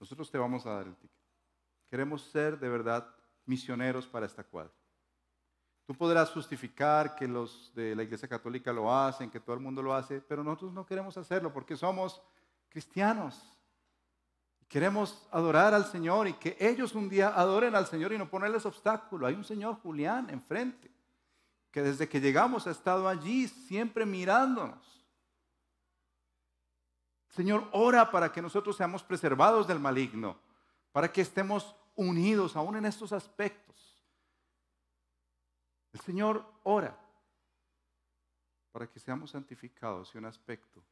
Nosotros 0.00 0.28
te 0.28 0.38
vamos 0.38 0.66
a 0.66 0.70
dar 0.70 0.88
el 0.88 0.96
ticket. 0.96 1.22
Queremos 1.88 2.22
ser 2.22 2.58
de 2.58 2.68
verdad 2.68 3.14
misioneros 3.46 4.08
para 4.08 4.26
esta 4.26 4.42
cuadra. 4.42 4.72
Tú 5.84 5.94
podrás 5.94 6.30
justificar 6.30 7.16
que 7.16 7.26
los 7.26 7.72
de 7.74 7.96
la 7.96 8.04
Iglesia 8.04 8.28
Católica 8.28 8.72
lo 8.72 8.94
hacen, 8.94 9.30
que 9.30 9.40
todo 9.40 9.54
el 9.54 9.60
mundo 9.60 9.82
lo 9.82 9.94
hace, 9.94 10.20
pero 10.20 10.44
nosotros 10.44 10.72
no 10.72 10.86
queremos 10.86 11.16
hacerlo 11.16 11.52
porque 11.52 11.76
somos 11.76 12.22
cristianos. 12.68 13.52
Queremos 14.68 15.26
adorar 15.30 15.74
al 15.74 15.84
Señor 15.84 16.28
y 16.28 16.32
que 16.34 16.56
ellos 16.58 16.94
un 16.94 17.08
día 17.08 17.28
adoren 17.28 17.74
al 17.74 17.86
Señor 17.86 18.12
y 18.12 18.18
no 18.18 18.30
ponerles 18.30 18.64
obstáculo. 18.64 19.26
Hay 19.26 19.34
un 19.34 19.44
señor 19.44 19.74
Julián 19.82 20.30
enfrente, 20.30 20.90
que 21.70 21.82
desde 21.82 22.08
que 22.08 22.20
llegamos 22.20 22.66
ha 22.66 22.70
estado 22.70 23.06
allí 23.06 23.48
siempre 23.48 24.06
mirándonos. 24.06 25.04
Señor 27.28 27.68
ora 27.72 28.10
para 28.10 28.32
que 28.32 28.40
nosotros 28.40 28.76
seamos 28.76 29.02
preservados 29.02 29.66
del 29.66 29.78
maligno, 29.78 30.38
para 30.92 31.12
que 31.12 31.22
estemos 31.22 31.74
unidos 31.94 32.56
aún 32.56 32.76
en 32.76 32.86
estos 32.86 33.12
aspectos. 33.12 33.91
El 35.92 36.00
Señor 36.00 36.44
ora 36.64 36.98
para 38.72 38.90
que 38.90 38.98
seamos 38.98 39.30
santificados 39.32 40.14
y 40.14 40.18
un 40.18 40.24
aspecto 40.24 40.82